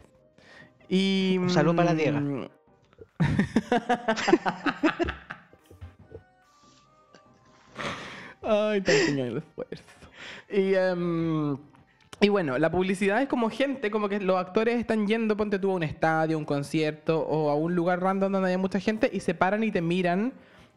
Y. 0.88 1.36
Un 1.40 1.50
saludo 1.50 1.76
para 1.76 1.92
la 1.92 1.94
mm, 1.94 1.96
Diega. 1.96 2.48
Ay, 8.42 8.80
tan 8.80 8.94
pequeño 8.94 9.24
el 9.24 9.36
esfuerzo. 9.38 9.84
Y, 10.50 10.74
em, 10.74 11.56
y 12.20 12.28
bueno, 12.28 12.58
la 12.58 12.70
publicidad 12.70 13.20
es 13.22 13.28
como 13.28 13.50
gente, 13.50 13.90
como 13.90 14.08
que 14.08 14.20
los 14.20 14.36
actores 14.38 14.78
están 14.78 15.06
yendo, 15.06 15.36
ponte 15.36 15.58
tú 15.58 15.70
a 15.70 15.74
un 15.74 15.82
estadio, 15.82 16.38
un 16.38 16.44
concierto 16.44 17.20
o 17.20 17.50
a 17.50 17.54
un 17.54 17.74
lugar 17.74 18.00
random 18.00 18.32
donde 18.32 18.50
hay 18.50 18.56
mucha 18.56 18.80
gente 18.80 19.10
y 19.12 19.20
se 19.20 19.34
paran 19.34 19.62
y 19.64 19.70
te 19.70 19.82
miran 19.82 20.32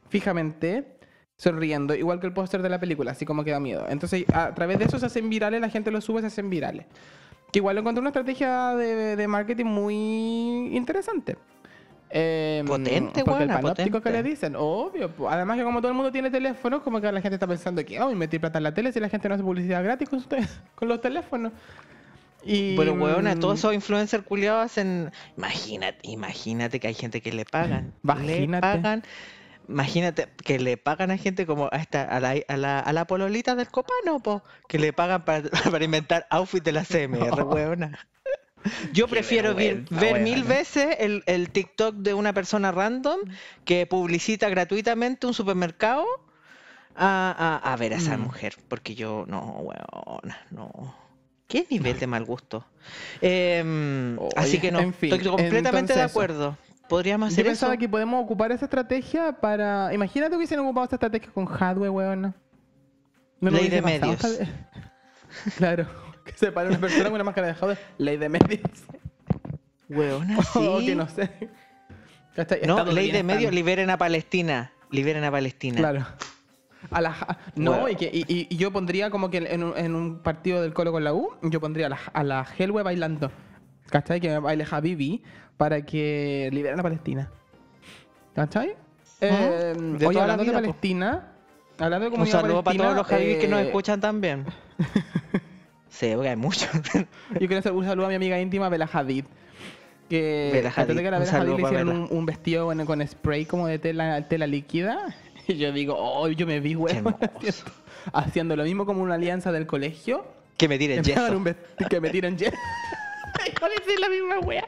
fijamente, 0.09 0.97
sonriendo, 1.37 1.95
igual 1.95 2.19
que 2.19 2.27
el 2.27 2.33
póster 2.33 2.61
de 2.61 2.69
la 2.69 2.79
película, 2.79 3.11
así 3.11 3.25
como 3.25 3.43
que 3.43 3.51
da 3.51 3.59
miedo. 3.59 3.85
Entonces, 3.89 4.25
a 4.33 4.53
través 4.53 4.77
de 4.79 4.85
eso 4.85 4.99
se 4.99 5.05
hacen 5.05 5.29
virales, 5.29 5.61
la 5.61 5.69
gente 5.69 5.89
lo 5.91 6.01
sube, 6.01 6.21
se 6.21 6.27
hacen 6.27 6.49
virales. 6.49 6.85
Que 7.51 7.59
igual 7.59 7.77
encontré 7.77 8.01
una 8.01 8.09
estrategia 8.09 8.75
de, 8.75 9.15
de 9.15 9.27
marketing 9.27 9.65
muy 9.65 10.75
interesante. 10.75 11.37
Em, 12.13 12.65
Potente, 12.65 13.23
porque 13.23 13.43
el 13.43 13.49
panóptico 13.49 14.01
que 14.01 14.09
le 14.11 14.21
dicen, 14.23 14.55
obvio. 14.57 15.11
Además 15.29 15.57
que 15.57 15.63
como 15.63 15.79
todo 15.79 15.91
el 15.91 15.95
mundo 15.95 16.11
tiene 16.11 16.29
teléfono, 16.29 16.83
como 16.83 16.99
que 16.99 17.11
la 17.11 17.21
gente 17.21 17.35
está 17.35 17.47
pensando 17.47 17.83
que, 17.85 17.99
oh, 18.01 18.13
metí 18.13 18.37
plata 18.37 18.57
en 18.57 18.63
la 18.63 18.73
tele 18.73 18.91
si 18.91 18.99
la 18.99 19.07
gente 19.09 19.29
no 19.29 19.35
hace 19.35 19.43
publicidad 19.43 19.83
gratis 19.83 20.09
con, 20.09 20.21
te- 20.23 20.45
con 20.75 20.87
los 20.87 20.99
teléfonos. 20.99 21.53
Y, 22.43 22.75
Pero, 22.75 22.93
weona, 22.93 23.35
mm, 23.35 23.39
todos 23.39 23.59
esos 23.59 23.73
influencers 23.73 24.23
culiados 24.25 24.65
hacen. 24.65 25.11
Imagínate, 25.37 25.99
imagínate 26.03 26.79
que 26.79 26.87
hay 26.87 26.95
gente 26.95 27.21
que 27.21 27.31
le 27.31 27.45
pagan. 27.45 27.85
Le 27.85 27.91
Vagínate. 28.03 28.61
pagan. 28.61 29.03
Imagínate 29.69 30.27
que 30.43 30.59
le 30.59 30.75
pagan 30.75 31.11
a 31.11 31.17
gente 31.17 31.45
como 31.45 31.69
a 31.71 31.77
esta, 31.77 32.03
a 32.03 32.19
la, 32.19 32.35
a 32.47 32.57
la, 32.57 32.79
a 32.79 32.93
la 32.93 33.05
pololita 33.05 33.55
del 33.55 33.67
copano, 33.69 34.19
po, 34.21 34.43
que 34.67 34.79
le 34.79 34.91
pagan 34.91 35.23
para, 35.23 35.43
para 35.71 35.85
inventar 35.85 36.25
outfit 36.29 36.63
de 36.63 36.71
la 36.73 36.83
CMR, 36.83 37.43
weona. 37.43 37.97
Yo 38.93 39.07
prefiero 39.09 39.55
ver, 39.55 39.85
mil 39.89 40.43
weona. 40.43 40.43
veces 40.45 40.95
el, 40.99 41.23
el 41.25 41.49
TikTok 41.49 41.95
de 41.95 42.13
una 42.13 42.33
persona 42.33 42.71
random 42.71 43.19
que 43.65 43.85
publicita 43.87 44.49
gratuitamente 44.49 45.27
un 45.27 45.33
supermercado 45.33 46.05
a, 46.95 47.59
a- 47.63 47.73
a 47.73 47.75
ver 47.77 47.93
a 47.93 47.97
esa 47.97 48.17
Mm. 48.17 48.21
mujer. 48.21 48.55
Porque 48.67 48.95
yo, 48.95 49.25
no, 49.27 49.39
weona, 49.61 50.37
no. 50.51 50.95
¿Qué 51.47 51.65
nivel 51.69 51.99
de 51.99 52.07
mal 52.07 52.23
gusto? 52.23 52.65
Em, 53.19 54.17
así 54.35 54.59
que 54.59 54.71
no, 54.71 54.79
en 54.79 54.93
fin, 54.93 55.11
estoy 55.13 55.29
completamente 55.29 55.93
de 55.93 56.01
acuerdo. 56.01 56.57
Podríamos 56.87 57.29
Yo 57.29 57.33
hacer 57.35 57.45
pensaba 57.45 57.73
eso. 57.73 57.79
que 57.79 57.89
podemos 57.89 58.23
ocupar 58.23 58.51
esa 58.51 58.65
estrategia 58.65 59.33
para. 59.33 59.93
Imagínate 59.93 60.31
que 60.31 60.37
hubiesen 60.37 60.59
ocupado 60.59 60.85
esta 60.85 60.95
estrategia 60.97 61.29
con 61.33 61.45
hardware, 61.45 61.89
weón. 61.89 62.33
No 63.41 63.49
Ley 63.49 63.69
de 63.69 63.81
medios. 63.81 64.19
claro. 65.57 65.87
Que 66.25 66.33
se 66.33 66.51
para 66.51 66.69
una 66.69 66.79
persona 66.79 67.05
con 67.05 67.13
una 67.15 67.23
máscara 67.23 67.47
de 67.47 67.53
hardware. 67.55 67.79
Ley 67.97 68.17
de 68.17 68.29
medios. 68.29 68.61
Weona, 69.89 70.37
Oh, 70.55 70.79
sí. 70.79 70.85
que 70.85 70.95
no 70.95 71.07
sé. 71.09 71.29
No, 72.65 72.85
ley 72.85 73.11
de 73.11 73.23
medios, 73.23 73.53
liberen 73.53 73.89
a 73.89 73.97
Palestina. 73.97 74.71
Liberen 74.89 75.23
a 75.23 75.31
Palestina. 75.31 75.77
Claro. 75.77 76.05
A 76.89 77.01
la, 77.01 77.11
ja- 77.13 77.37
no, 77.55 77.71
Bueno. 77.71 77.89
y, 77.89 77.95
que, 77.95 78.09
y, 78.13 78.55
yo 78.57 78.71
pondría 78.71 79.09
como 79.11 79.29
que 79.29 79.37
en 79.37 79.63
un, 79.63 79.77
en 79.77 79.95
un 79.95 80.19
partido 80.19 80.61
del 80.61 80.73
Colo 80.73 80.91
con 80.91 81.03
la 81.03 81.13
U, 81.13 81.29
yo 81.43 81.59
pondría 81.61 81.85
a 81.87 81.89
la, 81.89 81.99
a 82.13 82.23
la 82.23 82.47
Helwe 82.57 82.83
bailando. 82.83 83.31
¿Cachai? 83.89 84.19
Que 84.21 84.37
baile 84.39 84.65
Habibi 84.69 85.21
para 85.57 85.85
que 85.85 86.49
liberen 86.53 86.79
a 86.79 86.83
Palestina. 86.83 87.29
¿Cachai? 88.33 88.75
Eh, 89.19 89.73
de 89.77 90.07
oye, 90.07 90.19
hablando 90.19 90.43
vida, 90.43 90.53
de 90.53 90.57
po. 90.59 90.71
Palestina, 90.71 91.33
hablando 91.77 92.05
de 92.05 92.07
Un 92.07 92.11
comunidad 92.13 92.41
saludo 92.41 92.63
para 92.63 92.77
todos 92.77 92.95
los 92.95 93.07
Javis 93.07 93.37
que 93.37 93.47
nos 93.47 93.59
eh, 93.59 93.63
escuchan 93.65 93.99
también. 94.01 94.45
Porque 96.09 96.29
hay 96.29 96.35
muchos. 96.35 96.69
Yo 96.93 97.39
quiero 97.39 97.59
hacer 97.59 97.71
un 97.71 97.85
saludo 97.85 98.07
a 98.07 98.09
mi 98.09 98.15
amiga 98.15 98.39
íntima, 98.39 98.69
Bella 98.69 98.89
Hadid. 98.91 99.25
Que 100.09 100.49
Bella 100.53 100.73
Hadid, 100.75 100.97
que 100.99 101.07
a 101.07 101.11
la 101.11 101.19
Bella 101.19 101.41
Hadid 101.41 101.55
le 101.55 101.61
hicieron 101.61 101.89
un, 101.89 102.07
un 102.09 102.25
vestido 102.25 102.65
con, 102.65 102.85
con 102.85 103.07
spray 103.07 103.45
como 103.45 103.67
de 103.67 103.79
tela, 103.79 104.27
tela 104.27 104.47
líquida. 104.47 105.15
Y 105.47 105.57
yo 105.57 105.71
digo, 105.71 105.95
oh, 105.97 106.27
yo 106.29 106.45
me 106.45 106.59
vi, 106.59 106.75
güey, 106.75 106.93
haciendo, 106.93 107.17
haciendo 108.13 108.55
lo 108.55 108.63
mismo 108.63 108.85
como 108.85 109.01
una 109.01 109.15
alianza 109.15 109.51
del 109.51 109.65
colegio. 109.65 110.23
Que 110.55 110.67
me 110.67 110.77
tiren 110.77 111.03
yeso. 111.03 111.35
un 111.35 111.55
que 111.89 111.99
me 111.99 112.11
tiren 112.11 112.37
yeso. 112.37 112.55
La 113.99 114.09
misma 114.09 114.39
wea. 114.39 114.67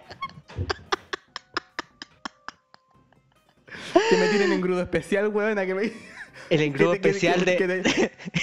que 4.10 4.18
me 4.18 4.28
tiren 4.30 4.52
engrudo 4.52 4.82
especial, 4.82 5.28
weón. 5.28 5.56
Que 5.56 5.76
me... 5.76 5.92
El 6.50 6.62
engrudo 6.62 6.94
especial 6.94 7.46
de. 7.46 7.84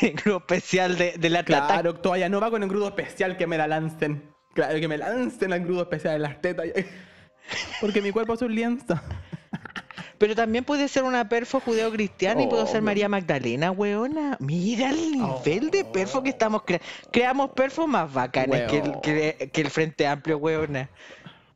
El 0.01 0.09
engrudo 0.09 0.39
especial 0.39 0.97
de, 0.97 1.13
Atlas 1.39 1.63
Attack. 1.63 1.69
Claro, 1.69 1.95
toalla 1.95 2.29
no 2.29 2.41
va 2.41 2.51
con 2.51 2.63
engrudo 2.63 2.89
especial 2.89 3.37
que 3.37 3.47
me 3.47 3.59
la 3.59 3.67
lancen. 3.67 4.23
Claro, 4.55 4.79
que 4.81 4.89
me 4.89 4.99
lancen 4.99 5.53
el 5.53 5.61
engrudo 5.61 5.83
especial 5.83 6.17
en 6.17 6.23
las 6.23 6.41
tetas. 6.41 6.67
Porque 7.81 8.03
mi 8.03 8.11
cuerpo 8.11 8.35
es 8.35 8.43
un 8.43 8.55
lienzo. 8.55 9.01
Pero 10.19 10.35
también 10.35 10.65
puede 10.65 10.87
ser 10.89 11.05
una 11.05 11.29
perfo 11.31 11.61
judeo-cristiana 11.61 12.43
y 12.43 12.47
puedo 12.47 12.67
ser 12.67 12.77
Obvio. 12.77 12.87
María 12.87 13.09
Magdalena, 13.09 13.71
weona. 13.71 14.37
Mira 14.39 14.91
el 14.91 15.13
nivel 15.13 15.71
de 15.71 15.85
perfo 15.85 16.23
que 16.23 16.29
estamos 16.29 16.63
creando. 16.63 16.87
Creamos 17.11 17.51
perfos 17.53 17.89
más 17.89 18.13
bacanes 18.13 18.71
que 18.71 18.79
el, 18.79 19.01
que, 19.01 19.51
que 19.51 19.61
el 19.63 19.71
Frente 19.71 20.07
Amplio, 20.07 20.37
weona. 20.37 20.91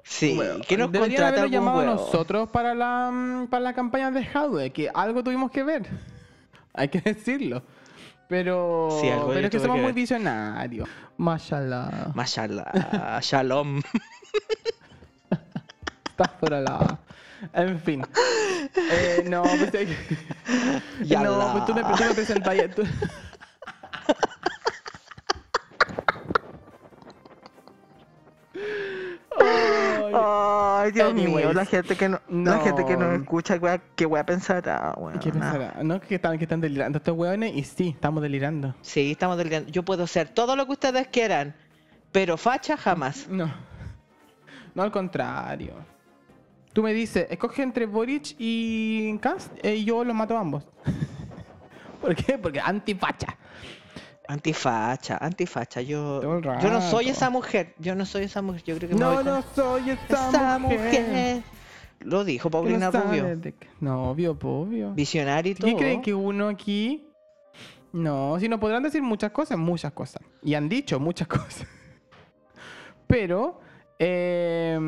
Sí, 0.02 0.38
que 0.68 0.76
nos 0.76 0.90
contrata 0.90 1.42
algún 1.42 1.50
llamado 1.50 1.80
a 1.80 1.84
nosotros 1.84 2.50
para 2.50 2.74
la, 2.74 3.46
para 3.50 3.64
la 3.64 3.72
campaña 3.74 4.10
de 4.10 4.24
Hardware, 4.24 4.70
que 4.70 4.90
algo 4.92 5.24
tuvimos 5.24 5.50
que 5.50 5.62
ver. 5.62 5.86
Hay 6.74 6.88
que 6.88 7.00
decirlo. 7.12 7.62
Pero, 8.28 8.88
Sí, 9.00 9.08
algo 9.08 9.28
yo 9.28 9.34
pero 9.34 9.46
es 9.46 9.50
que 9.50 9.60
somos 9.60 9.76
que 9.76 9.82
muy 9.82 9.92
visionarios. 9.92 10.88
Mashallah. 11.18 12.10
Mashallah, 12.14 13.20
shalom. 13.22 13.80
Astaghfirullah. 16.10 16.98
En 17.52 17.78
fin. 17.80 18.02
Eh, 18.76 19.24
no, 19.28 19.42
pues, 19.42 19.74
eh, 19.74 19.86
no, 21.22 21.52
pues 21.52 21.66
tú 21.66 21.74
me, 21.74 21.82
tú 21.82 21.88
me 22.08 22.14
presentas. 22.14 22.54
tú- 22.74 22.82
Ay, 30.84 30.92
Dios 30.92 31.14
mío, 31.14 31.52
la 31.52 31.64
gente 31.64 31.96
que 31.96 32.08
no, 32.08 32.20
la 32.28 32.58
gente 32.58 32.84
que 32.84 32.96
no. 32.96 33.12
escucha, 33.12 33.56
wea- 33.56 33.80
qué 33.96 34.06
voy 34.06 34.20
a 34.20 34.26
pensar, 34.26 34.68
ah, 34.68 34.94
¿Qué 35.20 35.30
weona. 35.30 35.50
pensará? 35.50 35.82
No, 35.82 36.00
que 36.00 36.16
están, 36.16 36.36
que 36.38 36.44
están 36.44 36.60
delirando 36.60 36.98
estos 36.98 37.16
hueones 37.16 37.54
y 37.54 37.64
sí, 37.64 37.88
estamos 37.94 38.22
delirando. 38.22 38.74
Sí, 38.82 39.12
estamos 39.12 39.38
delirando. 39.38 39.70
Yo 39.70 39.82
puedo 39.82 40.06
ser 40.06 40.28
todo 40.28 40.56
lo 40.56 40.66
que 40.66 40.72
ustedes 40.72 41.08
quieran, 41.08 41.54
pero 42.12 42.36
facha 42.36 42.76
jamás. 42.76 43.26
No. 43.30 43.52
No, 44.74 44.82
al 44.82 44.90
contrario. 44.90 45.72
Tú 46.72 46.82
me 46.82 46.92
dices, 46.92 47.28
escoge 47.30 47.62
entre 47.62 47.86
Boric 47.86 48.34
y 48.38 49.16
Cast 49.18 49.52
eh, 49.62 49.76
y 49.76 49.84
yo 49.84 50.02
los 50.04 50.14
mato 50.14 50.36
a 50.36 50.40
ambos. 50.40 50.64
¿Por 52.00 52.14
qué? 52.16 52.36
Porque 52.36 52.60
antifacha. 52.60 53.36
Antifacha, 54.26 55.18
antifacha. 55.20 55.80
Yo, 55.82 56.20
yo 56.40 56.70
no 56.70 56.80
soy 56.80 57.08
esa 57.10 57.28
mujer. 57.30 57.74
Yo 57.78 57.94
no 57.94 58.06
soy 58.06 58.24
esa 58.24 58.40
mujer. 58.42 58.62
Yo 58.64 58.76
creo 58.78 58.88
que 58.90 58.94
No, 58.96 59.16
con 59.16 59.24
no 59.26 59.42
soy 59.54 59.90
esa, 59.90 60.28
esa 60.30 60.58
mujer. 60.58 60.78
mujer. 60.80 61.42
Lo 62.00 62.24
dijo 62.24 62.48
no 62.48 62.50
Paulina 62.50 62.90
sabe 62.92 63.20
Rubio. 63.20 63.36
de 63.36 63.54
No, 63.80 64.10
obvio, 64.10 64.36
obvio. 64.42 64.92
Visionario 64.92 65.52
y 65.52 65.54
todo. 65.54 65.70
¿Qué 65.70 65.76
creen 65.76 66.02
que 66.02 66.14
uno 66.14 66.48
aquí? 66.48 67.06
No, 67.92 68.36
si 68.40 68.48
no 68.48 68.58
podrán 68.58 68.82
decir 68.82 69.02
muchas 69.02 69.30
cosas, 69.30 69.56
muchas 69.58 69.92
cosas. 69.92 70.20
Y 70.42 70.54
han 70.54 70.68
dicho 70.68 70.98
muchas 70.98 71.28
cosas. 71.28 71.66
Pero 73.06 73.60
eh, 73.98 74.78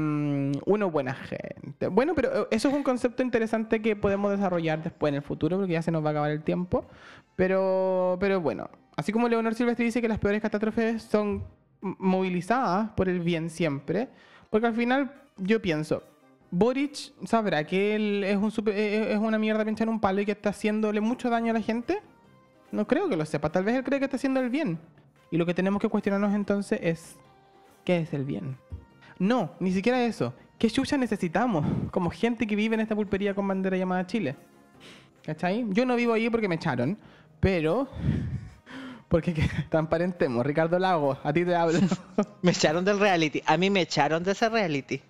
uno 0.66 0.90
buena 0.90 1.14
gente. 1.14 1.88
Bueno, 1.88 2.14
pero 2.14 2.42
eh, 2.42 2.46
eso 2.50 2.68
es 2.68 2.74
un 2.74 2.82
concepto 2.82 3.22
interesante 3.22 3.80
que 3.80 3.96
podemos 3.96 4.30
desarrollar 4.30 4.82
después 4.82 5.10
en 5.10 5.16
el 5.16 5.22
futuro, 5.22 5.56
porque 5.56 5.74
ya 5.74 5.82
se 5.82 5.90
nos 5.90 6.04
va 6.04 6.08
a 6.08 6.12
acabar 6.12 6.30
el 6.30 6.42
tiempo. 6.42 6.84
Pero, 7.36 8.16
pero 8.18 8.40
bueno, 8.40 8.68
así 8.96 9.12
como 9.12 9.28
Leonor 9.28 9.54
Silvestre 9.54 9.84
dice 9.84 10.00
que 10.00 10.08
las 10.08 10.18
peores 10.18 10.40
catástrofes 10.40 11.02
son 11.02 11.44
movilizadas 11.80 12.90
por 12.90 13.08
el 13.08 13.20
bien 13.20 13.50
siempre, 13.50 14.08
porque 14.50 14.66
al 14.66 14.74
final 14.74 15.12
yo 15.36 15.60
pienso, 15.60 16.02
Boric 16.50 17.12
sabrá 17.24 17.64
que 17.64 17.94
él 17.94 18.24
es, 18.24 18.36
un 18.36 18.50
super- 18.50 18.74
eh, 18.74 19.12
es 19.12 19.18
una 19.18 19.38
mierda 19.38 19.64
pinchar 19.64 19.88
un 19.88 20.00
palo 20.00 20.20
y 20.20 20.24
que 20.24 20.32
está 20.32 20.50
haciéndole 20.50 21.00
mucho 21.00 21.28
daño 21.28 21.50
a 21.50 21.54
la 21.54 21.60
gente. 21.60 22.00
No 22.72 22.86
creo 22.86 23.08
que 23.08 23.16
lo 23.16 23.26
sepa. 23.26 23.50
Tal 23.50 23.64
vez 23.64 23.76
él 23.76 23.84
cree 23.84 23.98
que 23.98 24.06
está 24.06 24.16
haciendo 24.16 24.40
el 24.40 24.48
bien. 24.48 24.78
Y 25.30 25.36
lo 25.36 25.44
que 25.44 25.54
tenemos 25.54 25.80
que 25.80 25.88
cuestionarnos 25.88 26.34
entonces 26.34 26.80
es: 26.82 27.16
¿qué 27.84 27.98
es 27.98 28.14
el 28.14 28.24
bien? 28.24 28.56
No, 29.18 29.52
ni 29.60 29.72
siquiera 29.72 30.04
eso. 30.04 30.34
¿Qué 30.58 30.70
chucha 30.70 30.96
necesitamos 30.96 31.64
como 31.90 32.10
gente 32.10 32.46
que 32.46 32.56
vive 32.56 32.74
en 32.74 32.80
esta 32.80 32.94
pulpería 32.94 33.34
con 33.34 33.46
bandera 33.46 33.76
llamada 33.76 34.06
Chile? 34.06 34.36
¿Cachai? 35.22 35.66
Yo 35.70 35.84
no 35.84 35.96
vivo 35.96 36.12
ahí 36.12 36.30
porque 36.30 36.48
me 36.48 36.54
echaron, 36.54 36.98
pero. 37.40 37.88
Porque 39.08 39.32
que, 39.32 39.48
transparentemos, 39.68 40.44
Ricardo 40.44 40.80
Lago, 40.80 41.16
a 41.22 41.32
ti 41.32 41.44
te 41.44 41.54
hablo. 41.54 41.78
Me 42.42 42.50
echaron 42.50 42.84
del 42.84 42.98
reality. 42.98 43.40
A 43.46 43.56
mí 43.56 43.70
me 43.70 43.82
echaron 43.82 44.24
de 44.24 44.32
ese 44.32 44.48
reality. 44.48 45.00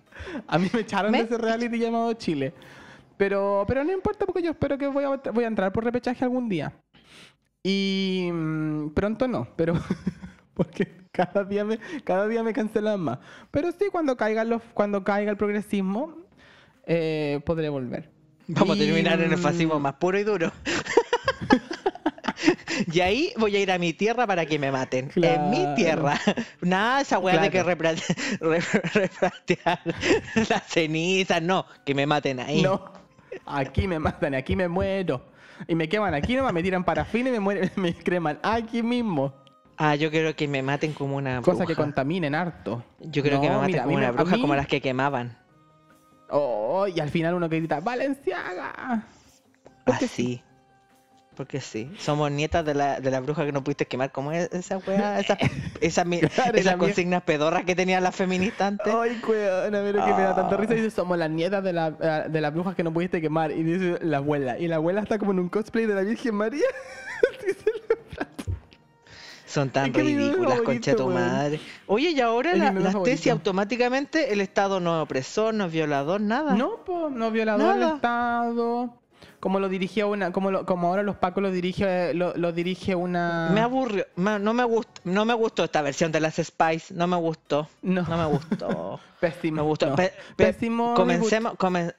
A 0.45 0.59
mí 0.59 0.69
me 0.71 0.81
echaron 0.81 1.11
¿Me? 1.11 1.17
de 1.17 1.23
ese 1.23 1.37
reality 1.39 1.79
llamado 1.79 2.13
Chile. 2.13 2.53
Pero, 3.17 3.65
pero 3.67 3.83
no 3.83 3.91
importa 3.91 4.27
porque 4.27 4.43
yo 4.43 4.51
espero 4.51 4.77
que 4.77 4.85
voy 4.85 5.03
a, 5.03 5.31
voy 5.31 5.43
a 5.45 5.47
entrar 5.47 5.73
por 5.73 5.83
repechaje 5.83 6.23
algún 6.23 6.47
día. 6.47 6.71
Y 7.63 8.29
mm, 8.31 8.89
pronto 8.89 9.27
no, 9.27 9.47
pero 9.55 9.73
porque 10.57 10.87
cada 11.11 11.43
día 11.43 11.63
me, 11.63 11.79
cada 12.03 12.27
día 12.27 12.43
me 12.43 12.53
cancelan 12.53 12.99
más. 12.99 13.19
Pero 13.51 13.71
sí, 13.71 13.85
cuando 13.91 14.17
caiga, 14.17 14.43
los, 14.43 14.61
cuando 14.73 15.03
caiga 15.03 15.31
el 15.31 15.37
progresismo, 15.37 16.15
eh, 16.85 17.39
podré 17.45 17.69
volver. 17.69 18.09
Vamos 18.47 18.77
a 18.77 18.79
terminar 18.79 19.21
en 19.21 19.31
el 19.31 19.37
fascismo 19.37 19.79
más 19.79 19.93
puro 19.95 20.17
y 20.17 20.23
duro. 20.23 20.51
y 22.93 22.99
ahí 23.01 23.33
voy 23.37 23.55
a 23.55 23.59
ir 23.59 23.71
a 23.71 23.77
mi 23.77 23.93
tierra 23.93 24.25
para 24.25 24.45
que 24.45 24.57
me 24.57 24.71
maten. 24.71 25.11
En 25.15 25.49
mi 25.49 25.65
tierra. 25.75 26.19
Nada, 26.61 27.01
esa 27.01 27.19
weá 27.19 27.39
de 27.41 27.49
que 27.51 27.63
Claro. 27.63 27.69
repra- 27.69 28.39
re- 28.39 28.59
repatriar 28.93 29.79
las 30.49 30.63
cenizas. 30.67 31.41
No, 31.41 31.65
que 31.85 31.93
me 31.93 32.05
maten 32.05 32.39
ahí. 32.39 32.61
No, 32.61 32.83
aquí 33.45 33.87
me 33.87 33.99
matan, 33.99 34.33
aquí 34.35 34.55
me 34.55 34.67
muero. 34.67 35.21
Y 35.67 35.75
me 35.75 35.89
queman 35.89 36.13
aquí 36.13 36.35
nomás, 36.35 36.53
me 36.53 36.61
tiran 36.63 36.83
parafina 36.83 37.29
y 37.29 37.33
me, 37.33 37.39
mueren, 37.39 37.71
me 37.75 37.93
creman 37.93 38.39
aquí 38.43 38.81
mismo. 38.83 39.33
Ah, 39.77 39.95
yo 39.95 40.09
quiero 40.09 40.35
que 40.35 40.47
me 40.47 40.61
maten 40.63 40.93
como 40.93 41.15
una 41.15 41.41
Cosa 41.41 41.59
que 41.65 41.73
bruja. 41.73 41.83
contaminen 41.83 42.33
harto. 42.35 42.83
Yo 42.99 43.21
creo 43.21 43.39
que 43.39 43.49
me 43.49 43.55
maten 43.55 43.67
mira, 43.71 43.81
a 43.81 43.85
como 43.85 43.97
una 43.97 44.07
a 44.07 44.11
bruja, 44.11 44.37
como 44.39 44.55
las 44.55 44.67
que 44.67 44.81
quemaban. 44.81 45.37
Oh, 46.29 46.87
y 46.87 46.99
al 46.99 47.09
final 47.09 47.35
uno 47.35 47.47
que 47.47 47.57
grita, 47.57 47.79
¡Valenciaga! 47.79 49.05
Porque 49.85 50.05
Así. 50.05 50.41
Porque 51.35 51.61
sí. 51.61 51.91
Somos 51.99 52.31
nietas 52.31 52.65
de 52.65 52.73
la, 52.73 52.99
de 52.99 53.11
la 53.11 53.19
bruja 53.19 53.45
que 53.45 53.51
no 53.51 53.63
pudiste 53.63 53.85
quemar. 53.85 54.11
¿Cómo 54.11 54.31
es 54.31 54.51
esa 54.51 54.79
weá? 54.79 55.19
Esa, 55.19 55.37
esa, 55.81 56.03
Claro, 56.03 56.57
esas 56.57 56.65
la 56.65 56.77
consignas 56.79 57.21
pedorras 57.21 57.63
que 57.63 57.75
tenían 57.75 58.03
las 58.03 58.15
feministas 58.15 58.69
antes. 58.69 58.91
Ay, 58.91 59.21
cuidado, 59.23 59.69
mira 59.69 60.03
que 60.03 60.13
me 60.13 60.21
da 60.23 60.35
tanta 60.35 60.55
Ah. 60.55 60.57
risa. 60.57 60.73
Dice, 60.73 60.89
somos 60.89 61.15
las 61.19 61.29
nietas 61.29 61.63
de, 61.63 61.73
la, 61.73 61.95
eh, 62.01 62.29
de 62.29 62.41
las 62.41 62.51
brujas 62.51 62.73
que 62.73 62.83
no 62.83 62.91
pudiste 62.91 63.21
quemar. 63.21 63.51
Y 63.51 63.61
dice 63.61 63.99
la 64.03 64.17
abuela. 64.17 64.57
Y 64.57 64.67
la 64.67 64.77
abuela 64.77 65.01
está 65.01 65.19
como 65.19 65.31
en 65.31 65.37
un 65.39 65.49
cosplay 65.49 65.85
de 65.85 65.93
la 65.93 66.01
Virgen 66.01 66.33
María. 66.33 66.65
Dice 67.45 67.65
la- 67.86 67.86
Son 69.47 69.69
tan 69.69 69.87
Es 69.87 69.93
ridículas, 69.95 70.61
concha 70.61 70.95
tu 70.95 71.05
weón. 71.07 71.13
madre. 71.15 71.59
Oye, 71.87 72.09
y 72.11 72.19
ahora 72.21 72.51
Es 72.51 72.59
la- 72.59 72.71
las 72.73 72.91
favorito. 72.93 73.03
tesis 73.03 73.31
automáticamente 73.31 74.33
el 74.33 74.41
Estado 74.41 74.79
no 74.79 74.97
es 74.97 75.03
opresor, 75.03 75.53
no 75.53 75.65
es 75.65 75.71
violador, 75.71 76.19
nada. 76.21 76.53
No, 76.53 76.83
po, 76.85 77.09
no 77.09 77.31
violador 77.31 77.71
del 77.71 77.79
Nada. 77.79 77.95
Estado. 77.95 78.93
Como 79.39 79.59
lo 79.59 79.69
dirigía 79.69 80.05
una, 80.07 80.31
como, 80.31 80.49
lo- 80.51 80.65
como 80.65 80.87
ahora 80.87 81.03
los 81.03 81.15
Pacos 81.15 81.41
lo 81.43 81.51
dirige, 81.51 82.13
lo, 82.13 82.35
lo 82.35 82.51
dirige 82.51 82.95
una. 82.95 83.49
Me 83.53 83.61
aburrió, 83.61 84.05
no 84.15 84.53
me 84.53 84.63
gustó, 84.63 85.01
no 85.05 85.25
me 85.25 85.33
gustó 85.35 85.63
esta 85.63 85.81
versión 85.81 86.11
de 86.11 86.19
las 86.19 86.35
Spice, 86.35 86.93
no 86.93 87.05
me 87.07 87.15
gustó. 87.17 87.67
No. 87.83 88.01
No 88.01 88.17
me 88.17 88.25
gustó. 88.25 88.99
Pésimo. 89.21 89.55
Me 89.57 89.61
gustó. 89.61 89.89
no. 89.91 89.95
Pe- 89.95 90.11
pe- 90.35 90.45
Pésimo. 90.47 90.93
comencemos, 90.95 91.53
comen- 91.53 91.93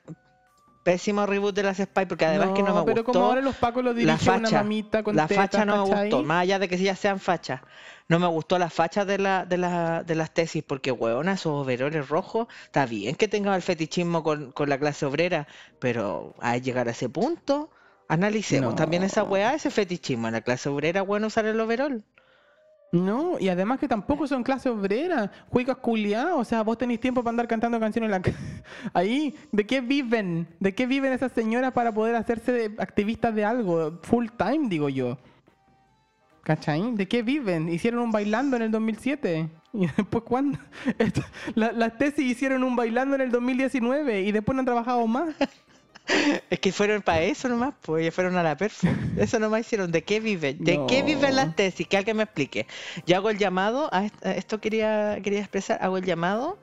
pésimo 0.83 1.27
reboot 1.27 1.55
de 1.55 1.63
las 1.63 1.77
Spice 1.79 2.07
porque 2.07 2.25
además 2.25 2.51
que 2.55 2.63
no 2.63 2.75
me 2.75 2.83
pero 2.85 3.05
gustó. 3.05 3.05
como 3.05 3.25
ahora 3.27 3.41
los 3.41 3.57
Pacos 3.57 3.85
lo 3.85 3.93
la 3.93 4.17
dirige 4.17 4.31
una 4.31 4.49
facha, 4.49 4.63
mamita 4.63 5.03
con 5.03 5.15
la 5.17 5.29
facha 5.29 5.65
no 5.65 5.77
me 5.77 5.83
gustó, 5.95 6.23
más 6.23 6.43
allá 6.43 6.59
de 6.59 6.69
que 6.69 6.79
ya 6.79 6.97
sean 6.97 7.21
fachas. 7.21 7.61
No 8.09 8.19
me 8.19 8.27
gustó 8.27 8.59
la 8.59 8.71
facha 8.71 9.05
de, 9.05 9.19
la, 9.19 9.45
de, 9.45 9.59
la, 9.59 10.03
de 10.03 10.15
las 10.15 10.33
tesis, 10.33 10.63
porque, 10.63 10.91
weona, 10.93 11.33
esos 11.35 11.53
overoles 11.53 12.09
rojos, 12.09 12.49
está 12.65 12.87
bien 12.87 13.15
que 13.17 13.29
tenga 13.29 13.55
el 13.55 13.61
fetichismo 13.63 14.23
con, 14.23 14.53
con 14.53 14.69
la 14.71 14.79
clase 14.79 15.05
obrera, 15.05 15.47
pero 15.79 16.35
a 16.41 16.57
llegar 16.57 16.89
a 16.89 16.93
ese 16.93 17.09
punto, 17.11 17.71
analicemos 18.09 18.71
No. 18.71 18.75
también 18.75 19.03
esa 19.03 19.25
weá, 19.25 19.55
ese 19.55 19.71
fetichismo 19.71 20.27
en 20.29 20.33
la 20.35 20.41
clase 20.41 20.69
obrera, 20.71 21.03
bueno 21.03 21.27
usar 21.27 21.45
el 21.47 21.61
overol. 21.61 22.03
No, 22.91 23.39
y 23.39 23.51
además 23.51 23.79
que 23.79 23.87
tampoco 23.87 24.27
son 24.27 24.43
clase 24.43 24.71
obrera, 24.71 25.31
juegas 25.51 25.77
culiados, 25.77 26.41
o 26.41 26.45
sea, 26.45 26.63
vos 26.63 26.79
tenéis 26.79 27.01
tiempo 27.01 27.23
para 27.23 27.33
andar 27.33 27.47
cantando 27.47 27.79
canciones 27.79 28.09
en 28.09 28.13
la 28.13 28.23
ahí, 28.95 29.35
¿de 29.53 29.67
qué 29.67 29.83
viven? 29.83 30.49
¿De 30.59 30.75
qué 30.75 30.87
viven 30.87 31.13
esas 31.13 31.33
señoras 31.33 31.73
para 31.73 31.93
poder 31.93 32.15
hacerse 32.15 32.75
activistas 32.79 33.35
de 33.35 33.45
algo? 33.45 34.01
Full 34.05 34.29
time, 34.39 34.69
digo 34.71 34.89
yo. 34.89 35.19
¿Cachai? 36.43 36.95
¿De 36.95 37.07
qué 37.07 37.23
viven? 37.23 37.69
Hicieron 37.69 38.01
un 38.01 38.11
bailando 38.11 38.57
en 38.57 38.63
el 38.63 38.71
2007. 38.71 39.51
¿Y 39.75 39.87
después 39.97 40.25
cuándo? 40.25 40.59
Esto- 40.99 41.21
la- 41.55 41.73
las 41.73 41.99
tesis 41.99 42.25
hicieron 42.25 42.65
un 42.65 42.75
bailando 42.75 43.17
en 43.17 43.21
el 43.21 43.31
2019 43.31 44.23
y 44.23 44.33
después 44.33 44.55
no 44.57 44.61
han 44.61 44.67
trabajado 44.67 45.07
más. 45.07 45.35
Es 46.51 46.59
que 46.61 46.73
fueron 46.73 47.03
para 47.03 47.21
eso 47.23 47.49
nomás, 47.49 47.75
pues 47.83 48.03
ellos 48.03 48.15
fueron 48.15 48.37
a 48.37 48.43
la 48.43 48.57
perfo. 48.57 48.87
Eso 49.17 49.39
nomás 49.39 49.61
hicieron. 49.61 49.93
¿De 49.93 50.03
qué 50.03 50.21
viven? 50.21 50.65
¿De 50.65 50.81
qué 50.89 51.03
viven 51.03 51.37
las 51.37 51.55
tesis? 51.55 51.87
Que 51.87 51.97
alguien 51.99 52.17
me 52.17 52.23
explique. 52.23 52.67
Yo 53.07 53.17
hago 53.17 53.31
el 53.31 53.39
llamado, 53.39 53.89
a 53.93 54.07
est- 54.07 54.27
a 54.27 54.33
esto 54.35 54.61
quería, 54.61 55.19
quería 55.23 55.41
expresar, 55.41 55.79
hago 55.83 55.99
el 55.99 56.05
llamado 56.05 56.59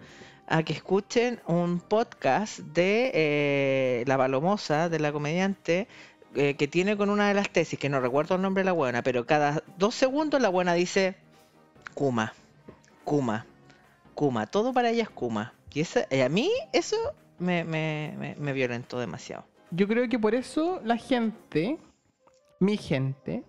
a 0.48 0.64
que 0.64 0.74
escuchen 0.74 1.39
un 1.48 1.80
podcast 1.80 2.60
de 2.60 3.12
eh, 3.14 4.04
La 4.08 4.18
Palomosa, 4.18 4.89
de 4.89 5.00
la 5.00 5.12
comediante, 5.12 5.88
eh, 6.36 6.56
que 6.56 6.68
tiene 6.68 6.98
con 6.98 7.10
una 7.10 7.28
de 7.28 7.34
las 7.34 7.50
tesis, 7.50 7.80
que 7.80 7.89
no 7.89 8.00
recuerdo 8.00 8.36
el 8.36 8.41
nombre 8.41 8.62
de 8.62 8.66
la 8.66 8.72
buena, 8.74 9.02
pero 9.04 9.26
cada 9.26 9.64
dos 9.78 9.96
segundos 9.96 10.41
la 10.41 10.50
buena 10.50 10.74
dice 10.74 11.16
Kuma, 11.93 12.34
Kuma, 13.04 13.46
Kuma, 14.16 14.48
todo 14.48 14.74
para 14.74 14.89
ella 14.89 15.04
es 15.04 15.10
Kuma. 15.10 15.54
Y 15.74 15.82
esa- 15.82 16.08
y 16.10 16.22
a 16.22 16.30
mí 16.30 16.50
eso 16.74 16.96
me, 17.40 17.64
me, 17.64 18.36
me, 18.40 18.54
violentó 18.54 19.00
demasiado. 19.00 19.46
Yo 19.72 19.88
creo 19.88 20.08
que 20.08 20.20
por 20.20 20.36
eso 20.36 20.82
la 20.84 20.98
gente, 20.98 21.78
mi 22.60 22.78
gente, 22.78 23.44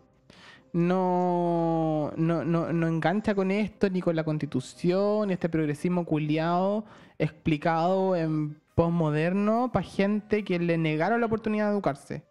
no, 0.72 2.12
no, 2.16 2.44
no, 2.44 2.72
no 2.72 2.86
engancha 2.86 3.34
con 3.34 3.50
esto, 3.50 3.88
ni 3.88 4.00
con 4.00 4.16
la 4.16 4.24
constitución, 4.24 5.30
este 5.30 5.48
progresismo 5.48 6.04
culiado 6.04 6.84
explicado 7.18 8.16
en 8.16 8.60
postmoderno 8.74 9.70
para 9.72 9.84
gente 9.84 10.44
que 10.44 10.58
le 10.58 10.76
negaron 10.76 11.20
la 11.20 11.26
oportunidad 11.26 11.66
de 11.66 11.72
educarse. 11.72 12.22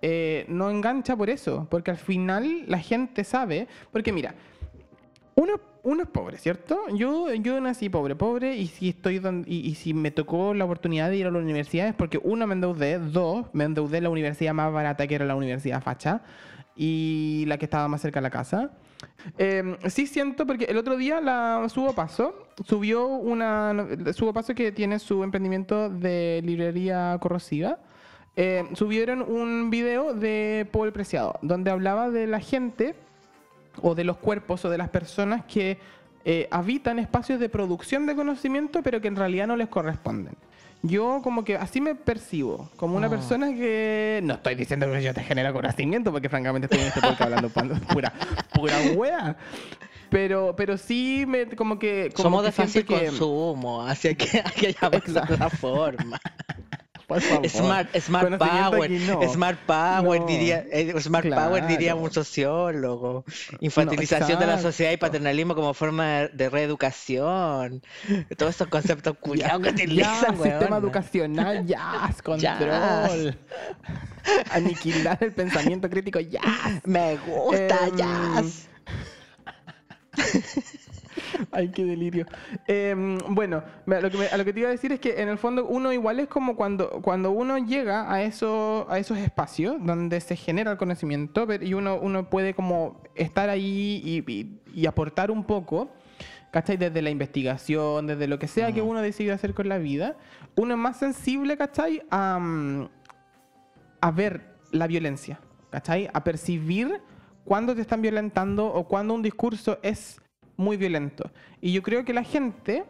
Eh, 0.00 0.46
no 0.48 0.70
engancha 0.70 1.14
por 1.14 1.30
eso, 1.30 1.68
porque 1.70 1.92
al 1.92 1.96
final 1.96 2.64
la 2.66 2.78
gente 2.78 3.22
sabe, 3.22 3.68
porque 3.92 4.12
mira, 4.12 4.34
uno, 5.34 5.54
uno 5.82 6.02
es 6.02 6.08
pobre, 6.08 6.38
¿cierto? 6.38 6.78
Yo, 6.94 7.32
yo 7.34 7.60
nací 7.60 7.88
pobre, 7.88 8.14
pobre, 8.14 8.56
y 8.56 8.66
si 8.66 8.90
estoy 8.90 9.18
don- 9.18 9.44
y, 9.46 9.60
y 9.68 9.74
si 9.74 9.94
me 9.94 10.10
tocó 10.10 10.54
la 10.54 10.64
oportunidad 10.64 11.10
de 11.10 11.16
ir 11.16 11.26
a 11.26 11.30
la 11.30 11.38
universidad 11.38 11.88
es 11.88 11.94
porque 11.94 12.20
uno 12.22 12.46
me 12.46 12.54
endeudé, 12.54 12.98
dos, 12.98 13.46
me 13.52 13.64
endeudé 13.64 13.98
en 13.98 14.04
la 14.04 14.10
universidad 14.10 14.54
más 14.54 14.72
barata 14.72 15.06
que 15.06 15.14
era 15.14 15.24
la 15.24 15.34
universidad 15.34 15.82
facha 15.82 16.22
y 16.76 17.44
la 17.48 17.58
que 17.58 17.66
estaba 17.66 17.88
más 17.88 18.00
cerca 18.00 18.20
de 18.20 18.22
la 18.22 18.30
casa. 18.30 18.70
Eh, 19.36 19.76
sí 19.88 20.06
siento, 20.06 20.46
porque 20.46 20.64
el 20.66 20.76
otro 20.76 20.96
día 20.96 21.20
la 21.20 21.66
Subo 21.68 21.92
Paso 21.92 22.46
subió 22.64 23.06
una. 23.06 23.74
Subo 24.12 24.32
Paso 24.32 24.54
que 24.54 24.70
tiene 24.72 24.98
su 24.98 25.24
emprendimiento 25.24 25.90
de 25.90 26.40
librería 26.44 27.18
corrosiva. 27.20 27.78
eh, 28.36 28.64
subieron 28.74 29.20
un 29.22 29.70
video 29.70 30.14
de 30.14 30.66
Paul 30.72 30.92
Preciado, 30.92 31.34
donde 31.42 31.70
hablaba 31.70 32.10
de 32.10 32.26
la 32.26 32.40
gente 32.40 32.94
o 33.80 33.94
de 33.94 34.04
los 34.04 34.18
cuerpos 34.18 34.64
o 34.64 34.70
de 34.70 34.78
las 34.78 34.88
personas 34.90 35.44
que 35.46 35.78
eh, 36.24 36.46
habitan 36.50 36.98
espacios 36.98 37.40
de 37.40 37.48
producción 37.48 38.06
de 38.06 38.14
conocimiento, 38.14 38.82
pero 38.82 39.00
que 39.00 39.08
en 39.08 39.16
realidad 39.16 39.46
no 39.46 39.56
les 39.56 39.68
corresponden. 39.68 40.34
Yo 40.84 41.20
como 41.22 41.44
que 41.44 41.56
así 41.56 41.80
me 41.80 41.94
percibo, 41.94 42.68
como 42.76 42.96
una 42.96 43.06
Ah. 43.06 43.10
persona 43.10 43.48
que... 43.54 44.20
No 44.24 44.34
estoy 44.34 44.56
diciendo 44.56 44.90
que 44.90 45.02
yo 45.02 45.14
te 45.14 45.22
genera 45.22 45.52
conocimiento, 45.52 46.10
porque 46.10 46.28
francamente 46.28 46.66
estoy 46.66 46.80
en 46.80 46.86
este 46.88 47.00
podcast 47.00 47.20
hablando 47.22 47.48
pura, 47.92 48.12
pura 48.52 48.74
wea. 48.96 49.36
Pero, 50.10 50.54
pero 50.56 50.76
sí 50.76 51.24
me 51.26 51.46
como 51.46 51.78
que... 51.78 52.10
Como 52.14 52.24
Somos 52.24 52.40
que 52.42 52.46
de 52.46 52.52
fácil 52.52 52.84
que- 52.84 53.06
consumo, 53.06 53.82
así 53.86 54.14
que 54.14 54.42
hay 54.44 54.52
que 54.52 54.72
llamarlo 54.74 55.12
de 55.14 55.20
otra 55.34 55.50
forma. 55.50 56.20
Por 57.12 57.22
favor. 57.22 57.48
Smart, 57.48 57.96
smart 57.98 58.38
Power, 58.38 58.90
no. 58.90 59.32
Smart 59.32 59.58
Power 59.66 60.20
No. 60.20 60.26
diría, 60.26 60.64
eh, 60.70 60.92
Smart 61.00 61.28
Power 61.28 61.66
diría 61.66 61.94
un 61.94 62.12
sociólogo. 62.12 63.24
Infantilización 63.60 64.38
de 64.38 64.46
la 64.46 64.58
sociedad 64.58 64.92
y 64.92 64.96
paternalismo 64.96 65.54
como 65.54 65.74
forma 65.74 66.28
de, 66.28 66.48
reeducación. 66.50 67.82
Todos 68.36 68.54
esos 68.54 68.68
conceptos 68.68 69.16
culiados 69.20 69.60
que 69.62 69.68
Ya, 69.68 69.72
utilizan, 69.84 70.36
sistema 70.36 70.58
weona. 70.60 70.76
educacional, 70.78 71.66
ya, 71.66 72.14
control. 72.22 73.38
Aniquilar 74.50 75.18
el 75.20 75.32
pensamiento 75.32 75.88
crítico, 75.90 76.20
ya. 76.20 76.40
Me 76.84 77.16
gusta, 77.18 77.88
Em, 77.88 77.96
jazz. 77.96 78.68
Ay, 81.52 81.68
qué 81.70 81.84
delirio. 81.84 82.26
Em, 82.66 83.18
bueno, 83.28 83.62
lo 83.86 84.10
que 84.10 84.18
me- 84.18 84.26
a 84.26 84.36
lo 84.36 84.44
que 84.44 84.52
te 84.52 84.60
iba 84.60 84.68
a 84.68 84.72
decir 84.72 84.92
es 84.92 85.00
que 85.00 85.20
en 85.22 85.28
el 85.28 85.38
fondo 85.38 85.66
uno 85.66 85.92
igual 85.92 86.20
es 86.20 86.28
como 86.28 86.56
cuando, 86.56 86.88
cuando 87.02 87.30
uno 87.30 87.58
llega 87.58 88.12
a, 88.12 88.22
eso, 88.22 88.86
a 88.90 88.98
esos 88.98 89.18
espacios 89.18 89.76
donde 89.80 90.20
se 90.20 90.36
genera 90.36 90.70
el 90.72 90.78
conocimiento 90.78 91.46
pero- 91.46 91.64
y 91.64 91.74
uno, 91.74 91.98
uno 92.00 92.28
puede 92.30 92.54
como 92.54 93.00
estar 93.14 93.48
ahí 93.48 94.00
y, 94.04 94.30
y- 94.32 94.60
y 94.74 94.86
aportar 94.86 95.30
un 95.30 95.44
poco, 95.44 95.90
¿cachai? 96.50 96.76
Desde 96.76 97.02
la 97.02 97.10
investigación, 97.10 98.06
desde 98.06 98.26
lo 98.26 98.38
que 98.38 98.48
sea 98.48 98.72
que 98.72 98.80
uno 98.82 99.00
decida 99.02 99.34
hacer 99.34 99.54
con 99.54 99.68
la 99.68 99.78
vida, 99.78 100.16
uno 100.56 100.74
es 100.74 100.80
más 100.80 100.98
sensible, 100.98 101.56
¿cachai? 101.56 102.02
A, 102.10 102.38
mm, 102.40 102.88
a 104.00 104.10
ver 104.10 104.52
la 104.70 104.86
violencia, 104.86 105.40
¿cachai? 105.70 106.08
A 106.12 106.24
percibir 106.24 107.00
cuándo 107.44 107.74
te 107.74 107.80
están 107.80 108.00
violentando 108.02 108.66
o 108.66 108.84
cuándo 108.88 109.14
un 109.14 109.22
discurso 109.22 109.78
es 109.82 110.20
muy 110.56 110.76
violento. 110.76 111.30
Y 111.60 111.72
yo 111.72 111.82
creo 111.82 112.04
que 112.04 112.12
la 112.12 112.24
gente, 112.24 112.84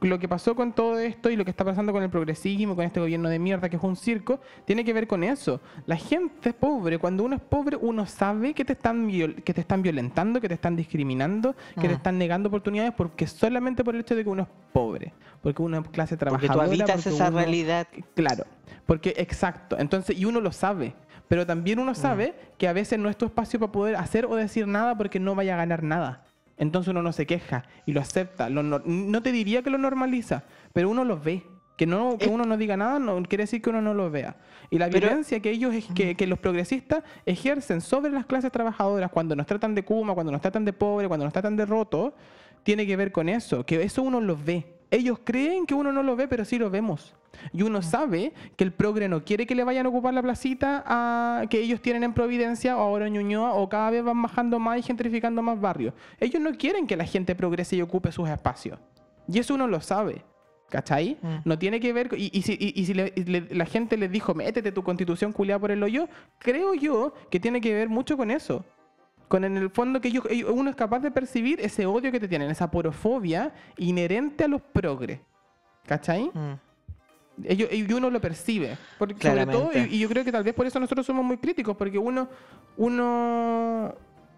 lo 0.00 0.18
que 0.18 0.26
pasó 0.28 0.56
con 0.56 0.72
todo 0.72 0.98
esto 0.98 1.30
y 1.30 1.36
lo 1.36 1.44
que 1.44 1.50
está 1.50 1.64
pasando 1.64 1.92
con 1.92 2.02
el 2.02 2.10
progresismo, 2.10 2.74
con 2.74 2.84
este 2.84 2.98
gobierno 2.98 3.28
de 3.28 3.38
mierda 3.38 3.68
que 3.68 3.76
es 3.76 3.82
un 3.82 3.94
circo, 3.96 4.40
tiene 4.64 4.84
que 4.84 4.92
ver 4.92 5.06
con 5.06 5.22
eso. 5.22 5.60
La 5.86 5.96
gente 5.96 6.52
pobre, 6.52 6.98
cuando 6.98 7.22
uno 7.24 7.36
es 7.36 7.42
pobre, 7.42 7.76
uno 7.76 8.06
sabe 8.06 8.54
que 8.54 8.64
te 8.64 8.72
están, 8.72 9.06
viol- 9.08 9.42
que 9.42 9.54
te 9.54 9.60
están 9.60 9.82
violentando, 9.82 10.40
que 10.40 10.48
te 10.48 10.54
están 10.54 10.74
discriminando, 10.76 11.54
que 11.76 11.82
te 11.82 11.88
Mm. 11.88 11.92
están 11.96 12.18
negando 12.18 12.48
oportunidades 12.48 12.92
porque 12.96 13.26
solamente 13.26 13.84
por 13.84 13.94
el 13.94 14.00
hecho 14.00 14.16
de 14.16 14.24
que 14.24 14.30
uno 14.30 14.42
es 14.42 14.48
pobre, 14.72 15.12
porque 15.42 15.62
uno 15.62 15.78
es 15.78 15.88
clase 15.88 16.16
Porque 16.16 16.24
trabajadora. 16.24 16.54
tú 16.54 16.60
habitas 16.70 16.90
porque 17.02 17.08
esa 17.10 17.28
uno- 17.28 17.38
realidad. 17.38 17.86
Claro, 18.14 18.44
porque 18.86 19.14
exacto. 19.18 19.76
Entonces, 19.78 20.18
y 20.18 20.24
uno 20.24 20.40
lo 20.40 20.50
sabe. 20.52 20.94
Pero 21.28 21.44
también 21.44 21.78
Mm. 21.78 21.82
uno 21.82 21.94
sabe 21.94 22.34
que 22.56 22.66
a 22.68 22.72
veces 22.72 22.98
no 22.98 23.10
es 23.10 23.16
tu 23.16 23.26
espacio 23.26 23.60
para 23.60 23.70
poder 23.70 23.96
hacer 23.96 24.24
o 24.24 24.34
decir 24.34 24.66
nada 24.66 24.96
porque 24.96 25.20
no 25.20 25.34
vaya 25.34 25.54
a 25.54 25.56
ganar 25.58 25.82
nada. 25.82 26.24
Entonces 26.58 26.90
uno 26.90 27.02
no 27.02 27.12
se 27.12 27.26
queja 27.26 27.64
y 27.86 27.92
lo 27.92 28.00
acepta. 28.00 28.48
Lo 28.50 28.62
no, 28.62 28.80
no 28.84 29.22
te 29.22 29.32
diría 29.32 29.62
que 29.62 29.70
lo 29.70 29.78
normaliza, 29.78 30.44
pero 30.72 30.90
uno 30.90 31.04
lo 31.04 31.18
ve. 31.18 31.42
Que, 31.76 31.86
no, 31.86 32.18
que 32.18 32.24
Es- 32.24 32.30
uno 32.32 32.44
no 32.44 32.56
diga 32.56 32.76
nada 32.76 32.98
no 32.98 33.22
quiere 33.22 33.44
decir 33.44 33.62
que 33.62 33.70
uno 33.70 33.80
no 33.80 33.94
lo 33.94 34.10
vea. 34.10 34.34
Y 34.68 34.78
la 34.78 34.90
Pero- 34.90 35.06
violencia 35.06 35.38
que 35.38 35.50
ellos, 35.50 35.72
es 35.72 35.86
que, 35.94 36.16
que 36.16 36.26
los 36.26 36.40
progresistas 36.40 37.04
ejercen 37.24 37.80
sobre 37.80 38.10
las 38.10 38.26
clases 38.26 38.50
trabajadoras 38.50 39.10
cuando 39.12 39.36
nos 39.36 39.46
tratan 39.46 39.76
de 39.76 39.84
kuma, 39.84 40.12
cuando 40.14 40.32
nos 40.32 40.40
tratan 40.40 40.64
de 40.64 40.72
pobre, 40.72 41.06
cuando 41.06 41.24
nos 41.24 41.32
tratan 41.32 41.54
de 41.56 41.64
roto, 41.66 42.14
tiene 42.64 42.84
que 42.84 42.96
ver 42.96 43.12
con 43.12 43.28
eso, 43.28 43.64
que 43.64 43.80
eso 43.82 44.02
uno 44.02 44.20
lo 44.20 44.36
ve. 44.36 44.66
Ellos 44.90 45.20
creen 45.22 45.66
que 45.66 45.74
uno 45.74 45.92
no 45.92 46.02
lo 46.02 46.16
ve, 46.16 46.26
pero 46.26 46.44
sí 46.44 46.58
lo 46.58 46.68
vemos. 46.68 47.14
Y 47.52 47.62
uno 47.62 47.82
sabe 47.82 48.32
que 48.56 48.64
el 48.64 48.72
progre 48.72 49.08
no 49.08 49.24
quiere 49.24 49.46
que 49.46 49.54
le 49.54 49.64
vayan 49.64 49.86
a 49.86 49.88
ocupar 49.88 50.12
la 50.14 50.22
placita 50.22 50.82
a- 50.86 51.46
que 51.48 51.60
ellos 51.60 51.80
tienen 51.80 52.02
en 52.04 52.12
Providencia 52.14 52.76
o 52.76 52.80
ahora 52.80 53.06
en 53.06 53.12
Ñuñoa 53.14 53.54
o 53.54 53.68
cada 53.68 53.90
vez 53.90 54.02
van 54.04 54.20
bajando 54.22 54.58
más 54.58 54.78
y 54.78 54.82
gentrificando 54.82 55.40
más 55.42 55.60
barrios. 55.60 55.94
Ellos 56.20 56.40
no 56.42 56.52
quieren 56.52 56.86
que 56.86 56.96
la 56.96 57.04
gente 57.04 57.34
progrese 57.34 57.76
y 57.76 57.82
ocupe 57.82 58.10
sus 58.12 58.28
espacios. 58.28 58.78
Y 59.28 59.38
eso 59.38 59.54
uno 59.54 59.66
lo 59.66 59.80
sabe. 59.80 60.24
¿Cachai? 60.70 61.16
Mm. 61.22 61.36
No 61.46 61.58
tiene 61.58 61.80
que 61.80 61.94
ver. 61.94 62.10
con- 62.10 62.18
Y, 62.20 62.28
y 62.32 62.42
si, 62.42 62.52
y- 62.60 62.78
y 62.78 62.84
si 62.84 62.92
le- 62.92 63.12
la 63.50 63.64
gente 63.64 63.96
les 63.96 64.10
dijo, 64.10 64.34
métete 64.34 64.70
tu 64.70 64.82
constitución 64.82 65.32
culiada 65.32 65.58
por 65.58 65.70
el 65.70 65.82
hoyo, 65.82 66.08
creo 66.38 66.74
yo 66.74 67.14
que 67.30 67.40
tiene 67.40 67.60
que 67.62 67.72
ver 67.72 67.88
mucho 67.88 68.18
con 68.18 68.30
eso. 68.30 68.64
Con 69.28 69.44
en 69.44 69.56
el 69.56 69.70
fondo 69.70 70.00
que 70.00 70.08
ellos, 70.08 70.24
ellos- 70.28 70.50
uno 70.52 70.68
es 70.68 70.76
capaz 70.76 70.98
de 71.00 71.10
percibir 71.10 71.58
ese 71.60 71.86
odio 71.86 72.12
que 72.12 72.20
te 72.20 72.28
tienen, 72.28 72.50
esa 72.50 72.70
porofobia 72.70 73.52
inherente 73.78 74.44
a 74.44 74.48
los 74.48 74.60
progres. 74.60 75.20
¿Cachai? 75.86 76.30
Mm. 76.34 76.58
Ellos, 77.44 77.68
y 77.72 77.90
uno 77.92 78.10
lo 78.10 78.20
percibe. 78.20 78.78
Porque, 78.98 79.22
sobre 79.22 79.46
todo, 79.46 79.70
y, 79.74 79.96
y 79.96 79.98
yo 80.00 80.08
creo 80.08 80.24
que 80.24 80.32
tal 80.32 80.44
vez 80.44 80.54
por 80.54 80.66
eso 80.66 80.80
nosotros 80.80 81.06
somos 81.06 81.24
muy 81.24 81.38
críticos, 81.38 81.76
porque 81.76 81.98
uno, 81.98 82.28
uno 82.76 83.94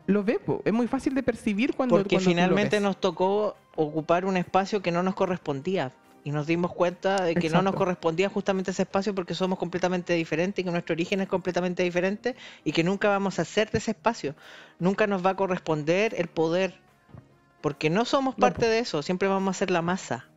lo 0.07 0.24
ve, 0.24 0.40
es 0.64 0.72
muy 0.72 0.88
fácil 0.88 1.14
de 1.14 1.22
percibir 1.22 1.74
cuando 1.74 1.94
Porque 1.96 2.09
cuando 2.16 2.24
tú 2.24 2.24
lo 2.24 2.30
finalmente 2.36 2.76
ves. 2.76 2.82
nos 2.82 3.01
tocó 3.01 3.57
ocupar 3.76 4.24
un 4.24 4.36
espacio 4.36 4.82
que 4.82 4.92
no 4.92 5.03
nos 5.03 5.14
correspondía. 5.14 5.92
Y 6.22 6.32
nos 6.32 6.46
dimos 6.46 6.74
cuenta 6.74 7.24
de 7.24 7.36
que 7.36 7.48
no 7.48 7.62
nos 7.62 7.74
correspondía 7.74 8.28
justamente 8.28 8.72
ese 8.72 8.82
espacio 8.82 9.14
porque 9.14 9.34
somos 9.34 9.59
completamente 9.59 10.12
diferentes 10.12 10.62
y 10.62 10.64
que 10.66 10.70
nuestro 10.70 10.92
origen 10.92 11.22
es 11.22 11.28
completamente 11.28 11.82
diferente 11.82 12.36
y 12.62 12.72
que 12.72 12.84
nunca 12.84 13.09
vamos 13.09 13.38
a 13.38 13.44
ser 13.46 13.70
de 13.70 13.78
ese 13.78 13.92
espacio. 13.92 14.34
Nunca 14.78 15.07
nos 15.07 15.24
va 15.24 15.30
a 15.30 15.36
corresponder 15.36 16.14
el 16.18 16.28
poder. 16.28 16.82
Porque 17.62 17.90
no 17.90 18.05
somos 18.05 18.36
No, 18.36 18.40
parte 18.40 18.66
de 18.66 18.80
eso. 18.80 19.03
Siempre 19.03 19.28
vamos 19.28 19.57
a 19.57 19.59
ser 19.59 19.70
la 19.70 19.82
masa 19.82 20.29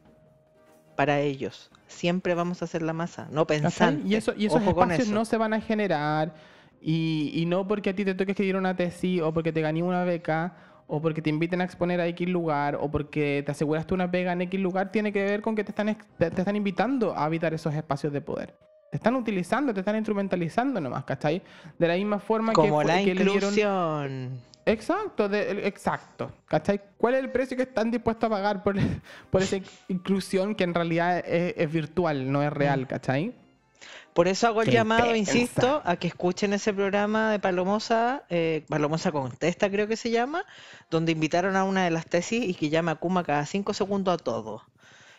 para 0.96 1.20
ellos. 1.20 1.70
Siempre 1.88 2.34
vamos 2.36 2.62
a 2.64 2.68
ser 2.68 2.82
la 2.82 2.94
masa, 2.94 3.28
no 3.32 3.46
pensando. 3.48 4.08
Y, 4.08 4.16
eso, 4.16 4.34
y 4.38 4.46
esos 4.48 4.62
Ojo 4.62 4.72
espacios 4.72 5.08
eso. 5.08 5.14
no 5.14 5.26
se 5.26 5.38
van 5.38 5.54
a 5.54 5.62
generar. 5.62 6.34
Y, 6.82 7.32
y 7.34 7.46
no 7.46 7.68
porque 7.68 7.92
a 7.92 7.96
ti 7.96 8.04
te 8.04 8.14
toque 8.14 8.32
escribir 8.32 8.56
una 8.58 8.76
tesis, 8.76 9.22
o 9.22 9.34
porque 9.34 9.54
te 9.54 9.62
gané 9.62 9.82
una 9.84 10.04
beca, 10.04 10.56
o 10.88 11.02
porque 11.02 11.22
te 11.22 11.30
inviten 11.30 11.62
a 11.62 11.64
exponer 11.64 12.02
a 12.02 12.08
X 12.08 12.28
lugar, 12.28 12.76
o 12.76 12.92
porque 12.92 13.42
te 13.46 13.52
aseguraste 13.52 13.94
una 13.94 14.12
pega 14.12 14.34
en 14.34 14.42
X 14.42 14.60
lugar, 14.60 14.92
tiene 14.92 15.14
que 15.14 15.24
ver 15.24 15.42
con 15.42 15.56
que 15.56 15.64
te 15.64 15.72
están, 15.72 15.98
te, 16.18 16.28
están 16.28 16.56
invitando 16.56 17.14
a 17.16 17.26
habitar 17.26 17.54
esos 17.54 17.74
espacios 17.74 18.12
de 18.12 18.22
poder. 18.22 18.54
Te 18.92 18.98
están 18.98 19.16
utilizando, 19.16 19.74
te 19.74 19.80
están 19.80 19.96
instrumentalizando 19.96 20.82
nomás, 20.82 21.04
¿cachai? 21.06 21.42
De 21.80 21.88
la 21.88 21.96
misma 21.96 22.20
forma 22.20 22.52
que, 22.52 22.56
Como 22.56 22.76
fue- 22.76 22.86
la 22.86 23.04
que 23.04 23.16
le 23.16 23.24
dieron... 23.26 23.54
Exacto, 24.66 25.28
de- 25.28 25.68
exacto. 25.68 26.32
¿Cachai? 26.48 26.80
¿Cuál 26.98 27.16
es 27.16 27.20
el 27.22 27.32
precio 27.32 27.58
que 27.58 27.64
están 27.64 27.92
dispuestos 27.92 28.28
a 28.28 28.30
pagar 28.30 28.64
por, 28.64 28.76
por 29.32 29.42
esa 29.42 29.58
inclusión 29.90 30.56
que 30.56 30.64
en 30.64 30.74
realidad 30.74 31.20
es, 31.20 31.54
es 31.58 31.72
virtual, 31.72 32.32
no 32.32 32.42
es 32.44 32.52
Mm. 32.52 32.56
real, 32.56 32.88
¿cachai? 32.88 33.34
Por 34.14 34.28
eso 34.28 34.46
hago 34.48 34.62
el 34.62 34.70
llamado, 34.70 35.16
insisto, 35.16 35.82
a 35.84 35.96
que 35.96 36.08
escuchen 36.08 36.54
ese 36.54 36.72
programa 36.72 37.32
de 37.32 37.40
Palomosa, 37.40 38.24
eh, 38.30 38.64
Palomosa 38.70 39.12
Contesta 39.12 39.72
creo 39.72 39.88
que 39.88 39.98
se 39.98 40.12
llama, 40.12 40.46
donde 40.92 41.12
invitaron 41.14 41.56
a 41.56 41.64
una 41.64 41.84
de 41.84 41.90
las 41.90 42.06
tesis 42.06 42.44
y 42.48 42.54
que 42.54 42.70
llama 42.70 42.94
Kuma 42.96 43.24
cada 43.24 43.46
cinco 43.48 43.74
segundos 43.74 44.14
a 44.14 44.18
todo. 44.18 44.62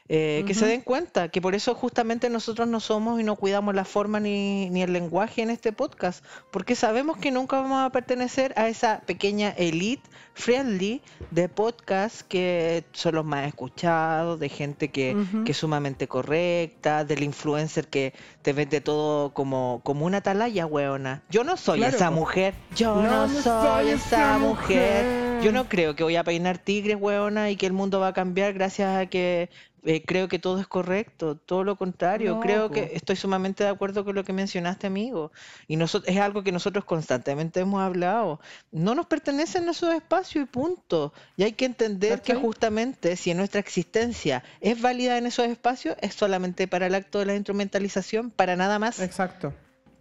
Eh, 0.07 0.45
Que 0.47 0.53
se 0.53 0.67
den 0.67 0.83
cuenta 0.83 1.29
que 1.31 1.41
por 1.41 1.55
eso 1.55 1.75
justamente 1.75 2.29
nosotros 2.29 2.69
no 2.69 2.79
somos 2.79 3.19
y 3.21 3.25
no 3.25 3.37
cuidamos 3.37 3.75
la 3.75 3.87
forma 3.87 4.21
ni, 4.21 4.69
ni 4.69 4.83
el 4.83 4.93
lenguaje 4.93 5.41
en 5.41 5.49
este 5.49 5.73
podcast, 5.73 6.23
porque 6.51 6.75
sabemos 6.75 7.17
que 7.17 7.31
nunca 7.31 7.59
vamos 7.61 7.81
a 7.83 7.89
pertenecer 7.91 8.53
a 8.57 8.69
esa 8.69 9.01
pequeña 9.07 9.49
elite 9.57 10.03
friendly 10.35 11.01
de 11.31 11.49
podcasts 11.49 12.23
que 12.23 12.85
son 12.93 13.15
los 13.15 13.25
más 13.25 13.47
escuchados, 13.47 14.39
de 14.39 14.49
gente 14.51 14.89
que, 14.91 15.17
que 15.47 15.53
es 15.53 15.57
sumamente 15.57 16.07
correcta, 16.07 17.05
del 17.05 17.23
influencer 17.23 17.89
que 17.89 18.13
te 18.43 18.53
vende 18.53 18.83
todo 18.83 19.33
como, 19.33 19.81
como 19.85 20.05
una 20.05 20.19
atalaya, 20.19 20.67
weona. 20.67 21.23
Yo 21.31 21.45
no 21.45 21.57
soy 21.57 21.79
Claro, 21.79 21.97
esa 21.97 22.11
po. 22.11 22.17
mujer, 22.17 22.53
yo 22.77 23.01
no, 23.01 23.27
soy 23.29 23.89
esa 23.89 24.37
mujer. 24.39 25.41
Yo 25.43 25.51
no 25.53 25.69
creo 25.69 25.95
que 25.97 26.03
voy 26.05 26.17
a 26.17 26.25
peinar 26.25 26.59
tigres, 26.59 26.97
weona, 27.01 27.51
y 27.51 27.57
que 27.57 27.67
el 27.67 27.73
mundo 27.73 28.01
va 28.01 28.09
a 28.09 28.13
cambiar 28.13 28.53
gracias 28.53 28.97
a 28.99 29.07
que 29.07 29.49
eh, 29.85 30.03
creo 30.05 30.29
que 30.29 30.39
todo 30.39 30.59
es 30.61 30.67
correcto. 30.67 31.37
Todo 31.37 31.63
lo 31.65 31.77
contrario, 31.77 32.35
No, 32.35 32.41
creo 32.41 32.71
que 32.71 32.93
estoy 32.95 33.17
sumamente 33.17 33.65
de 33.65 33.71
acuerdo 33.71 34.05
con 34.05 34.15
lo 34.15 34.25
que 34.25 34.33
mencionaste, 34.33 34.87
amigo. 34.87 35.31
Y 35.69 35.77
nosotros, 35.77 36.13
es 36.13 36.21
algo 36.21 36.43
que 36.43 36.53
nosotros 36.53 36.85
constantemente 36.85 37.61
hemos 37.61 37.83
hablado. 37.83 38.41
No 38.73 38.95
nos 38.95 39.07
pertenecen 39.07 39.69
esos 39.69 39.95
espacios 39.95 40.45
y 40.45 40.47
punto. 40.47 41.13
Y 41.37 41.43
hay 41.43 41.53
que 41.53 41.67
entender 41.67 42.23
que 42.23 42.35
justamente 42.35 43.17
si 43.17 43.35
nuestra 43.35 43.61
existencia 43.61 44.43
es 44.61 44.81
válida 44.81 45.19
en 45.19 45.27
esos 45.27 45.47
espacios, 45.47 45.97
es 46.01 46.15
solamente 46.15 46.67
para 46.67 46.87
el 46.87 46.95
acto 46.95 47.19
de 47.19 47.27
la 47.27 47.35
instrumentalización, 47.35 48.31
para 48.31 48.57
nada 48.57 48.79
más. 48.79 49.01
Exacto. 49.01 49.53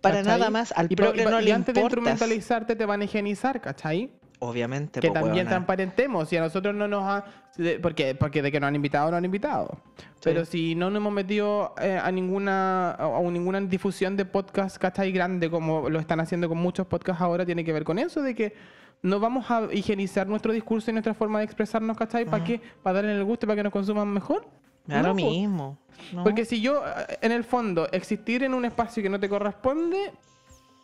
Para 0.01 0.17
¿Cachai? 0.17 0.39
nada 0.39 0.49
más. 0.49 0.73
Al 0.75 0.87
y, 0.89 0.93
y 0.93 0.95
no 0.95 1.41
y 1.41 1.45
le 1.45 1.53
antes 1.53 1.75
de 1.75 1.81
instrumentalizarte 1.81 2.75
te 2.75 2.85
van 2.85 3.01
a 3.01 3.03
higienizar, 3.05 3.61
¿cachai? 3.61 4.11
Obviamente, 4.49 4.99
Que 4.99 5.07
po, 5.07 5.13
también 5.13 5.35
weona. 5.35 5.49
transparentemos. 5.49 6.31
Y 6.33 6.37
a 6.37 6.41
nosotros 6.41 6.75
no 6.75 6.87
nos 6.87 7.03
ha... 7.03 7.25
de- 7.57 7.79
Porque, 7.79 8.13
porque 8.15 8.41
de 8.41 8.51
que 8.51 8.59
nos 8.59 8.67
han 8.67 8.75
invitado, 8.75 9.09
nos 9.11 9.17
han 9.17 9.25
invitado. 9.25 9.77
Pero 10.23 10.45
si 10.45 10.75
no 10.75 10.89
nos 10.89 10.97
hemos 10.99 11.13
metido 11.13 11.73
eh, 11.81 11.99
a 12.01 12.11
ninguna 12.11 12.91
a, 12.91 13.21
ninguna 13.29 13.59
difusión 13.61 14.15
de 14.15 14.25
podcast, 14.25 14.77
¿cachai? 14.77 15.11
Grande, 15.11 15.49
como 15.49 15.89
lo 15.89 15.99
están 15.99 16.19
haciendo 16.19 16.47
con 16.49 16.57
muchos 16.57 16.87
podcasts 16.87 17.21
ahora, 17.21 17.45
tiene 17.45 17.63
que 17.65 17.73
ver 17.73 17.83
con 17.83 17.99
eso, 17.99 18.21
de 18.21 18.33
que 18.33 18.53
no 19.01 19.19
vamos 19.19 19.51
a 19.51 19.67
higienizar 19.73 20.27
nuestro 20.27 20.53
discurso 20.53 20.89
y 20.91 20.93
nuestra 20.93 21.13
forma 21.13 21.39
de 21.39 21.45
expresarnos, 21.45 21.97
¿cachai? 21.97 22.23
¿Para 22.25 22.43
qué? 22.43 22.61
¿Para 22.81 22.95
darle 23.01 23.15
el 23.17 23.23
gusto 23.25 23.45
y 23.45 23.47
para 23.47 23.57
que 23.57 23.63
nos 23.63 23.73
consuman 23.73 24.07
mejor? 24.07 24.45
Me 24.87 24.95
da 24.95 25.01
No, 25.01 25.07
lo 25.09 25.15
po. 25.15 25.29
mismo. 25.29 25.77
¿no? 26.13 26.23
Porque 26.23 26.45
si 26.45 26.61
yo, 26.61 26.81
eh, 26.85 27.17
en 27.21 27.31
el 27.33 27.43
fondo, 27.43 27.87
existir 27.91 28.43
en 28.43 28.53
un 28.53 28.63
espacio 28.65 29.03
que 29.03 29.09
no 29.09 29.19
te 29.19 29.27
corresponde, 29.29 30.11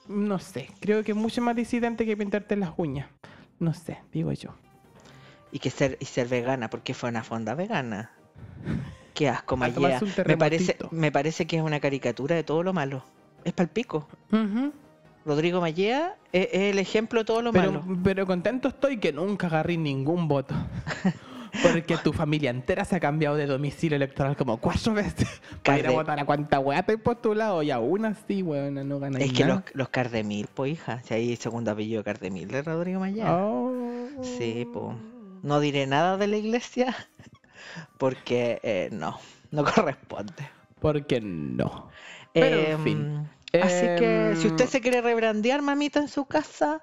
no 0.09 0.37
sé. 0.39 0.69
Creo 0.81 1.03
que 1.03 1.11
es 1.11 1.17
mucho 1.17 1.41
más 1.41 1.55
disidente 1.55 2.05
que 2.05 2.17
pintarte 2.17 2.55
las 2.57 2.71
uñas. 2.77 3.07
No 3.59 3.73
sé, 3.73 3.99
digo 4.11 4.31
yo. 4.31 4.51
Y 5.51 5.59
que 5.59 5.69
ser, 5.69 5.97
y 5.99 6.05
ser 6.05 6.27
vegana, 6.27 6.69
porque 6.69 6.93
fue 6.93 7.09
una 7.09 7.23
fonda 7.23 7.55
vegana. 7.55 8.11
Qué 9.13 9.27
asco, 9.29 9.55
A 9.55 9.69
tomarse 9.71 9.79
Mayea. 9.81 9.99
un 10.01 10.27
Me 10.27 10.37
parece, 10.37 10.77
me 10.91 11.11
parece 11.11 11.45
que 11.47 11.57
es 11.57 11.61
una 11.63 11.79
caricatura 11.79 12.35
de 12.35 12.43
todo 12.43 12.63
lo 12.63 12.71
malo. 12.73 13.03
Es 13.43 13.53
palpico. 13.53 14.07
Ujú. 14.31 14.71
Rodrigo 15.25 15.59
Mallea 15.59 16.15
es, 16.31 16.47
es 16.51 16.61
el 16.71 16.79
ejemplo 16.79 17.19
de 17.19 17.25
todo 17.25 17.41
lo 17.41 17.51
Pero, 17.51 17.71
malo. 17.71 17.97
pero 18.03 18.25
contento 18.25 18.69
estoy 18.69 18.97
que 18.97 19.11
nunca 19.11 19.47
agarré 19.47 19.77
ningún 19.77 20.27
voto. 20.27 20.55
Porque 21.63 21.97
tu 21.97 22.13
familia 22.13 22.49
entera 22.49 22.85
se 22.85 22.95
ha 22.95 22.99
cambiado 22.99 23.35
de 23.35 23.45
domicilio 23.45 23.95
electoral 23.95 24.35
como 24.37 24.57
cuatro 24.57 24.93
veces. 24.93 25.41
Para 25.63 25.79
ir 25.79 25.87
a 25.87 25.91
votar 25.91 26.19
a 26.19 26.25
cuánta 26.25 26.59
weá 26.59 26.83
te 26.83 26.93
he 26.93 26.97
postulado 26.97 27.63
y 27.63 27.71
aún 27.71 28.05
así, 28.05 28.43
weón, 28.43 28.87
no 28.87 28.99
ganas 28.99 29.21
Es 29.21 29.33
que 29.33 29.45
los, 29.45 29.57
nada. 29.57 29.65
los 29.73 29.89
Cardemil, 29.89 30.47
po 30.47 30.65
hija. 30.65 31.01
Si 31.03 31.13
hay 31.13 31.35
segundo 31.35 31.71
apellido 31.71 32.03
Cardemil 32.03 32.47
de 32.49 32.61
Rodrigo 32.61 32.99
Mallea. 32.99 33.35
Oh. 33.35 33.73
Sí, 34.21 34.67
po. 34.71 34.95
No 35.41 35.59
diré 35.59 35.87
nada 35.87 36.17
de 36.17 36.27
la 36.27 36.37
iglesia 36.37 36.95
porque 37.97 38.59
eh, 38.63 38.89
no, 38.91 39.19
no 39.51 39.63
corresponde. 39.75 40.49
Porque 40.79 41.19
no. 41.21 41.89
Pero, 42.33 42.57
en 42.57 42.71
Em, 42.71 42.83
fin. 42.83 43.29
Así 43.61 43.85
que 43.97 44.33
si 44.37 44.47
usted 44.47 44.65
Em, 44.65 44.71
se 44.71 44.81
quiere 44.81 45.01
rebrandear, 45.01 45.61
mamita, 45.61 45.99
en 45.99 46.07
su 46.07 46.25
casa, 46.25 46.81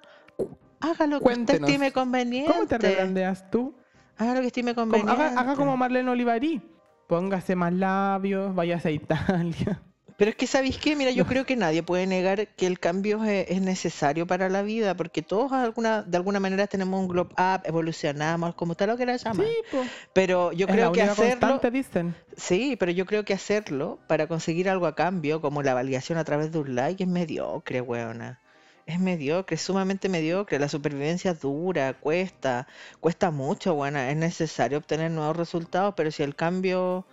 haga 0.81 1.07
lo 1.07 1.21
que 1.21 1.33
usted 1.33 1.62
estime 1.62 1.93
conveniente. 1.93 2.53
¿Cómo 2.53 2.67
te 2.67 2.79
rebrandeas 2.79 3.51
tú? 3.51 3.75
Haga 4.19 4.35
lo 4.35 4.41
que 4.41 4.47
estime 4.49 4.75
Como- 4.75 4.93
conveniente. 4.93 5.23
haga, 5.23 5.41
haga 5.41 5.55
como 5.57 5.77
Marlene 5.77 6.11
Olivarí. 6.11 6.61
Póngase 7.07 7.55
más 7.55 7.73
labios, 7.73 8.55
váyase 8.55 8.89
a 8.89 8.93
Italia. 8.93 9.83
Pero 10.19 10.31
es 10.31 10.37
que, 10.37 10.47
¿sabéis 10.47 10.79
qué? 10.79 10.97
Mira, 10.97 11.11
yo 11.11 11.27
creo 11.27 11.45
que 11.45 11.57
nadie 11.57 11.83
puede 11.83 12.07
negar 12.07 12.49
que 12.55 12.67
el 12.67 12.81
cambio 12.81 13.23
es, 13.25 13.51
es 13.51 13.61
necesario 13.61 14.27
para 14.27 14.49
la 14.49 14.62
vida, 14.62 14.97
porque 14.97 15.21
todos 15.21 15.53
alguna, 15.53 16.03
de 16.03 16.17
alguna 16.17 16.41
manera 16.41 16.67
tenemos 16.67 16.99
un 16.99 17.07
globe 17.07 17.35
up, 17.35 17.61
evolucionamos, 17.64 18.55
como 18.55 18.73
usted 18.73 18.87
lo 18.87 18.97
quiera 18.97 19.14
llamar. 19.17 19.47
Sí, 19.47 19.53
pues. 19.71 19.91
Pero 20.14 20.53
yo 20.53 20.67
Es 20.67 20.73
creo 20.73 20.87
la 20.87 20.93
que 20.93 21.03
hacerlo, 21.03 21.27
constante, 21.49 21.71
dicen. 21.71 22.14
sí, 22.35 22.77
pero 22.81 22.93
yo 22.93 23.05
creo 23.05 23.27
que 23.27 23.35
hacerlo 23.35 23.99
para 24.07 24.27
conseguir 24.27 24.71
algo 24.71 24.87
a 24.87 24.95
cambio, 24.95 25.43
como 25.43 25.62
la 25.62 25.75
validación 25.75 26.17
a 26.17 26.25
través 26.25 26.51
de 26.51 26.61
un 26.61 26.75
like, 26.75 27.03
es 27.05 27.09
mediocre, 27.11 27.83
weona. 27.83 28.41
Es 28.87 29.01
mediocre, 29.01 29.57
es 29.57 29.62
sumamente 29.62 30.09
mediocre. 30.09 30.61
La 30.61 30.68
supervivencia 30.68 31.32
es 31.32 31.41
dura, 31.41 31.95
cuesta, 31.95 32.68
cuesta 33.01 33.32
mucho, 33.32 33.74
weona. 33.74 34.11
Es 34.11 34.16
necesario 34.16 34.78
obtener 34.78 35.11
nuevos 35.11 35.37
resultados, 35.37 35.95
pero 35.97 36.11
si 36.12 36.22
el 36.22 36.37
cambio 36.37 37.05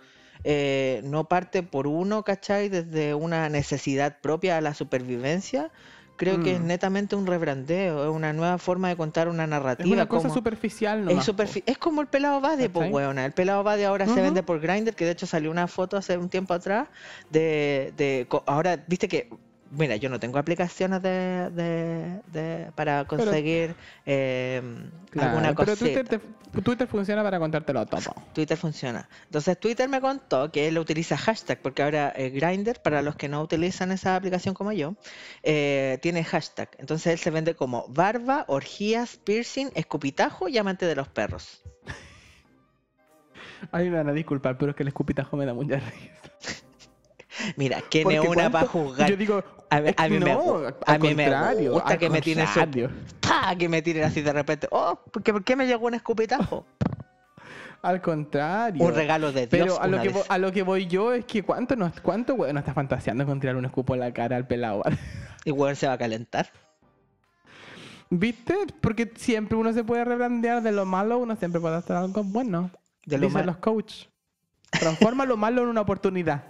eh, 0.44 1.00
no 1.04 1.24
parte 1.24 1.62
por 1.64 1.86
uno, 1.88 2.22
¿cachai? 2.22 2.68
Desde 2.68 3.14
una 3.14 3.48
necesidad 3.48 4.18
propia 4.20 4.56
a 4.58 4.60
la 4.60 4.74
supervivencia, 4.74 5.70
creo 6.16 6.42
que 6.44 6.52
es 6.54 6.60
Mm. 6.60 6.66
netamente 6.66 7.16
un 7.16 7.26
rebrandeo, 7.26 8.04
es 8.08 8.14
una 8.14 8.32
nueva 8.32 8.58
forma 8.58 8.88
de 8.88 8.96
contar 8.96 9.26
una 9.28 9.44
Es 9.44 9.48
narrativa. 9.50 9.88
una 9.92 10.06
cosa 10.06 10.28
como- 10.28 10.34
superficial, 10.34 11.08
es, 11.10 11.16
po. 11.16 11.32
superfi- 11.32 11.64
es 11.66 11.76
como 11.78 12.02
el 12.02 12.06
pelado 12.06 12.40
Bade, 12.40 12.68
pues, 12.68 12.92
weona. 12.92 13.24
El 13.24 13.32
pelado 13.32 13.64
Bade 13.64 13.84
ahora 13.86 14.06
se 14.06 14.20
vende 14.20 14.42
por 14.44 14.60
Grindr, 14.60 14.94
que 14.94 15.06
de 15.06 15.10
hecho 15.12 15.26
salió 15.26 15.50
una 15.50 15.66
foto 15.66 15.96
hace 15.96 16.16
un 16.18 16.28
tiempo 16.28 16.54
atrás 16.54 16.86
de, 17.30 17.92
de 17.96 18.28
ahora, 18.46 18.84
viste 18.86 19.08
que, 19.08 19.28
mira, 19.76 19.96
yo 19.96 20.08
no 20.08 20.18
tengo 20.20 20.38
aplicaciones 20.38 21.02
de, 21.02 21.50
de- 21.50 22.20
de- 22.32 22.72
para 22.74 23.04
conseguir 23.04 23.74
eh, 24.06 24.62
Claro, 25.10 25.28
alguna 25.30 25.54
pero 25.54 25.72
cosita. 25.72 26.02
Twitter, 26.02 26.08
te- 26.08 26.60
Twitter 26.62 26.86
funciona 26.86 27.22
para 27.22 27.38
contártelo 27.38 27.84
todo. 27.86 28.14
Twitter 28.32 28.56
funciona. 28.56 29.08
Entonces 29.26 29.58
Twitter 29.58 29.88
me 29.88 30.00
contó 30.00 30.50
que 30.52 30.68
él 30.68 30.78
utiliza 30.78 31.16
hashtag, 31.16 31.58
porque 31.60 31.82
ahora 31.82 32.12
eh, 32.16 32.30
Grindr, 32.30 32.80
para 32.80 33.02
los 33.02 33.16
que 33.16 33.28
no 33.28 33.42
utilizan 33.42 33.90
esa 33.92 34.14
aplicación 34.16 34.54
como 34.54 34.72
yo, 34.72 34.94
eh, 35.42 35.98
tiene 36.02 36.22
hashtag. 36.24 36.68
Entonces 36.78 37.12
él 37.12 37.18
se 37.18 37.30
vende 37.30 37.54
como 37.54 37.86
barba, 37.88 38.44
orgías, 38.48 39.16
piercing, 39.16 39.70
escupitajo 39.74 40.48
y 40.48 40.58
amante 40.58 40.86
de 40.86 40.94
los 40.94 41.08
perros. 41.08 41.62
Ay, 43.72 43.90
me 43.90 43.96
van 43.96 44.08
a 44.08 44.12
disculpar, 44.12 44.56
pero 44.58 44.70
es 44.70 44.76
que 44.76 44.82
el 44.82 44.88
escupitajo 44.88 45.36
me 45.36 45.46
da 45.46 45.54
mucha 45.54 45.76
risa. 45.76 46.63
Mira, 47.56 47.82
¿quién 47.90 48.04
Porque 48.04 48.18
es 48.18 48.28
una 48.28 48.50
para 48.50 48.66
juzgar? 48.66 49.10
Yo 49.10 49.16
digo, 49.16 49.42
A 49.70 49.80
mí- 49.80 49.90
a 49.96 50.08
mí 50.08 50.18
me 50.18 50.32
no, 50.34 50.56
al 50.56 50.74
a 50.86 50.98
mí 50.98 51.14
me 51.14 51.68
gusta 51.68 51.98
que 51.98 52.08
me 52.10 52.20
tiren. 52.20 52.46
Que 53.58 53.68
me 53.68 53.82
tiren 53.82 54.04
así 54.04 54.20
de 54.22 54.32
repente. 54.32 54.68
Oh, 54.70 55.00
¿por 55.10 55.22
qué, 55.22 55.32
por 55.32 55.42
qué 55.44 55.56
me 55.56 55.66
llegó 55.66 55.86
un 55.86 55.94
escupitajo? 55.94 56.66
Al 57.82 58.00
contrario. 58.00 58.82
Un 58.82 58.94
regalo 58.94 59.30
de 59.30 59.46
Dios. 59.46 59.50
Pero 59.50 59.80
a 59.80 59.86
lo, 59.86 60.00
que 60.00 60.08
vez. 60.08 60.16
vo- 60.16 60.24
a 60.26 60.38
lo 60.38 60.52
que 60.52 60.62
voy 60.62 60.86
yo 60.86 61.12
es 61.12 61.26
que 61.26 61.42
cuánto 61.42 61.76
nos, 61.76 62.00
cuánto 62.00 62.32
weón 62.34 62.56
está 62.56 62.72
fantaseando 62.72 63.26
con 63.26 63.40
tirar 63.40 63.56
un 63.56 63.66
escupo 63.66 63.92
en 63.94 64.00
la 64.00 64.12
cara 64.12 64.36
al 64.36 64.46
pelado. 64.46 64.82
Y 65.44 65.50
weón 65.50 65.76
se 65.76 65.86
va 65.86 65.92
a 65.92 65.98
calentar. 65.98 66.50
¿Viste? 68.08 68.54
Porque 68.80 69.12
siempre 69.16 69.58
uno 69.58 69.72
se 69.74 69.84
puede 69.84 70.04
rebrandear 70.04 70.62
de 70.62 70.72
lo 70.72 70.86
malo, 70.86 71.18
uno 71.18 71.36
siempre 71.36 71.60
puede 71.60 71.76
hacer 71.76 71.96
algo 71.96 72.22
bueno. 72.24 72.70
De 73.04 73.18
lo 73.18 73.26
Dicen 73.26 73.40
mal- 73.40 73.46
los 73.46 73.56
coach. 73.58 74.04
Transforma 74.70 75.26
lo 75.26 75.36
malo 75.36 75.62
en 75.62 75.68
una 75.68 75.82
oportunidad. 75.82 76.42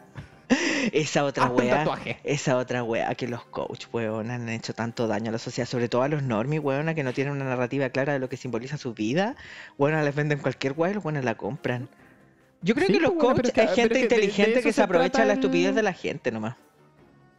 Esa 0.93 1.25
otra 1.25 1.49
wea, 1.49 1.79
tatuaje. 1.79 2.19
esa 2.25 2.57
otra 2.57 2.83
wea 2.83 3.15
que 3.15 3.29
los 3.29 3.45
coach, 3.45 3.87
weón, 3.93 4.31
han 4.31 4.49
hecho 4.49 4.75
tanto 4.75 5.07
daño 5.07 5.29
a 5.31 5.33
la 5.33 5.39
sociedad, 5.39 5.69
sobre 5.69 5.89
todo 5.89 6.03
a 6.03 6.09
los 6.09 6.23
normies, 6.23 6.61
weón, 6.63 6.95
que 6.95 7.03
no 7.03 7.13
tienen 7.13 7.33
una 7.35 7.45
narrativa 7.45 7.89
clara 7.91 8.13
de 8.13 8.19
lo 8.19 8.29
que 8.29 8.37
simboliza 8.37 8.77
su 8.77 8.95
vida. 8.95 9.37
Weón, 9.79 10.05
les 10.05 10.15
venden 10.15 10.39
cualquier 10.39 10.75
wea 10.77 10.91
y 10.91 10.95
los 10.95 11.05
weones 11.05 11.25
la 11.25 11.35
compran. 11.37 11.89
Yo 12.63 12.75
creo 12.75 12.87
Sí, 12.87 12.95
que 12.95 13.01
los 13.01 13.11
pues, 13.13 13.23
bueno, 13.25 13.35
coaches 13.37 13.59
hay 13.59 13.65
pero 13.67 13.75
gente 13.77 13.95
de- 13.95 13.99
de 14.01 14.05
inteligente 14.05 14.55
que 14.63 14.63
se 14.63 14.73
se 14.73 14.83
aprovecha 14.83 15.21
de 15.21 15.27
la 15.27 15.35
estupidez 15.35 15.75
de 15.75 15.83
la 15.83 15.93
gente 15.93 16.31
nomás. 16.33 16.57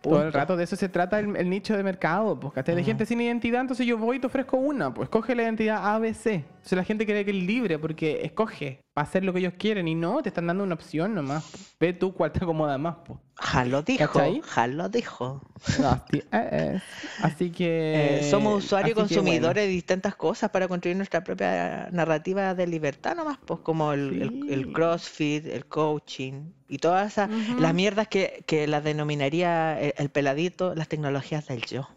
Todo 0.02 0.22
el 0.22 0.32
rato 0.32 0.56
de 0.56 0.66
eso 0.66 0.76
se 0.76 0.88
trata 0.88 1.18
el, 1.20 1.36
el 1.36 1.50
nicho 1.50 1.76
de 1.76 1.82
mercado, 1.82 2.40
pues, 2.40 2.54
¿cachai? 2.54 2.76
De 2.76 2.82
Ujú. 2.82 2.90
gente 2.92 3.08
sin 3.08 3.20
identidad, 3.22 3.62
entonces 3.62 3.88
yo 3.88 3.98
voy 3.98 4.18
y 4.18 4.20
te 4.20 4.28
ofrezco 4.28 4.56
una, 4.58 4.94
pues 4.94 5.10
coge 5.10 5.34
la 5.34 5.42
identidad 5.42 5.78
ABC. 5.96 6.28
Entonces 6.28 6.74
la 6.78 6.84
gente 6.84 7.08
cree 7.08 7.26
que 7.26 7.32
es 7.32 7.38
libre 7.38 7.80
porque 7.80 8.22
escoge 8.24 8.82
hacer 9.04 9.26
lo 9.26 9.34
que 9.34 9.40
ellos 9.40 9.54
quieren 9.58 9.88
y 9.88 9.96
no, 9.96 10.22
te 10.24 10.30
están 10.30 10.48
dando 10.48 10.64
una 10.64 10.76
opción 10.76 11.14
nomás. 11.14 11.76
Ve 11.80 11.92
tú 11.94 12.14
cuál 12.14 12.32
te 12.32 12.40
acomoda 12.44 12.78
más, 12.78 12.96
pues. 13.06 13.20
Jalo 13.38 13.82
dijo, 13.82 14.08
¿Cachai? 14.14 14.42
Jalo 14.42 14.88
dijo. 14.88 15.42
Así 15.84 16.24
es. 16.32 16.82
Así 17.22 17.52
que... 17.52 18.20
Eh, 18.22 18.30
somos 18.32 18.64
usuarios 18.64 18.92
y 18.92 18.94
bueno. 18.94 19.08
consumidores 19.10 19.66
de 19.66 19.70
distintas 19.70 20.16
cosas 20.16 20.50
para 20.52 20.70
construir 20.70 20.96
nuestra 20.96 21.24
propia 21.24 21.90
narrativa 21.92 22.54
de 22.56 22.68
libertad 22.68 23.16
nomás, 23.18 23.38
pues 23.46 23.60
como 23.60 23.92
el, 23.92 24.22
el- 24.22 24.50
el 24.54 24.66
Sí. 24.66 24.72
crossfit, 24.72 25.46
el 25.48 25.66
coaching 25.66 26.52
y 26.70 26.78
todas 26.78 27.12
esas, 27.12 27.30
las 27.60 27.74
mierdas 27.74 28.08
que, 28.08 28.46
que 28.48 28.66
las 28.68 28.84
denominaría 28.86 29.78
el, 29.82 29.94
el 29.98 30.10
peladito, 30.10 30.74
las 30.74 30.88
tecnologías 30.88 31.46
del 31.48 31.62
yo. 31.66 31.90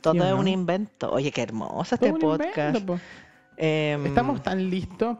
Todo 0.00 0.12
¿Sí 0.14 0.20
o 0.20 0.24
es 0.26 0.32
un 0.34 0.46
invento. 0.46 1.10
Oye, 1.10 1.32
qué 1.32 1.42
hermoso 1.42 1.96
este 1.96 2.12
podcast. 2.12 2.78
invento. 2.78 3.02
Em, 3.60 4.06
Estamos 4.06 4.40
tan 4.40 4.70
listos. 4.70 5.16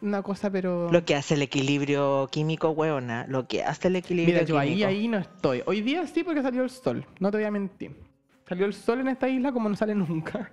Una 0.00 0.22
cosa, 0.22 0.50
pero... 0.50 0.90
Lo 0.90 1.04
que 1.04 1.14
hace 1.14 1.34
el 1.34 1.42
equilibrio 1.42 2.26
químico, 2.32 2.70
weona. 2.70 3.26
Lo 3.28 3.46
que 3.46 3.62
hace 3.62 3.88
el 3.88 3.96
equilibrio 3.96 4.36
Mira, 4.36 4.46
yo 4.46 4.58
ahí, 4.58 4.70
químico. 4.70 4.88
ahí 4.88 5.08
no 5.08 5.18
estoy. 5.18 5.62
Hoy 5.66 5.82
día 5.82 6.06
sí 6.06 6.24
porque 6.24 6.40
salió 6.42 6.62
el 6.62 6.70
sol. 6.70 7.04
No 7.20 7.30
te 7.30 7.36
voy 7.36 7.46
a 7.46 7.50
mentir. 7.50 7.94
Salió 8.48 8.64
el 8.64 8.72
sol 8.72 9.00
en 9.00 9.08
esta 9.08 9.28
isla 9.28 9.52
como 9.52 9.68
no 9.68 9.76
sale 9.76 9.94
nunca. 9.94 10.50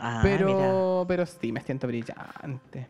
Ah, 0.00 0.20
mira. 0.24 0.38
pero, 0.38 1.04
pero 1.06 1.24
sí, 1.24 1.52
me 1.52 1.60
siento 1.60 1.86
brillante. 1.86 2.88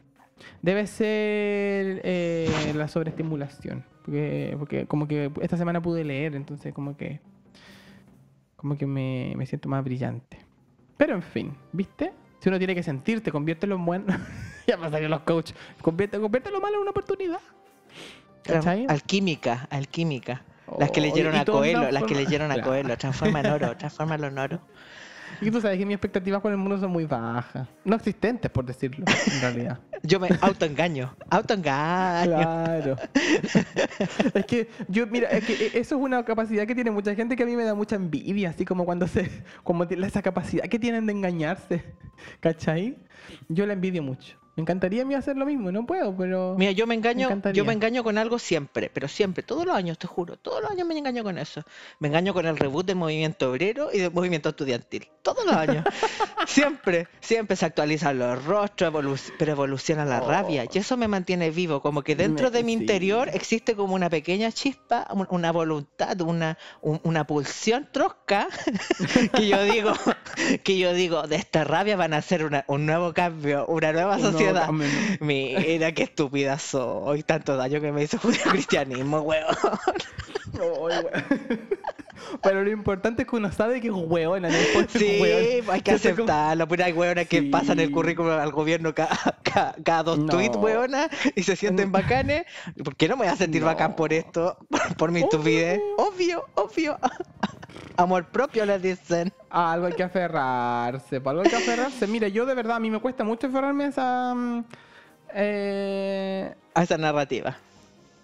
Debe 0.62 0.86
ser 0.86 2.00
eh, 2.02 2.72
la 2.74 2.88
sobreestimulación. 2.88 3.84
Porque, 4.04 4.56
porque 4.58 4.86
como 4.86 5.06
que 5.06 5.30
esta 5.42 5.56
semana 5.56 5.82
pude 5.82 6.02
leer, 6.02 6.34
entonces 6.34 6.72
como 6.72 6.96
que 6.96 7.20
como 8.56 8.76
que 8.78 8.86
me, 8.86 9.34
me 9.36 9.44
siento 9.46 9.68
más 9.68 9.84
brillante. 9.84 10.38
Pero 10.96 11.14
en 11.14 11.22
fin, 11.22 11.54
¿viste? 11.72 12.12
Si 12.40 12.48
uno 12.48 12.58
tiene 12.58 12.74
que 12.74 12.82
sentirte, 12.82 13.30
conviértelo 13.32 13.76
en 13.76 13.84
bueno. 13.84 14.06
ya 14.66 14.76
pasarían 14.76 15.10
los 15.10 15.20
coaches. 15.20 15.56
Convierte, 15.80 16.18
convierte 16.20 16.50
lo 16.50 16.60
malo 16.60 16.76
en 16.76 16.82
una 16.82 16.90
oportunidad. 16.90 17.40
¿Cachai? 18.42 18.86
Alquímica, 18.88 19.66
alquímica. 19.70 20.44
Las 20.78 20.90
que 20.90 21.00
Oh, 21.00 21.04
leyeron 21.04 21.34
y 21.34 21.38
a 21.38 21.44
Coelho, 21.44 21.90
las 21.90 22.02
que 22.04 22.14
leyeron 22.14 22.50
a. 22.50 22.60
Coelho, 22.60 22.96
transforma 22.96 23.40
en 23.40 23.46
oro, 23.46 23.76
transforma 23.78 24.16
en 24.16 24.38
oro. 24.38 24.60
Y 25.40 25.50
tú 25.50 25.60
sabes 25.60 25.78
que 25.78 25.86
mis 25.86 25.94
expectativas 25.94 26.40
con 26.40 26.52
el 26.52 26.58
mundo 26.58 26.78
son 26.78 26.90
muy 26.90 27.04
bajas. 27.04 27.68
No 27.84 27.96
existentes, 27.96 28.50
por 28.50 28.64
decirlo, 28.64 29.04
en 29.06 29.40
realidad. 29.40 29.78
Yo 30.02 30.20
me 30.20 30.28
autoengaño, 30.40 31.14
autoengaño. 31.30 32.30
Claro. 32.30 32.96
es 34.34 34.46
que 34.46 34.68
yo, 34.88 35.06
mira, 35.06 35.28
es 35.30 35.44
que 35.44 35.66
eso 35.74 35.96
es 35.96 36.02
una 36.02 36.24
capacidad 36.24 36.66
que 36.66 36.74
tiene 36.74 36.92
mucha 36.92 37.14
gente 37.14 37.34
que 37.34 37.42
a 37.42 37.46
mí 37.46 37.56
me 37.56 37.64
da 37.64 37.74
mucha 37.74 37.96
envidia, 37.96 38.50
así 38.50 38.64
como 38.64 38.84
cuando 38.84 39.08
se, 39.08 39.42
como 39.64 39.84
esa 39.84 40.22
capacidad 40.22 40.64
que 40.64 40.78
tienen 40.78 41.06
de 41.06 41.12
engañarse, 41.12 41.82
¿cachai? 42.40 42.98
Yo 43.48 43.66
la 43.66 43.72
envidio 43.72 44.02
mucho. 44.02 44.38
Me 44.56 44.62
encantaría 44.62 45.02
a 45.02 45.04
mí 45.04 45.14
hacer 45.14 45.36
lo 45.36 45.44
mismo, 45.44 45.70
no 45.70 45.84
puedo, 45.84 46.16
pero... 46.16 46.54
Mira, 46.56 46.72
yo 46.72 46.86
me 46.86 46.94
engaño, 46.94 47.28
yo 47.52 47.64
me 47.66 47.74
engaño 47.74 48.02
con 48.02 48.16
algo 48.16 48.38
siempre, 48.38 48.90
pero 48.92 49.06
siempre, 49.06 49.42
todos 49.42 49.66
los 49.66 49.76
años, 49.76 49.98
te 49.98 50.06
juro, 50.06 50.38
todos 50.38 50.62
los 50.62 50.70
años 50.70 50.88
me 50.88 50.96
engaño 50.96 51.22
con 51.22 51.36
eso. 51.36 51.62
Me 51.98 52.08
engaño 52.08 52.32
con 52.32 52.46
el 52.46 52.56
reboot 52.56 52.86
del 52.86 52.96
movimiento 52.96 53.50
obrero 53.50 53.90
y 53.92 53.98
del 53.98 54.10
movimiento 54.12 54.48
estudiantil. 54.48 55.08
Todos 55.20 55.44
los 55.44 55.54
años. 55.54 55.84
siempre, 56.46 57.06
siempre 57.20 57.54
se 57.56 57.66
actualizan 57.66 58.18
los 58.18 58.42
rostros, 58.46 58.92
evolu- 58.94 59.32
pero 59.38 59.52
evoluciona 59.52 60.04
la 60.06 60.22
Oh. 60.22 60.28
rabia. 60.30 60.64
Y 60.72 60.78
eso 60.78 60.96
me 60.96 61.06
mantiene 61.08 61.50
vivo, 61.50 61.82
como 61.82 62.02
que 62.02 62.16
dentro 62.16 62.46
Me- 62.50 62.56
de 62.56 62.64
mi 62.64 62.74
sí. 62.76 62.80
interior 62.80 63.28
existe 63.34 63.74
como 63.76 63.94
una 63.94 64.08
pequeña 64.08 64.50
chispa, 64.52 65.06
un- 65.12 65.26
una 65.28 65.52
voluntad, 65.52 66.18
una, 66.22 66.56
un- 66.80 67.00
una 67.04 67.26
pulsión 67.26 67.88
trosca 67.92 68.48
que 69.36 69.48
yo 69.48 69.62
digo, 69.64 69.92
que 70.64 70.78
yo 70.78 70.94
digo, 70.94 71.24
de 71.26 71.36
esta 71.36 71.64
rabia 71.64 71.96
van 71.96 72.14
a 72.14 72.18
hacer 72.18 72.42
una- 72.44 72.64
un 72.68 72.86
nuevo 72.86 73.12
cambio, 73.12 73.66
una 73.66 73.92
nueva 73.92 74.18
sociedad. 74.18 74.45
¿No? 74.52 74.72
Mira 75.20 75.92
qué 75.92 76.04
estúpida 76.04 76.58
soy, 76.58 77.22
tanto 77.22 77.56
daño 77.56 77.80
que 77.80 77.92
me 77.92 78.02
hizo 78.02 78.18
el 78.28 78.38
cristianismo, 78.38 79.20
weón. 79.20 79.56
Ay, 80.54 80.60
weón. 80.60 81.68
Pero 82.42 82.62
lo 82.64 82.70
importante 82.70 83.22
es 83.22 83.28
que 83.28 83.36
uno 83.36 83.50
sabe 83.52 83.80
que 83.80 83.88
es 83.88 83.92
no 84.48 84.56
ser 84.88 85.00
Sí, 85.00 85.18
hueón. 85.20 85.70
hay 85.70 85.80
que 85.80 85.90
Yo 85.92 85.96
aceptarlo. 85.96 86.68
Pero 86.68 86.84
hay 86.84 86.92
que 87.24 87.40
Sí. 87.40 87.48
pasan 87.48 87.80
el 87.80 87.90
currículum 87.90 88.32
al 88.32 88.52
gobierno 88.52 88.94
cada, 88.94 89.16
cada, 89.42 89.74
cada 89.84 90.02
dos 90.02 90.18
No. 90.18 90.32
tweets, 90.32 90.56
weona, 90.56 91.08
y 91.34 91.42
se 91.42 91.56
sienten 91.56 91.92
bacanes. 91.92 92.44
¿Por 92.84 92.96
qué 92.96 93.08
no 93.08 93.16
me 93.16 93.24
voy 93.24 93.32
a 93.32 93.36
sentir 93.36 93.60
No. 93.62 93.66
bacán 93.66 93.96
por 93.96 94.12
esto? 94.12 94.58
Por, 94.68 94.96
por 94.96 95.12
mi 95.12 95.20
estupidez. 95.20 95.80
Obvio, 95.98 96.44
obvio. 96.54 96.98
Amor 97.98 98.26
propio 98.26 98.66
les 98.66 98.82
dicen. 98.82 99.32
Algo 99.50 99.86
hay 99.86 99.92
que 99.94 100.02
aferrarse, 100.02 101.20
para 101.20 101.30
algo 101.32 101.42
hay 101.44 101.50
que 101.50 101.56
aferrarse. 101.56 102.06
Mira, 102.06 102.28
yo 102.28 102.44
de 102.46 102.54
verdad, 102.54 102.76
a 102.76 102.80
mí 102.80 102.90
me 102.90 102.98
cuesta 103.00 103.24
mucho 103.24 103.46
aferrarme 103.46 103.84
a 103.84 103.88
esa... 103.88 104.34
mm, 104.34 104.64
eh, 105.34 106.54
A 106.74 106.82
esa 106.82 106.98
narrativa. 106.98 107.56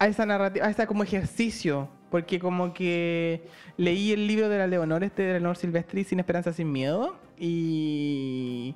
A 0.02 0.08
esa 0.08 0.26
narrativa, 0.26 0.66
a 0.66 0.70
esa 0.70 0.86
como 0.86 1.02
ejercicio, 1.02 1.88
porque 2.10 2.38
como 2.38 2.74
que 2.74 3.42
leí 3.76 4.12
el 4.12 4.26
libro 4.26 4.48
de 4.48 4.58
la 4.58 4.66
Leonor, 4.66 5.04
este 5.04 5.22
de 5.22 5.32
Leonor 5.34 5.56
Silvestri, 5.56 6.04
Sin 6.04 6.18
Esperanza, 6.20 6.52
Sin 6.52 6.70
Miedo, 6.72 7.16
y, 7.38 8.74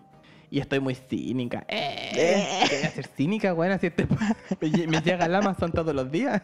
y 0.51 0.59
estoy 0.61 0.81
muy 0.81 0.95
cínica. 0.95 1.65
Eh, 1.69 2.11
Eh. 2.15 2.67
¿qué 2.69 2.77
voy 2.77 2.85
a 2.87 2.91
ser 2.91 3.07
cínica, 3.09 3.53
bueno, 3.53 3.75
así 3.75 3.89
este, 3.89 4.07
me, 4.61 4.69
lle- 4.71 4.89
me 4.89 5.01
llega 5.01 5.27
el 5.27 5.35
Amazon 5.35 5.73
todos 5.73 5.95
los 5.95 6.11
días. 6.11 6.43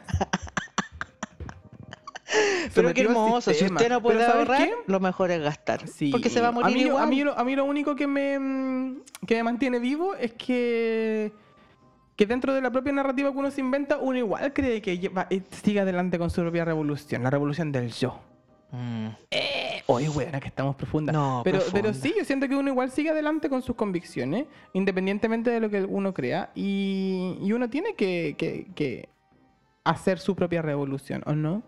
Pero 2.75 2.95
qué 2.95 3.03
hermoso, 3.03 3.53
si 3.53 3.65
usted 3.67 3.91
no 3.91 4.01
puede 4.01 4.19
Pero 4.19 4.31
¿sabes 4.33 4.49
ahorrar, 4.49 4.67
qué? 4.69 4.75
lo 4.87 5.01
mejor 5.01 5.31
es 5.31 5.43
gastar. 5.43 5.87
Sí. 5.87 6.11
Porque 6.11 6.31
se 6.31 6.41
va 6.41 6.49
a 6.49 6.53
morir 6.53 6.75
mí, 6.75 6.83
lo- 6.85 6.89
igual. 6.89 7.03
A 7.05 7.07
mí, 7.07 7.23
lo, 7.25 7.39
a 7.39 7.45
mí 7.45 7.55
lo 7.57 7.65
único 7.67 7.95
que 7.95 8.07
me, 8.07 8.97
que 9.27 9.35
me 9.37 9.43
mantiene 9.43 9.79
vivo 9.79 10.15
es 10.15 10.33
que, 10.33 11.33
que 12.17 12.27
dentro 12.27 12.53
de 12.55 12.61
la 12.61 12.71
propia 12.71 12.93
narrativa 12.93 13.33
que 13.33 13.39
uno 13.39 13.51
se 13.51 13.61
inventa, 13.61 13.99
uno 13.99 14.19
igual 14.19 14.53
cree 14.53 14.81
que 14.83 14.99
lleva- 14.99 15.27
eh, 15.31 15.43
sigue 15.63 15.81
adelante 15.81 16.19
con 16.19 16.31
su 16.31 16.41
propia 16.43 16.65
revolución, 16.65 17.23
la 17.23 17.31
revolución 17.31 17.73
del 17.73 17.91
yo. 17.93 18.21
Mm. 18.71 19.09
Oye, 19.87 20.09
buena 20.09 20.41
que 20.41 20.49
estamos 20.49 20.77
profundas. 20.77 21.13
No, 21.15 21.43
pero, 21.45 21.59
pero 21.73 21.93
sí, 21.93 22.15
yo 22.17 22.25
siento 22.25 22.49
que 22.49 22.55
uno 22.57 22.71
igual 22.71 22.91
sigue 22.91 23.11
adelante 23.11 23.49
con 23.51 23.61
sus 23.63 23.77
convicciones, 23.77 24.47
independientemente 24.73 25.51
de 25.51 25.61
lo 25.61 25.69
que 25.69 25.83
uno 25.83 26.15
crea, 26.15 26.51
y, 26.55 27.37
y 27.43 27.53
uno 27.53 27.69
tiene 27.69 27.95
que, 27.95 28.35
que- 28.39 28.67
que 28.75 29.09
hacer 29.85 30.19
su 30.21 30.35
propia 30.37 30.63
revolución, 30.63 31.23
¿o 31.27 31.33
no? 31.35 31.63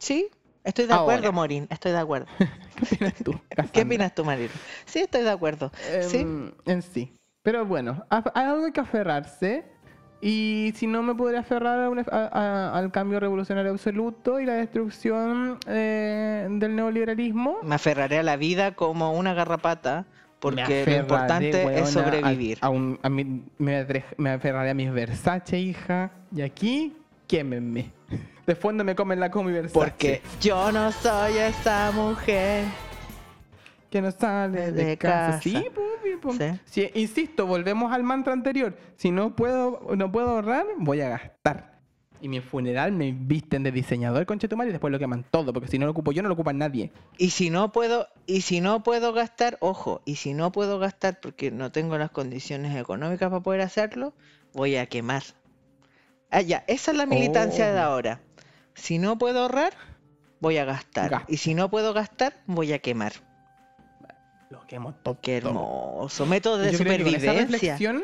Sí, 0.00 0.28
estoy 0.64 0.86
de 0.86 0.92
Ahora. 0.94 1.14
acuerdo, 1.14 1.32
Morín. 1.32 1.66
Estoy 1.70 1.92
de 1.92 1.98
acuerdo. 1.98 2.26
¿Qué 2.76 2.84
opinas 2.96 3.14
tú? 3.24 3.32
¿Qué 3.48 3.56
Cassandra? 3.56 3.82
opinas 3.84 4.14
tú, 4.14 4.24
Marino? 4.24 4.50
Sí, 4.84 4.98
estoy 4.98 5.22
de 5.22 5.30
acuerdo. 5.30 5.70
Sí. 6.02 6.18
Em, 6.18 6.50
En 6.66 6.82
sí. 6.82 7.14
Pero 7.42 7.64
bueno, 7.64 8.04
a 8.10 8.18
algo 8.34 8.66
hay 8.66 8.72
que 8.72 8.80
aferrarse. 8.80 9.64
Y 10.24 10.72
si 10.76 10.86
no 10.86 11.02
me 11.02 11.16
podría 11.16 11.40
aferrar 11.40 11.80
a 11.80 11.90
una- 11.90 12.04
a- 12.10 12.28
a- 12.72 12.78
al 12.78 12.92
cambio 12.92 13.18
revolucionario 13.18 13.72
absoluto 13.72 14.38
y 14.38 14.46
la 14.46 14.54
destrucción 14.54 15.58
eh, 15.66 16.46
del 16.48 16.76
neoliberalismo, 16.76 17.58
Me 17.64 17.74
aferraré 17.74 18.18
a 18.18 18.22
la 18.22 18.36
vida 18.36 18.70
como 18.76 19.12
una 19.14 19.34
garrapata 19.34 20.06
porque 20.38 20.84
lo 20.86 20.92
importante 20.92 21.64
weona, 21.66 21.80
es 21.80 21.88
sobrevivir. 21.90 22.58
Un- 22.64 23.00
mi- 23.10 23.42
me, 23.58 23.84
me 24.16 24.30
aferraré 24.30 24.70
a 24.70 24.74
mis 24.74 24.92
Versace, 24.92 25.58
hija. 25.58 26.12
Y 26.34 26.42
aquí, 26.42 26.96
quémenme. 27.26 27.90
De 28.46 28.54
fondo 28.54 28.84
me 28.84 28.94
comen 28.94 29.18
la 29.18 29.28
comi 29.30 29.50
Versace. 29.52 29.74
Porque 29.74 30.22
yo 30.40 30.70
no 30.70 30.92
soy 30.92 31.36
esa 31.38 31.90
mujer. 31.92 32.64
Que 33.92 34.00
no 34.02 34.10
sale 34.10 34.72
de, 34.72 34.84
De 34.84 34.96
casa. 34.96 35.26
casa. 35.32 35.40
Sí. 35.42 35.64
Sí. 36.38 36.60
Si- 36.64 36.90
insisto, 37.00 37.46
volvemos 37.46 37.92
al 37.92 38.02
mantra 38.02 38.32
anterior. 38.32 38.76
Si 38.96 39.10
no 39.10 39.36
puedo, 39.36 39.86
no 39.96 40.10
puedo 40.10 40.30
ahorrar, 40.30 40.66
voy 40.78 41.00
a 41.02 41.08
gastar. 41.10 41.78
Y 42.20 42.28
mi 42.28 42.40
funeral 42.40 42.92
me 42.92 43.12
visten 43.12 43.64
de 43.64 43.72
diseñador, 43.72 44.24
conchetumar, 44.26 44.68
y 44.68 44.70
después 44.70 44.92
lo 44.92 44.98
queman 44.98 45.24
todo, 45.30 45.52
porque 45.52 45.68
si 45.68 45.78
no 45.78 45.86
lo 45.86 45.92
ocupo 45.92 46.12
yo, 46.12 46.22
no 46.22 46.28
lo 46.28 46.34
ocupa 46.34 46.52
nadie. 46.52 46.92
Y 47.18 47.30
si 47.30 47.50
no 47.50 47.72
puedo, 47.72 48.06
y 48.26 48.42
si 48.42 48.60
no 48.60 48.82
puedo 48.84 49.12
gastar, 49.12 49.58
ojo, 49.60 50.00
y 50.04 50.14
si 50.16 50.32
no 50.32 50.52
puedo 50.52 50.78
gastar 50.78 51.18
porque 51.20 51.50
no 51.50 51.70
tengo 51.72 51.98
las 51.98 52.10
condiciones 52.12 52.74
económicas 52.76 53.28
para 53.28 53.42
poder 53.42 53.60
hacerlo, 53.60 54.14
voy 54.54 54.76
a 54.76 54.86
quemar. 54.86 55.22
Ah, 56.30 56.40
ya, 56.42 56.64
esa 56.68 56.92
es 56.92 56.96
la 56.96 57.06
militancia 57.06 57.72
de 57.72 57.78
Oh. 57.80 57.82
ahora. 57.84 58.20
Si 58.74 58.98
no 58.98 59.18
puedo 59.18 59.40
ahorrar, 59.42 59.72
voy 60.40 60.56
a 60.58 60.64
gastar. 60.64 61.10
Y 61.28 61.36
si 61.38 61.54
no 61.54 61.68
puedo 61.70 61.92
gastar, 61.92 62.34
voy 62.46 62.72
a 62.72 62.78
quemar. 62.78 63.12
Todo. 65.02 65.18
Qué 65.20 65.38
hermoso. 65.38 66.26
Método 66.26 66.58
de 66.58 66.72
yo 66.72 66.78
creo 66.78 66.96
que 66.96 67.04
con 67.04 67.14
esa 67.14 67.32
supervivencia. 67.32 67.94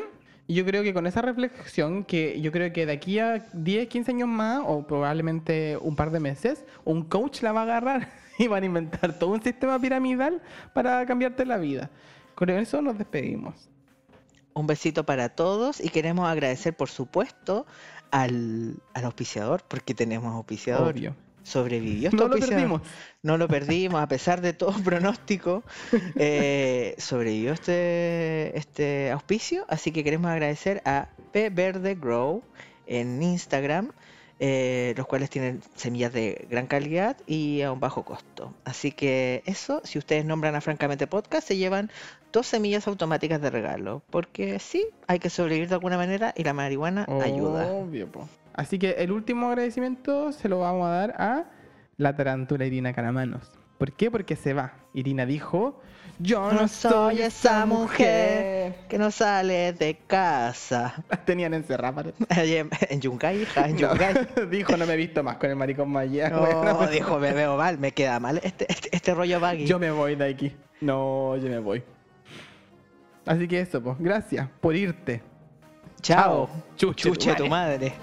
yo 0.47 0.65
creo 0.65 0.83
que 0.83 0.93
con 0.93 1.07
esa 1.07 1.21
reflexión, 1.21 2.03
que 2.03 2.39
yo 2.41 2.51
creo 2.51 2.71
que 2.73 2.85
de 2.85 2.93
aquí 2.93 3.19
a 3.19 3.45
10, 3.53 3.87
15 3.87 4.11
años 4.11 4.27
más, 4.27 4.61
o 4.65 4.85
probablemente 4.85 5.77
un 5.77 5.95
par 5.95 6.11
de 6.11 6.19
meses, 6.19 6.65
un 6.85 7.03
coach 7.03 7.41
la 7.41 7.51
va 7.51 7.61
a 7.61 7.63
agarrar 7.63 8.09
y 8.39 8.47
van 8.47 8.63
a 8.63 8.65
inventar 8.65 9.17
todo 9.17 9.31
un 9.31 9.41
sistema 9.41 9.79
piramidal 9.79 10.41
para 10.73 11.05
cambiarte 11.05 11.45
la 11.45 11.57
vida. 11.57 11.89
Con 12.35 12.49
eso 12.49 12.81
nos 12.81 12.97
despedimos. 12.97 13.69
Un 14.53 14.67
besito 14.67 15.05
para 15.05 15.29
todos 15.29 15.79
y 15.79 15.89
queremos 15.89 16.27
agradecer, 16.27 16.75
por 16.75 16.89
supuesto, 16.89 17.65
al, 18.11 18.75
al 18.93 19.05
auspiciador, 19.05 19.63
porque 19.67 19.93
tenemos 19.93 20.33
auspiciador. 20.33 20.93
Obvio. 20.93 21.15
Sobrevivió 21.43 22.11
No 22.11 22.27
lo 22.27 22.37
perdimos. 22.37 22.81
No 23.21 23.37
lo 23.37 23.47
perdimos, 23.47 24.01
a 24.01 24.07
pesar 24.07 24.41
de 24.41 24.53
todo 24.53 24.73
pronóstico. 24.83 25.63
eh, 26.15 26.95
sobrevivió 26.97 27.53
este, 27.53 28.57
este 28.57 29.11
auspicio, 29.11 29.65
así 29.67 29.91
que 29.91 30.03
queremos 30.03 30.31
agradecer 30.31 30.81
a 30.85 31.09
P 31.31 31.49
Verde 31.49 31.95
Grow 31.95 32.43
en 32.87 33.21
Instagram, 33.21 33.91
eh, 34.39 34.93
los 34.95 35.05
cuales 35.05 35.29
tienen 35.29 35.61
semillas 35.75 36.13
de 36.13 36.47
gran 36.49 36.65
calidad 36.67 37.17
y 37.27 37.61
a 37.61 37.71
un 37.71 37.79
bajo 37.79 38.03
costo. 38.03 38.53
Así 38.63 38.91
que 38.91 39.43
eso, 39.45 39.81
si 39.83 39.99
ustedes 39.99 40.23
nombran 40.25 40.55
a 40.55 40.61
Francamente 40.61 41.07
Podcast, 41.07 41.47
se 41.47 41.57
llevan 41.57 41.91
dos 42.31 42.47
semillas 42.47 42.87
automáticas 42.87 43.41
de 43.41 43.49
regalo, 43.49 44.01
porque 44.09 44.59
sí, 44.59 44.87
hay 45.07 45.19
que 45.19 45.29
sobrevivir 45.29 45.67
de 45.67 45.75
alguna 45.75 45.97
manera 45.97 46.33
y 46.37 46.43
la 46.43 46.53
marihuana 46.53 47.05
ayuda. 47.21 47.67
Obvio, 47.67 48.09
po. 48.09 48.29
Así 48.59 48.77
que 48.77 48.89
el 48.97 49.13
último 49.13 49.47
agradecimiento 49.47 50.33
se 50.33 50.49
lo 50.49 50.59
vamos 50.59 50.85
a 50.85 50.89
dar 50.89 51.15
a 51.17 51.45
la 51.95 52.13
tarántula 52.13 52.65
Irina 52.65 52.91
Caramanos. 52.91 53.49
¿Por 53.77 53.93
qué? 53.93 54.11
Porque 54.11 54.35
se 54.35 54.53
va. 54.53 54.73
Irina 54.93 55.25
dijo, 55.25 55.79
yo 56.19 56.51
no 56.51 56.67
soy 56.67 57.21
esa 57.21 57.65
mujer. 57.65 58.75
que 58.89 58.97
no 58.97 59.11
sale 59.11 59.71
de 59.71 59.95
casa. 60.05 61.05
Las 61.09 61.23
tenían 61.25 61.53
encerradas. 61.53 62.07
en, 62.29 62.99
Yungay, 62.99 63.43
hija, 63.43 63.69
en 63.69 63.77
No, 63.77 63.93
Yungay. 63.93 64.27
dijo, 64.51 64.75
no 64.75 64.85
me 64.85 64.95
he 64.95 64.97
visto 64.97 65.23
más 65.23 65.37
con 65.37 65.51
el 65.51 65.55
maricón 65.55 65.89
Maya. 65.89 66.29
No, 66.29 66.41
Bueno, 66.41 66.85
dijo, 66.87 67.17
me 67.17 67.31
veo 67.31 67.55
mal, 67.55 67.79
me 67.79 67.93
queda 67.93 68.19
mal 68.19 68.41
este, 68.43 68.65
este, 68.69 68.89
este 68.91 69.13
rollo 69.13 69.39
baggy. 69.39 69.67
Yo 69.67 69.79
me 69.79 69.89
voy 69.89 70.15
de 70.15 70.31
aquí. 70.31 70.53
No, 70.81 71.37
yo 71.37 71.47
me 71.47 71.59
voy. 71.59 71.81
Así 73.25 73.47
que 73.47 73.61
eso, 73.61 73.81
pues. 73.81 73.95
Gracias 73.99 74.49
por 74.59 74.75
irte. 74.75 75.21
Chao. 76.01 76.49
Chuche, 76.75 77.09
Chuche 77.09 77.35
tu 77.35 77.43
tu 77.43 77.49
madre. 77.49 77.93